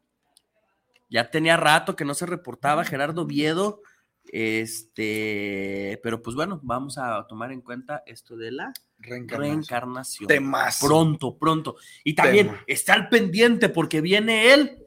[1.10, 3.80] Ya tenía rato que no se reportaba Gerardo Oviedo.
[4.30, 9.40] Este, pero pues bueno, vamos a tomar en cuenta esto de la Reencarnación.
[9.62, 10.86] reencarnación.
[10.86, 11.76] Pronto, pronto.
[12.04, 12.64] Y también Tema.
[12.66, 14.86] está al pendiente porque viene el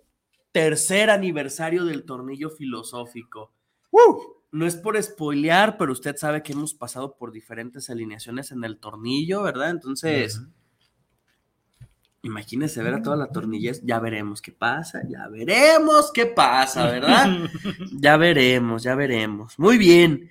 [0.51, 3.51] tercer aniversario del tornillo filosófico.
[4.51, 8.77] No es por spoilear, pero usted sabe que hemos pasado por diferentes alineaciones en el
[8.77, 9.69] tornillo, ¿verdad?
[9.69, 10.41] Entonces,
[12.21, 17.49] imagínese ver a toda la tornillez, ya veremos qué pasa, ya veremos qué pasa, ¿verdad?
[17.93, 19.57] ya veremos, ya veremos.
[19.57, 20.29] Muy bien.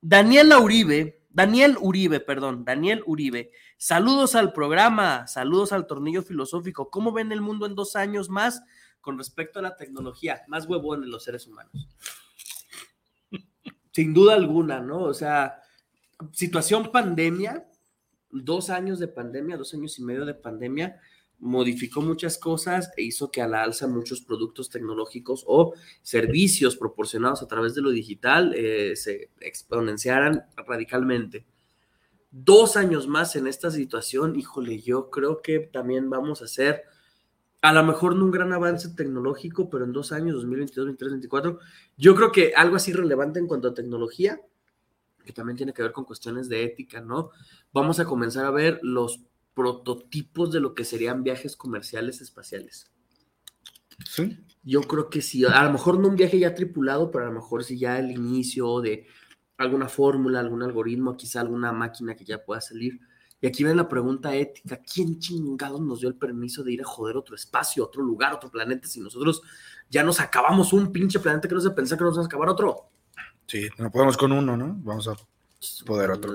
[0.00, 6.88] Daniel Uribe, Daniel Uribe, perdón, Daniel Uribe, saludos al programa, saludos al tornillo filosófico.
[6.88, 8.62] ¿Cómo ven el mundo en dos años más
[9.00, 10.42] con respecto a la tecnología?
[10.46, 11.88] Más huevón en los seres humanos.
[14.00, 15.02] Sin duda alguna, ¿no?
[15.02, 15.60] O sea,
[16.32, 17.68] situación pandemia,
[18.30, 20.98] dos años de pandemia, dos años y medio de pandemia,
[21.38, 27.42] modificó muchas cosas e hizo que a la alza muchos productos tecnológicos o servicios proporcionados
[27.42, 31.44] a través de lo digital eh, se exponenciaran radicalmente.
[32.30, 36.84] Dos años más en esta situación, híjole, yo creo que también vamos a hacer,
[37.62, 41.58] a lo mejor no un gran avance tecnológico, pero en dos años, 2022, 2023, 2024,
[41.96, 44.40] yo creo que algo así relevante en cuanto a tecnología,
[45.24, 47.30] que también tiene que ver con cuestiones de ética, ¿no?
[47.72, 49.20] Vamos a comenzar a ver los
[49.54, 52.90] prototipos de lo que serían viajes comerciales espaciales.
[54.08, 54.38] Sí.
[54.62, 57.34] Yo creo que sí, a lo mejor no un viaje ya tripulado, pero a lo
[57.34, 59.06] mejor sí ya el inicio de
[59.58, 63.00] alguna fórmula, algún algoritmo, quizá alguna máquina que ya pueda salir.
[63.40, 66.84] Y aquí viene la pregunta ética, ¿quién chingados nos dio el permiso de ir a
[66.84, 69.40] joder otro espacio, otro lugar, otro planeta, si nosotros
[69.88, 72.48] ya nos acabamos un pinche planeta que no se pensaba que nos vamos a acabar
[72.50, 72.90] otro?
[73.46, 74.76] Sí, no podemos con uno, ¿no?
[74.82, 75.16] Vamos a
[75.86, 76.34] poder otro.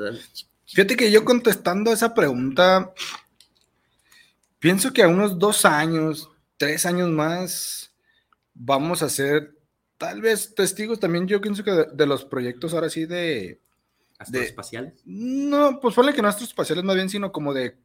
[0.66, 2.92] Fíjate que yo contestando esa pregunta,
[4.58, 7.94] pienso que a unos dos años, tres años más,
[8.56, 9.56] vamos a ser
[10.00, 13.62] tal vez testigos también, yo pienso que de, de los proyectos ahora sí de...
[14.28, 15.02] de espaciales?
[15.06, 17.78] No, pues ponle que no espaciales más bien, sino como de,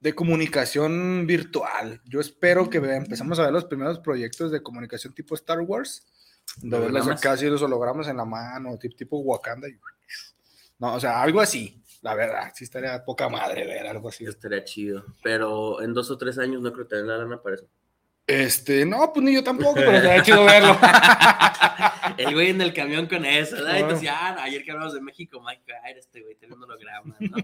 [0.00, 2.00] de comunicación virtual.
[2.04, 6.06] Yo espero que ve- empezamos a ver los primeros proyectos de comunicación tipo Star Wars,
[6.58, 7.18] de Hologramas.
[7.18, 9.68] acá así los hologramas en la mano, tipo, tipo Wakanda.
[9.68, 9.78] y-
[10.78, 14.24] No, o sea, algo así, la verdad, sí estaría poca madre ver algo así.
[14.26, 17.56] Estaría chido, pero en dos o tres años no creo que tenga la lana para
[17.56, 17.66] eso.
[18.26, 20.78] Este, no, pues ni yo tampoco, pero estaría chido verlo.
[22.16, 23.72] El güey en el camión con eso, ¿verdad?
[23.72, 23.78] Ah.
[23.78, 27.36] Entonces, ah, ayer que hablamos de México, Mike, ay, este güey tiene un holograma, ¿no?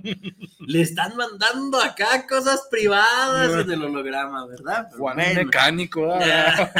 [0.61, 4.86] Le están mandando acá cosas privadas en el holograma, ¿verdad?
[4.90, 5.44] Pero Juan bueno.
[5.44, 6.70] mecánico, ¿verdad?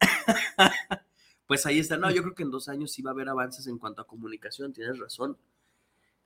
[1.50, 1.96] Pues ahí está.
[1.96, 4.06] No, yo creo que en dos años sí va a haber avances en cuanto a
[4.06, 5.36] comunicación, tienes razón.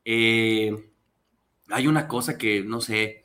[0.04, 0.92] Eh,
[1.70, 3.23] hay una cosa que, no sé,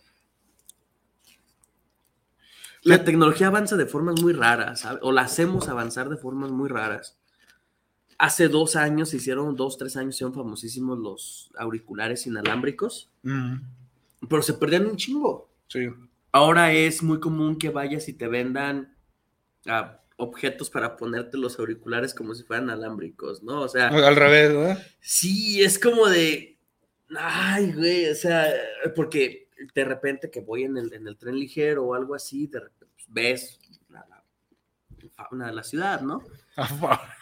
[2.84, 5.00] La tecnología avanza de formas muy raras, ¿sabe?
[5.02, 7.18] o la hacemos avanzar de formas muy raras.
[8.18, 13.10] Hace dos años se hicieron, dos, tres años, se hicieron famosísimos los auriculares inalámbricos,
[14.30, 15.50] pero se perdían un chingo.
[15.68, 15.88] Sí.
[16.32, 18.94] Ahora es muy común que vayas y te vendan
[19.68, 23.62] ah, objetos para ponerte los auriculares como si fueran alámbricos, ¿no?
[23.62, 24.88] O sea, Al revés, ¿verdad?
[25.00, 26.58] Sí, es como de.
[27.18, 28.54] Ay, güey, o sea,
[28.96, 32.60] porque de repente que voy en el, en el tren ligero o algo así, de
[32.60, 33.60] repente pues, ves
[33.90, 34.24] la, la
[35.12, 36.24] fauna de la ciudad, ¿no?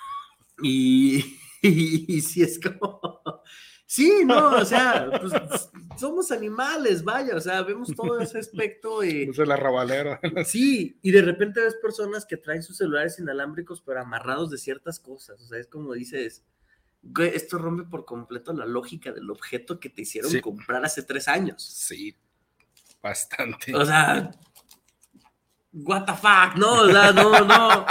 [0.59, 1.23] Y,
[1.61, 3.21] y, sí es como.
[3.89, 9.01] Sí, no, o sea, pues, somos animales, vaya, o sea, vemos todo ese aspecto.
[9.01, 10.19] Y, es la rabalera.
[10.45, 14.99] Sí, y de repente ves personas que traen sus celulares inalámbricos, pero amarrados de ciertas
[14.99, 15.41] cosas.
[15.41, 16.43] O sea, es como dices,
[17.33, 20.41] esto rompe por completo la lógica del objeto que te hicieron Sí.
[20.41, 21.63] comprar hace tres años.
[21.63, 22.17] Sí,
[23.07, 23.73] bastante.
[23.75, 24.31] O sea,
[25.71, 27.85] what the fuck, no, o sea, no, no,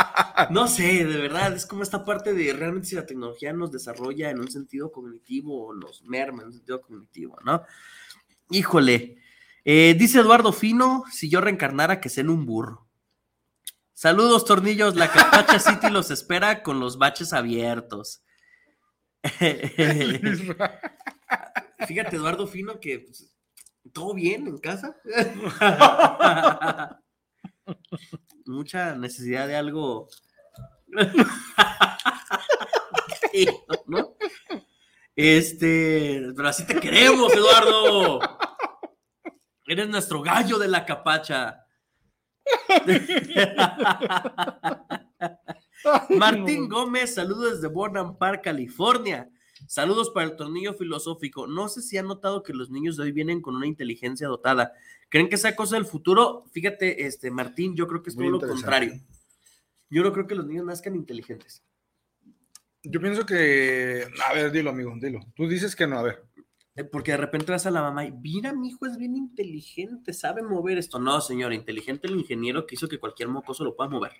[0.51, 4.31] no sé, de verdad, es como esta parte de realmente si la tecnología nos desarrolla
[4.31, 7.63] en un sentido cognitivo o nos merma en un sentido cognitivo, ¿no?
[8.51, 9.19] Híjole,
[9.65, 12.87] eh, dice Eduardo Fino, si yo reencarnara que sea en un burro.
[13.93, 18.23] Saludos, tornillos, la Capacha City los espera con los baches abiertos.
[21.89, 23.36] Fíjate, Eduardo Fino, que pues,
[23.93, 24.97] todo bien en casa.
[28.47, 30.09] Mucha necesidad de algo.
[33.87, 34.17] ¿no?
[35.15, 38.21] Este, pero así te queremos, Eduardo.
[39.67, 41.65] Eres nuestro gallo de la capacha.
[46.11, 49.29] Martín Gómez, saludos desde Burnham Park, California.
[49.67, 51.47] Saludos para el tornillo filosófico.
[51.47, 54.73] No sé si han notado que los niños de hoy vienen con una inteligencia dotada.
[55.09, 56.45] ¿Creen que sea cosa del futuro?
[56.53, 58.95] Fíjate, este Martín, yo creo que es Muy todo lo contrario.
[59.91, 61.65] Yo no creo que los niños nazcan inteligentes.
[62.83, 64.07] Yo pienso que.
[64.29, 65.21] A ver, dilo, amigo, dilo.
[65.35, 66.25] Tú dices que no, a ver.
[66.77, 70.13] Eh, Porque de repente vas a la mamá y mira, mi hijo es bien inteligente,
[70.13, 70.99] sabe mover esto.
[70.99, 74.13] No, señor, inteligente el ingeniero que hizo que cualquier mocoso lo pueda mover.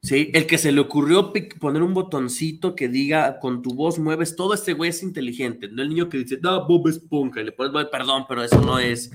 [0.00, 4.36] Sí, el que se le ocurrió poner un botoncito que diga con tu voz mueves
[4.36, 5.68] todo, este güey es inteligente.
[5.68, 8.60] No el niño que dice, da Bob Esponja, y le pones, "Bueno, perdón, pero eso
[8.60, 9.10] no es.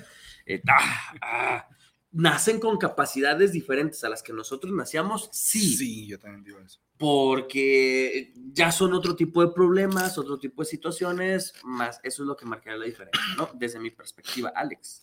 [0.46, 1.68] eh, ah, ah".
[2.12, 5.76] Nacen con capacidades diferentes a las que nosotros nacíamos, sí.
[5.78, 6.80] Sí, yo también digo eso.
[6.98, 12.36] Porque ya son otro tipo de problemas, otro tipo de situaciones, más eso es lo
[12.36, 13.50] que marcará la diferencia, ¿no?
[13.56, 15.02] Desde mi perspectiva, Alex.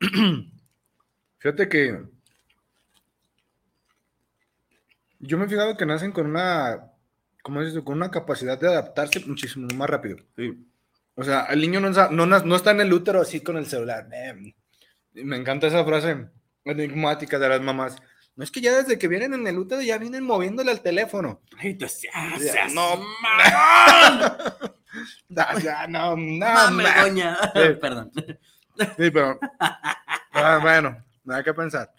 [1.38, 2.21] Fíjate que.
[5.22, 6.90] Yo me he fijado que nacen con una.
[7.42, 7.82] ¿Cómo dices?
[7.82, 10.16] Con una capacidad de adaptarse muchísimo más rápido.
[11.14, 14.06] O sea, el niño no, no, no está en el útero así con el celular.
[14.12, 14.52] Em,
[15.14, 16.28] Me encanta esa frase
[16.64, 17.96] enigmática de las mamás.
[18.34, 21.40] No es que ya desde que vienen en el útero ya vienen moviéndole al teléfono.
[21.58, 22.98] Ay, tú seas- seas no,
[25.62, 27.36] ya, no, no, Mame, ma- doña.
[27.54, 27.60] Sí.
[27.80, 28.10] Perdón.
[28.96, 29.38] Sí, pero.
[30.32, 31.92] ah, bueno, nada que pensar.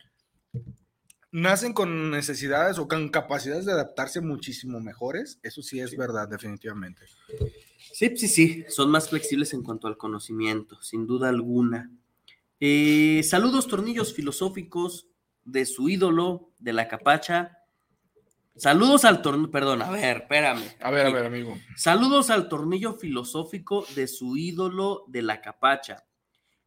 [1.34, 5.39] Nacen con necesidades o con capacidades de adaptarse muchísimo mejores.
[5.41, 7.07] Eso sí es verdad, definitivamente.
[7.91, 11.89] Sí, sí, sí, son más flexibles en cuanto al conocimiento, sin duda alguna.
[12.60, 15.07] Eh, saludos, tornillos filosóficos
[15.43, 17.57] de su ídolo, de la capacha.
[18.55, 20.64] Saludos al tornillo, perdón, a ver, espérame.
[20.81, 21.57] A ver, a ver, amigo.
[21.76, 26.05] Saludos al tornillo filosófico de su ídolo de la capacha.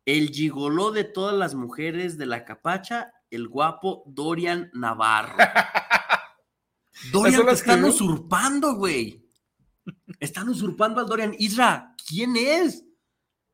[0.05, 5.37] El gigoló de todas las mujeres de la capacha, el guapo Dorian Navarro.
[7.13, 7.95] Dorian, ¿Eso lo te están escribió?
[7.95, 9.23] usurpando, güey.
[10.19, 11.35] Están usurpando al Dorian.
[11.39, 12.85] Isra, ¿quién es?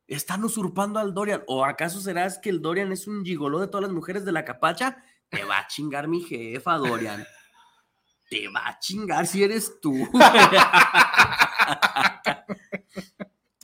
[0.06, 1.42] Están usurpando al Dorian.
[1.46, 4.44] ¿O acaso serás que el Dorian es un gigoló de todas las mujeres de la
[4.44, 4.96] capacha?
[5.28, 7.24] Te va a chingar mi jefa, Dorian.
[8.30, 9.92] Te va a chingar si eres tú.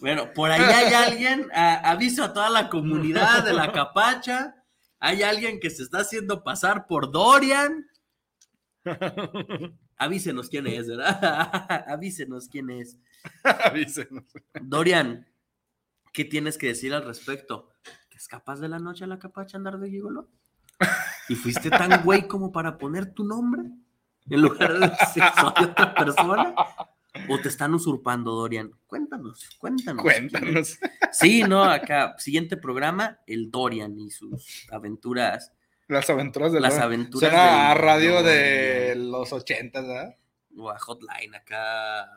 [0.00, 4.54] bueno, por ahí hay alguien, a- aviso a toda la comunidad de la capacha.
[5.00, 7.88] Hay alguien que se está haciendo pasar por Dorian.
[9.96, 11.84] Avísenos quién es, ¿verdad?
[11.88, 12.98] Avísenos quién es.
[13.42, 14.24] Avísenos.
[14.60, 15.26] Dorian,
[16.12, 17.70] ¿qué tienes que decir al respecto?
[18.08, 20.28] ¿Que escapas de la noche a la capacha andar de gigolo?
[21.28, 23.62] ¿Y fuiste tan güey como para poner tu nombre
[24.30, 26.54] en lugar del sexo de otra persona?
[27.28, 28.72] ¿O te están usurpando, Dorian?
[28.86, 30.02] Cuéntanos, cuéntanos.
[30.02, 30.78] Cuéntanos.
[31.12, 35.52] Sí, no, acá, siguiente programa, el Dorian y sus aventuras.
[35.88, 36.86] Las aventuras de Las Dorian.
[36.86, 38.24] aventuras Suena a del radio Dorian.
[38.34, 40.16] de los 80, ¿verdad?
[40.56, 42.10] O a Hotline acá.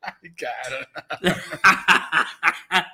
[0.00, 0.76] Ay, claro.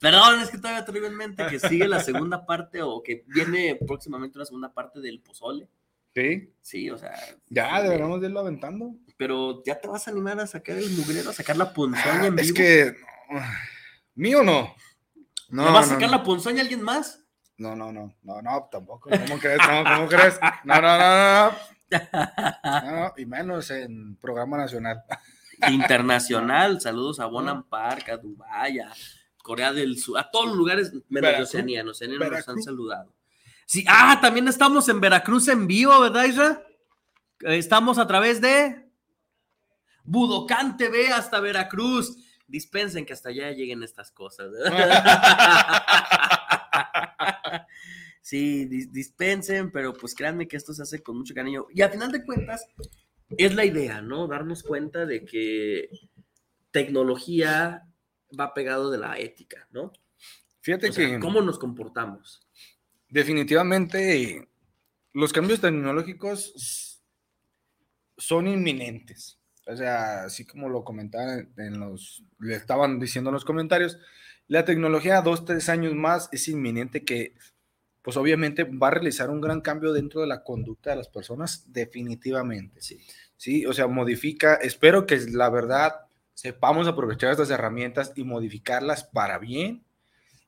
[0.00, 3.78] Perdón, es que todavía traigo en mente que sigue la segunda parte o que viene
[3.86, 5.68] próximamente una segunda parte del pozole.
[6.14, 6.52] Sí.
[6.60, 7.12] Sí, o sea.
[7.48, 8.94] Ya, deberíamos de irlo aventando.
[9.22, 12.34] Pero ya te vas a animar a sacar el mugrero, a sacar la ponzoña en
[12.34, 12.44] vivo.
[12.44, 12.96] Es que.
[14.16, 14.74] ¿Mío no?
[15.48, 15.64] No.
[15.64, 17.24] ¿Le vas a sacar la ponzoña a alguien más?
[17.56, 19.10] No, no, no, no, no, tampoco.
[19.10, 19.58] ¿Cómo crees?
[19.58, 20.40] No, ¿cómo crees?
[20.64, 21.52] No, no, no,
[21.92, 22.90] no.
[22.90, 25.04] No, y menos en programa nacional.
[25.68, 28.92] Internacional, saludos a Bonham Park, a Dubái, a
[29.40, 33.14] Corea del Sur, a todos los lugares menos de Oceanía, Oceanía nos han saludado.
[33.66, 36.66] Sí, ah, también estamos en Veracruz en vivo, ¿verdad, Isra?
[37.38, 38.82] Estamos a través de
[40.04, 42.16] Budocán TV hasta Veracruz.
[42.46, 44.52] Dispensen que hasta allá lleguen estas cosas.
[48.20, 51.66] sí, dispensen, pero pues créanme que esto se hace con mucho cariño.
[51.72, 52.66] Y a final de cuentas,
[53.38, 54.26] es la idea, ¿no?
[54.26, 55.88] Darnos cuenta de que
[56.70, 57.86] tecnología
[58.38, 59.92] va pegado de la ética, ¿no?
[60.60, 61.18] Fíjate que...
[61.18, 62.46] ¿Cómo nos comportamos?
[63.08, 64.48] Definitivamente,
[65.12, 67.02] los cambios tecnológicos
[68.16, 69.41] son inminentes.
[69.72, 73.98] O sea, así como lo comentaban en los, le estaban diciendo en los comentarios,
[74.48, 77.34] la tecnología dos, tres años más es inminente que,
[78.02, 81.72] pues obviamente va a realizar un gran cambio dentro de la conducta de las personas,
[81.72, 82.82] definitivamente.
[82.82, 83.00] Sí.
[83.36, 85.92] Sí, o sea, modifica, espero que la verdad
[86.34, 89.84] sepamos aprovechar estas herramientas y modificarlas para bien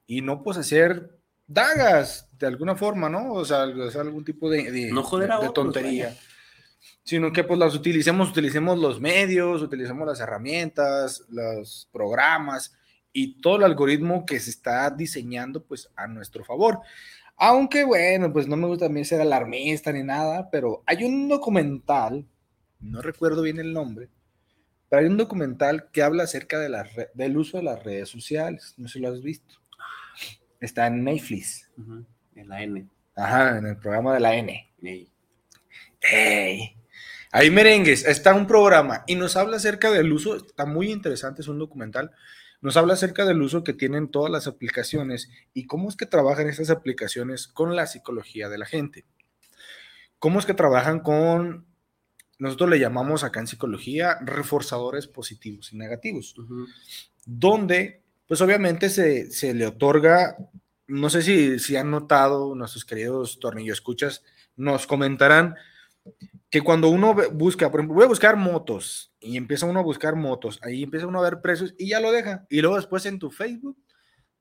[0.06, 3.32] y no pues hacer dagas de alguna forma, ¿no?
[3.32, 6.16] O sea, algún tipo de, de, no joder a de otros, tontería.
[7.02, 12.74] Sino que pues las utilicemos, utilicemos los medios, utilicemos las herramientas, los programas
[13.12, 16.80] y todo el algoritmo que se está diseñando pues a nuestro favor.
[17.36, 22.26] Aunque bueno, pues no me gusta también ser alarmista ni nada, pero hay un documental,
[22.80, 24.08] no recuerdo bien el nombre,
[24.88, 28.74] pero hay un documental que habla acerca de la del uso de las redes sociales.
[28.76, 29.54] No sé si lo has visto.
[30.60, 31.70] Está en Netflix.
[31.76, 32.04] Ujú,
[32.36, 32.86] En la N.
[33.16, 34.72] Ajá, en el programa de la N.
[36.10, 36.76] ¡Ey!
[37.32, 41.48] Ahí merengues, está un programa y nos habla acerca del uso, está muy interesante, es
[41.48, 42.12] un documental,
[42.60, 46.48] nos habla acerca del uso que tienen todas las aplicaciones y cómo es que trabajan
[46.48, 49.04] esas aplicaciones con la psicología de la gente.
[50.20, 51.66] Cómo es que trabajan con,
[52.38, 56.36] nosotros le llamamos acá en psicología, reforzadores positivos y negativos,
[57.26, 60.36] donde pues obviamente se, se le otorga,
[60.86, 64.22] no sé si, si han notado nuestros queridos tornillo escuchas,
[64.56, 65.56] nos comentarán
[66.50, 70.14] que cuando uno busca, por ejemplo, voy a buscar motos y empieza uno a buscar
[70.14, 72.46] motos, ahí empieza uno a ver precios y ya lo deja.
[72.48, 73.76] Y luego después en tu Facebook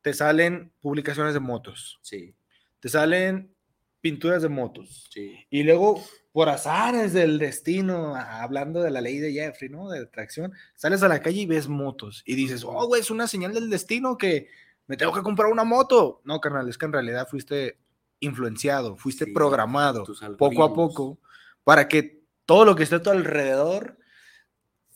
[0.01, 1.99] te salen publicaciones de motos.
[2.01, 2.35] Sí.
[2.79, 3.55] Te salen
[4.01, 5.07] pinturas de motos.
[5.09, 5.33] Sí.
[5.49, 9.89] Y luego, por azares del destino, hablando de la ley de Jeffrey, ¿no?
[9.89, 13.27] De atracción, sales a la calle y ves motos y dices, oh, güey, es una
[13.27, 14.49] señal del destino que
[14.85, 16.21] me tengo que comprar una moto.
[16.25, 17.79] No, carnal, es que en realidad fuiste
[18.19, 21.19] influenciado, fuiste programado tus poco a poco
[21.63, 23.97] para que todo lo que esté a tu alrededor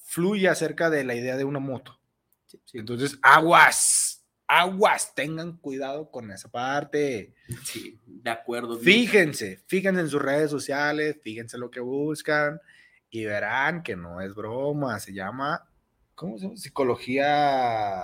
[0.03, 1.99] fluya acerca de la idea de una moto.
[2.73, 7.35] Entonces, aguas, aguas, tengan cuidado con esa parte.
[7.64, 8.77] Sí, de acuerdo.
[8.80, 12.60] Fíjense, fíjense en sus redes sociales, fíjense lo que buscan
[13.10, 15.68] y verán que no es broma, se llama,
[16.15, 16.57] ¿cómo se llama?
[16.57, 18.03] Psicología,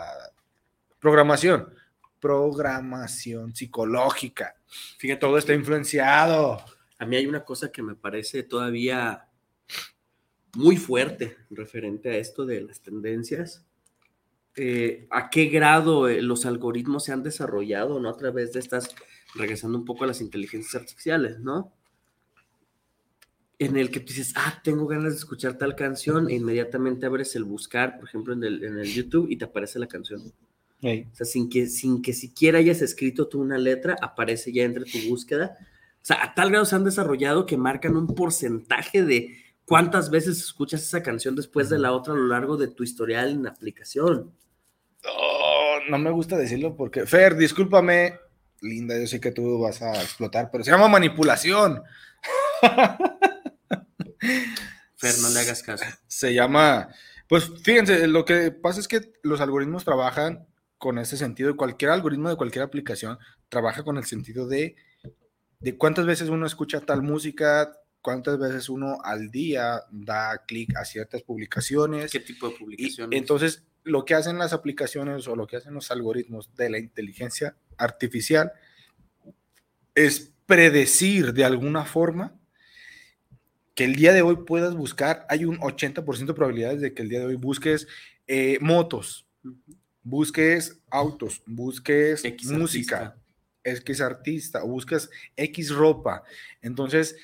[0.99, 1.73] programación,
[2.19, 4.55] programación psicológica.
[4.97, 6.63] Fíjate, todo está influenciado.
[7.03, 9.27] A mí hay una cosa que me parece todavía
[10.55, 13.65] muy fuerte referente a esto de las tendencias.
[14.55, 18.07] Eh, ¿A qué grado eh, los algoritmos se han desarrollado, ¿no?
[18.07, 18.95] A través de estas,
[19.35, 21.73] regresando un poco a las inteligencias artificiales, ¿no?
[23.59, 27.35] En el que tú dices, ah, tengo ganas de escuchar tal canción, e inmediatamente abres
[27.35, 30.21] el buscar, por ejemplo, en el, en el YouTube y te aparece la canción.
[30.81, 34.85] O sea, sin que, sin que siquiera hayas escrito tú una letra, aparece ya entre
[34.85, 35.57] tu búsqueda.
[36.03, 40.37] O sea, a tal grado se han desarrollado que marcan un porcentaje de cuántas veces
[40.37, 43.51] escuchas esa canción después de la otra a lo largo de tu historial en la
[43.51, 44.35] aplicación.
[45.07, 48.19] Oh, no me gusta decirlo porque, Fer, discúlpame,
[48.59, 51.81] linda, yo sé que tú vas a explotar, pero se llama manipulación.
[54.97, 55.85] Fer, no le hagas caso.
[56.05, 56.89] Se llama,
[57.29, 60.47] pues fíjense, lo que pasa es que los algoritmos trabajan
[60.77, 63.17] con ese sentido, y cualquier algoritmo de cualquier aplicación
[63.47, 64.75] trabaja con el sentido de,
[65.63, 70.85] de cuántas veces uno escucha tal música, cuántas veces uno al día da clic a
[70.85, 72.11] ciertas publicaciones.
[72.11, 73.19] ¿Qué tipo de Y publicaciones?
[73.19, 77.55] entonces, lo que hacen las aplicaciones o lo que hacen los algoritmos de la inteligencia
[77.77, 78.51] artificial
[79.95, 82.35] es predecir de alguna forma
[83.75, 87.09] que el día de hoy puedas buscar, hay un 80% de probabilidades de que el
[87.09, 87.87] día de hoy busques
[88.27, 89.25] eh, motos.
[90.03, 93.15] busques autos, busques X música,
[93.63, 96.23] X artista, o busques X ropa.
[96.61, 97.15] Entonces,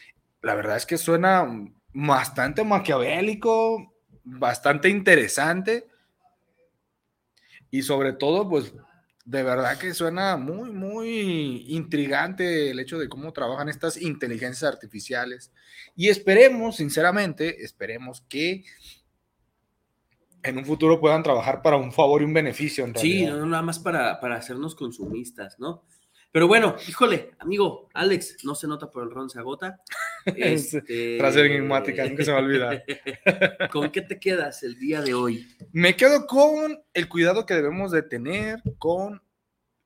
[0.41, 1.48] la verdad es que suena
[1.94, 3.94] bastante maquiavélico,
[4.24, 5.88] bastante interesante
[7.72, 8.74] y sobre todo, pues
[9.26, 15.52] de verdad que suena muy, muy intrigante el hecho de cómo trabajan estas inteligencias artificiales.
[15.95, 18.64] Y esperemos, sinceramente, esperemos que
[20.41, 22.86] en un futuro puedan trabajar para un favor y un beneficio.
[22.86, 25.84] En Sí, no nada más para, para hacernos consumistas, ¿no?
[26.32, 29.82] Pero bueno, híjole, amigo, Alex, no se nota por el ron, se agota.
[30.26, 32.84] Este, Frase enigmática, nunca se me va a olvidar.
[33.72, 35.48] ¿Con qué te quedas el día de hoy?
[35.72, 39.22] Me quedo con el cuidado que debemos de tener con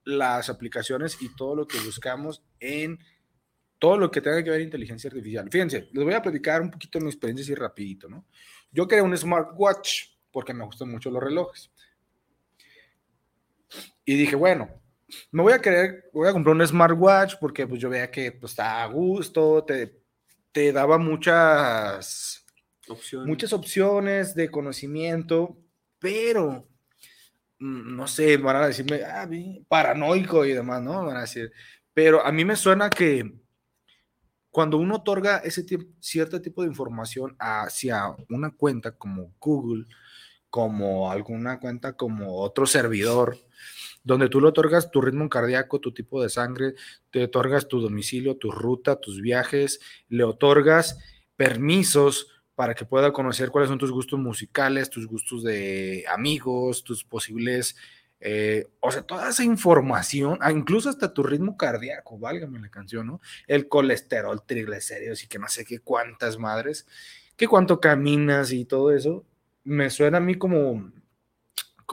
[0.03, 2.99] las aplicaciones y todo lo que buscamos en
[3.79, 5.49] todo lo que tenga que ver inteligencia artificial.
[5.51, 8.25] Fíjense, les voy a platicar un poquito de mi experiencia así rapidito, ¿no?
[8.71, 11.71] Yo quería un smartwatch porque me gustan mucho los relojes.
[14.03, 14.69] Y dije, bueno,
[15.31, 18.53] me voy a querer, voy a comprar un smartwatch porque pues yo veía que pues
[18.53, 20.01] está a gusto, te,
[20.51, 22.45] te daba muchas
[22.87, 23.27] Opciones.
[23.27, 25.57] muchas opciones de conocimiento,
[25.99, 26.67] pero
[27.59, 29.27] mm, no sé, van a decirme ah,
[29.67, 31.05] paranoico y demás, ¿no?
[31.05, 31.51] Van a decir,
[31.93, 33.33] pero a mí me suena que
[34.53, 35.65] cuando uno otorga ese
[35.99, 39.85] cierto tipo de información hacia una cuenta como Google,
[40.49, 43.35] como alguna cuenta como otro servidor,
[44.03, 46.75] donde tú le otorgas tu ritmo cardíaco, tu tipo de sangre,
[47.09, 50.99] te otorgas tu domicilio, tu ruta, tus viajes, le otorgas
[51.35, 57.03] permisos para que pueda conocer cuáles son tus gustos musicales, tus gustos de amigos, tus
[57.03, 57.75] posibles,
[58.19, 63.07] eh, o sea, toda esa información, ah, incluso hasta tu ritmo cardíaco, válgame la canción,
[63.07, 63.21] ¿no?
[63.47, 66.85] El colesterol, triglicéridos y que no sé qué cuántas madres,
[67.35, 69.25] que cuánto caminas y todo eso,
[69.63, 70.91] me suena a mí como,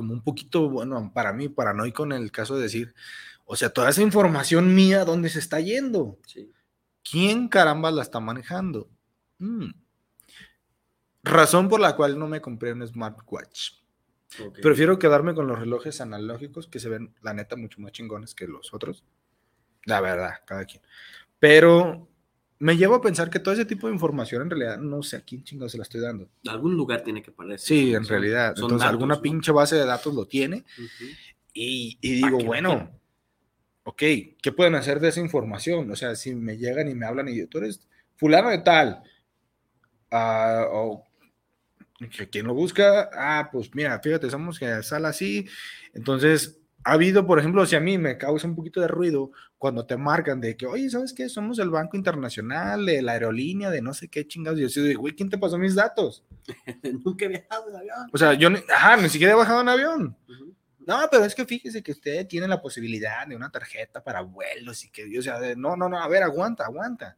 [0.01, 2.95] como un poquito, bueno, para mí, paranoico en el caso de decir,
[3.45, 6.19] o sea, toda esa información mía, ¿dónde se está yendo?
[7.03, 8.89] ¿Quién caramba la está manejando?
[9.37, 9.73] Mm.
[11.23, 13.73] Razón por la cual no me compré un smartwatch.
[14.63, 18.47] Prefiero quedarme con los relojes analógicos que se ven, la neta, mucho más chingones que
[18.47, 19.05] los otros.
[19.85, 20.83] La verdad, cada quien.
[21.39, 22.09] Pero
[22.61, 25.21] me llevo a pensar que todo ese tipo de información en realidad no sé a
[25.23, 26.29] quién chingados se la estoy dando.
[26.43, 27.59] De algún lugar tiene que parecer.
[27.59, 28.55] Sí, en Son- realidad.
[28.55, 29.23] son Entonces, datos, alguna ¿no?
[29.23, 30.65] pinche base de datos lo tiene.
[31.53, 32.91] Y, y digo, bueno,
[33.85, 33.99] ok,
[34.43, 35.91] ¿qué pueden hacer de esa información?
[35.91, 39.03] O sea, si me llegan y me hablan y yo, tú eres fulano de tal,
[40.11, 41.05] ah, o
[42.17, 45.47] que quien lo busca, ah, pues mira, fíjate, somos que sale así.
[45.93, 49.85] Entonces, ha habido, por ejemplo, si a mí me causa un poquito de ruido cuando
[49.87, 51.29] te marcan de que, oye, ¿sabes qué?
[51.29, 54.59] Somos el Banco Internacional, de la aerolínea, de no sé qué chingados.
[54.61, 56.25] Y yo de, güey, ¿quién te pasó mis datos?
[57.05, 58.11] Nunca he viajado en avión.
[58.13, 60.17] O sea, yo, ni- ajá, ni siquiera he bajado en avión.
[60.87, 64.83] No, pero es que fíjese que usted tiene la posibilidad de una tarjeta para vuelos
[64.85, 67.17] y que, o sea, de- no, no, no, a ver, aguanta, aguanta.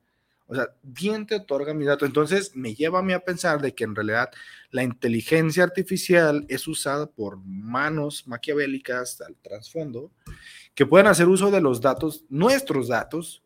[0.53, 2.07] O sea, ¿quién te otorga mis datos?
[2.07, 4.31] Entonces me lleva a mí a pensar de que en realidad
[4.71, 10.11] la inteligencia artificial es usada por manos maquiavélicas al trasfondo
[10.75, 13.43] que pueden hacer uso de los datos, nuestros datos,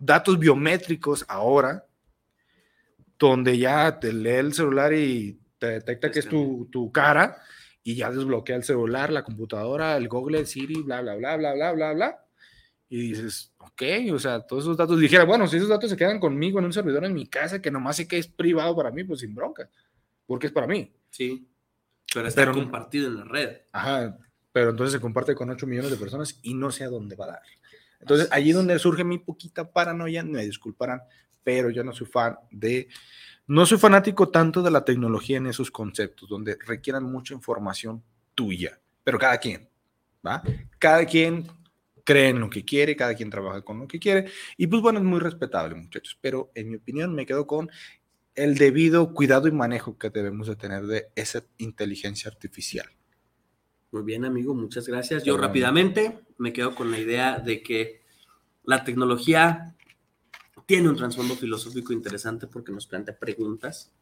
[0.00, 1.86] datos biométricos ahora,
[3.16, 7.38] donde ya te lee el celular y te detecta que es tu, tu cara
[7.84, 11.54] y ya desbloquea el celular, la computadora, el Google, el Siri, bla, bla, bla, bla,
[11.54, 12.25] bla, bla, bla.
[12.88, 13.82] Y dices, ok,
[14.12, 16.72] o sea, todos esos datos, dijera, bueno, si esos datos se quedan conmigo en un
[16.72, 19.68] servidor en mi casa que nomás sé que es privado para mí, pues sin bronca,
[20.26, 20.92] porque es para mí.
[21.10, 21.48] Sí.
[22.14, 23.56] Pero está Pero- compartido en la red.
[23.72, 24.16] Ajá,
[24.52, 27.24] pero entonces se comparte con 8 millones de personas y no sé a dónde va
[27.24, 27.42] a dar.
[28.00, 31.02] Entonces, allí donde surge mi poquita paranoia, me disculparán,
[31.42, 32.88] pero yo no soy fan de,
[33.48, 38.02] no soy fanático tanto de la tecnología en esos conceptos, donde requieran mucha información
[38.34, 39.68] tuya, pero cada quien,
[40.24, 40.42] ¿va?
[40.78, 41.46] Cada quien
[42.06, 45.00] cree en lo que quiere, cada quien trabaja con lo que quiere, y pues bueno,
[45.00, 47.68] es muy respetable, muchachos, pero en mi opinión me quedo con
[48.36, 52.86] el debido cuidado y manejo que debemos de tener de esa inteligencia artificial.
[53.90, 55.24] Muy bien, amigo, muchas gracias.
[55.24, 55.48] Yo Perdón.
[55.48, 58.02] rápidamente me quedo con la idea de que
[58.64, 59.74] la tecnología
[60.66, 63.92] tiene un trasfondo filosófico interesante porque nos plantea preguntas.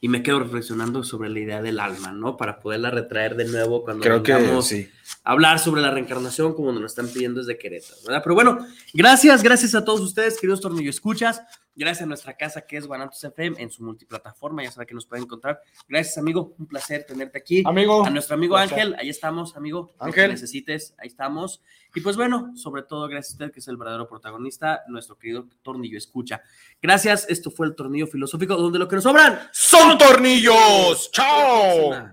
[0.00, 2.36] Y me quedo reflexionando sobre la idea del alma, ¿no?
[2.36, 4.90] Para poderla retraer de nuevo cuando Creo que sí.
[5.24, 8.20] Hablar sobre la reencarnación como nos lo están pidiendo desde Querétaro, ¿verdad?
[8.22, 8.58] Pero bueno,
[8.92, 11.42] gracias, gracias a todos ustedes, queridos Tornillo Escuchas.
[11.74, 15.06] Gracias a nuestra casa que es Guanatos FM en su multiplataforma, ya saben que nos
[15.06, 15.62] pueden encontrar.
[15.88, 17.62] Gracias, amigo, un placer tenerte aquí.
[17.64, 18.04] Amigo.
[18.04, 18.78] A nuestro amigo Placer.
[18.78, 19.94] Ángel, ahí estamos, amigo.
[19.98, 20.30] Lo que Ángel.
[20.32, 21.62] necesites, ahí estamos.
[21.94, 25.48] Y pues bueno, sobre todo gracias a usted que es el verdadero protagonista, nuestro querido
[25.62, 26.42] Tornillo Escucha.
[26.82, 31.10] Gracias, esto fue el Tornillo Filosófico, donde lo que nos sobran son tornillos.
[31.10, 32.12] ¡Chao!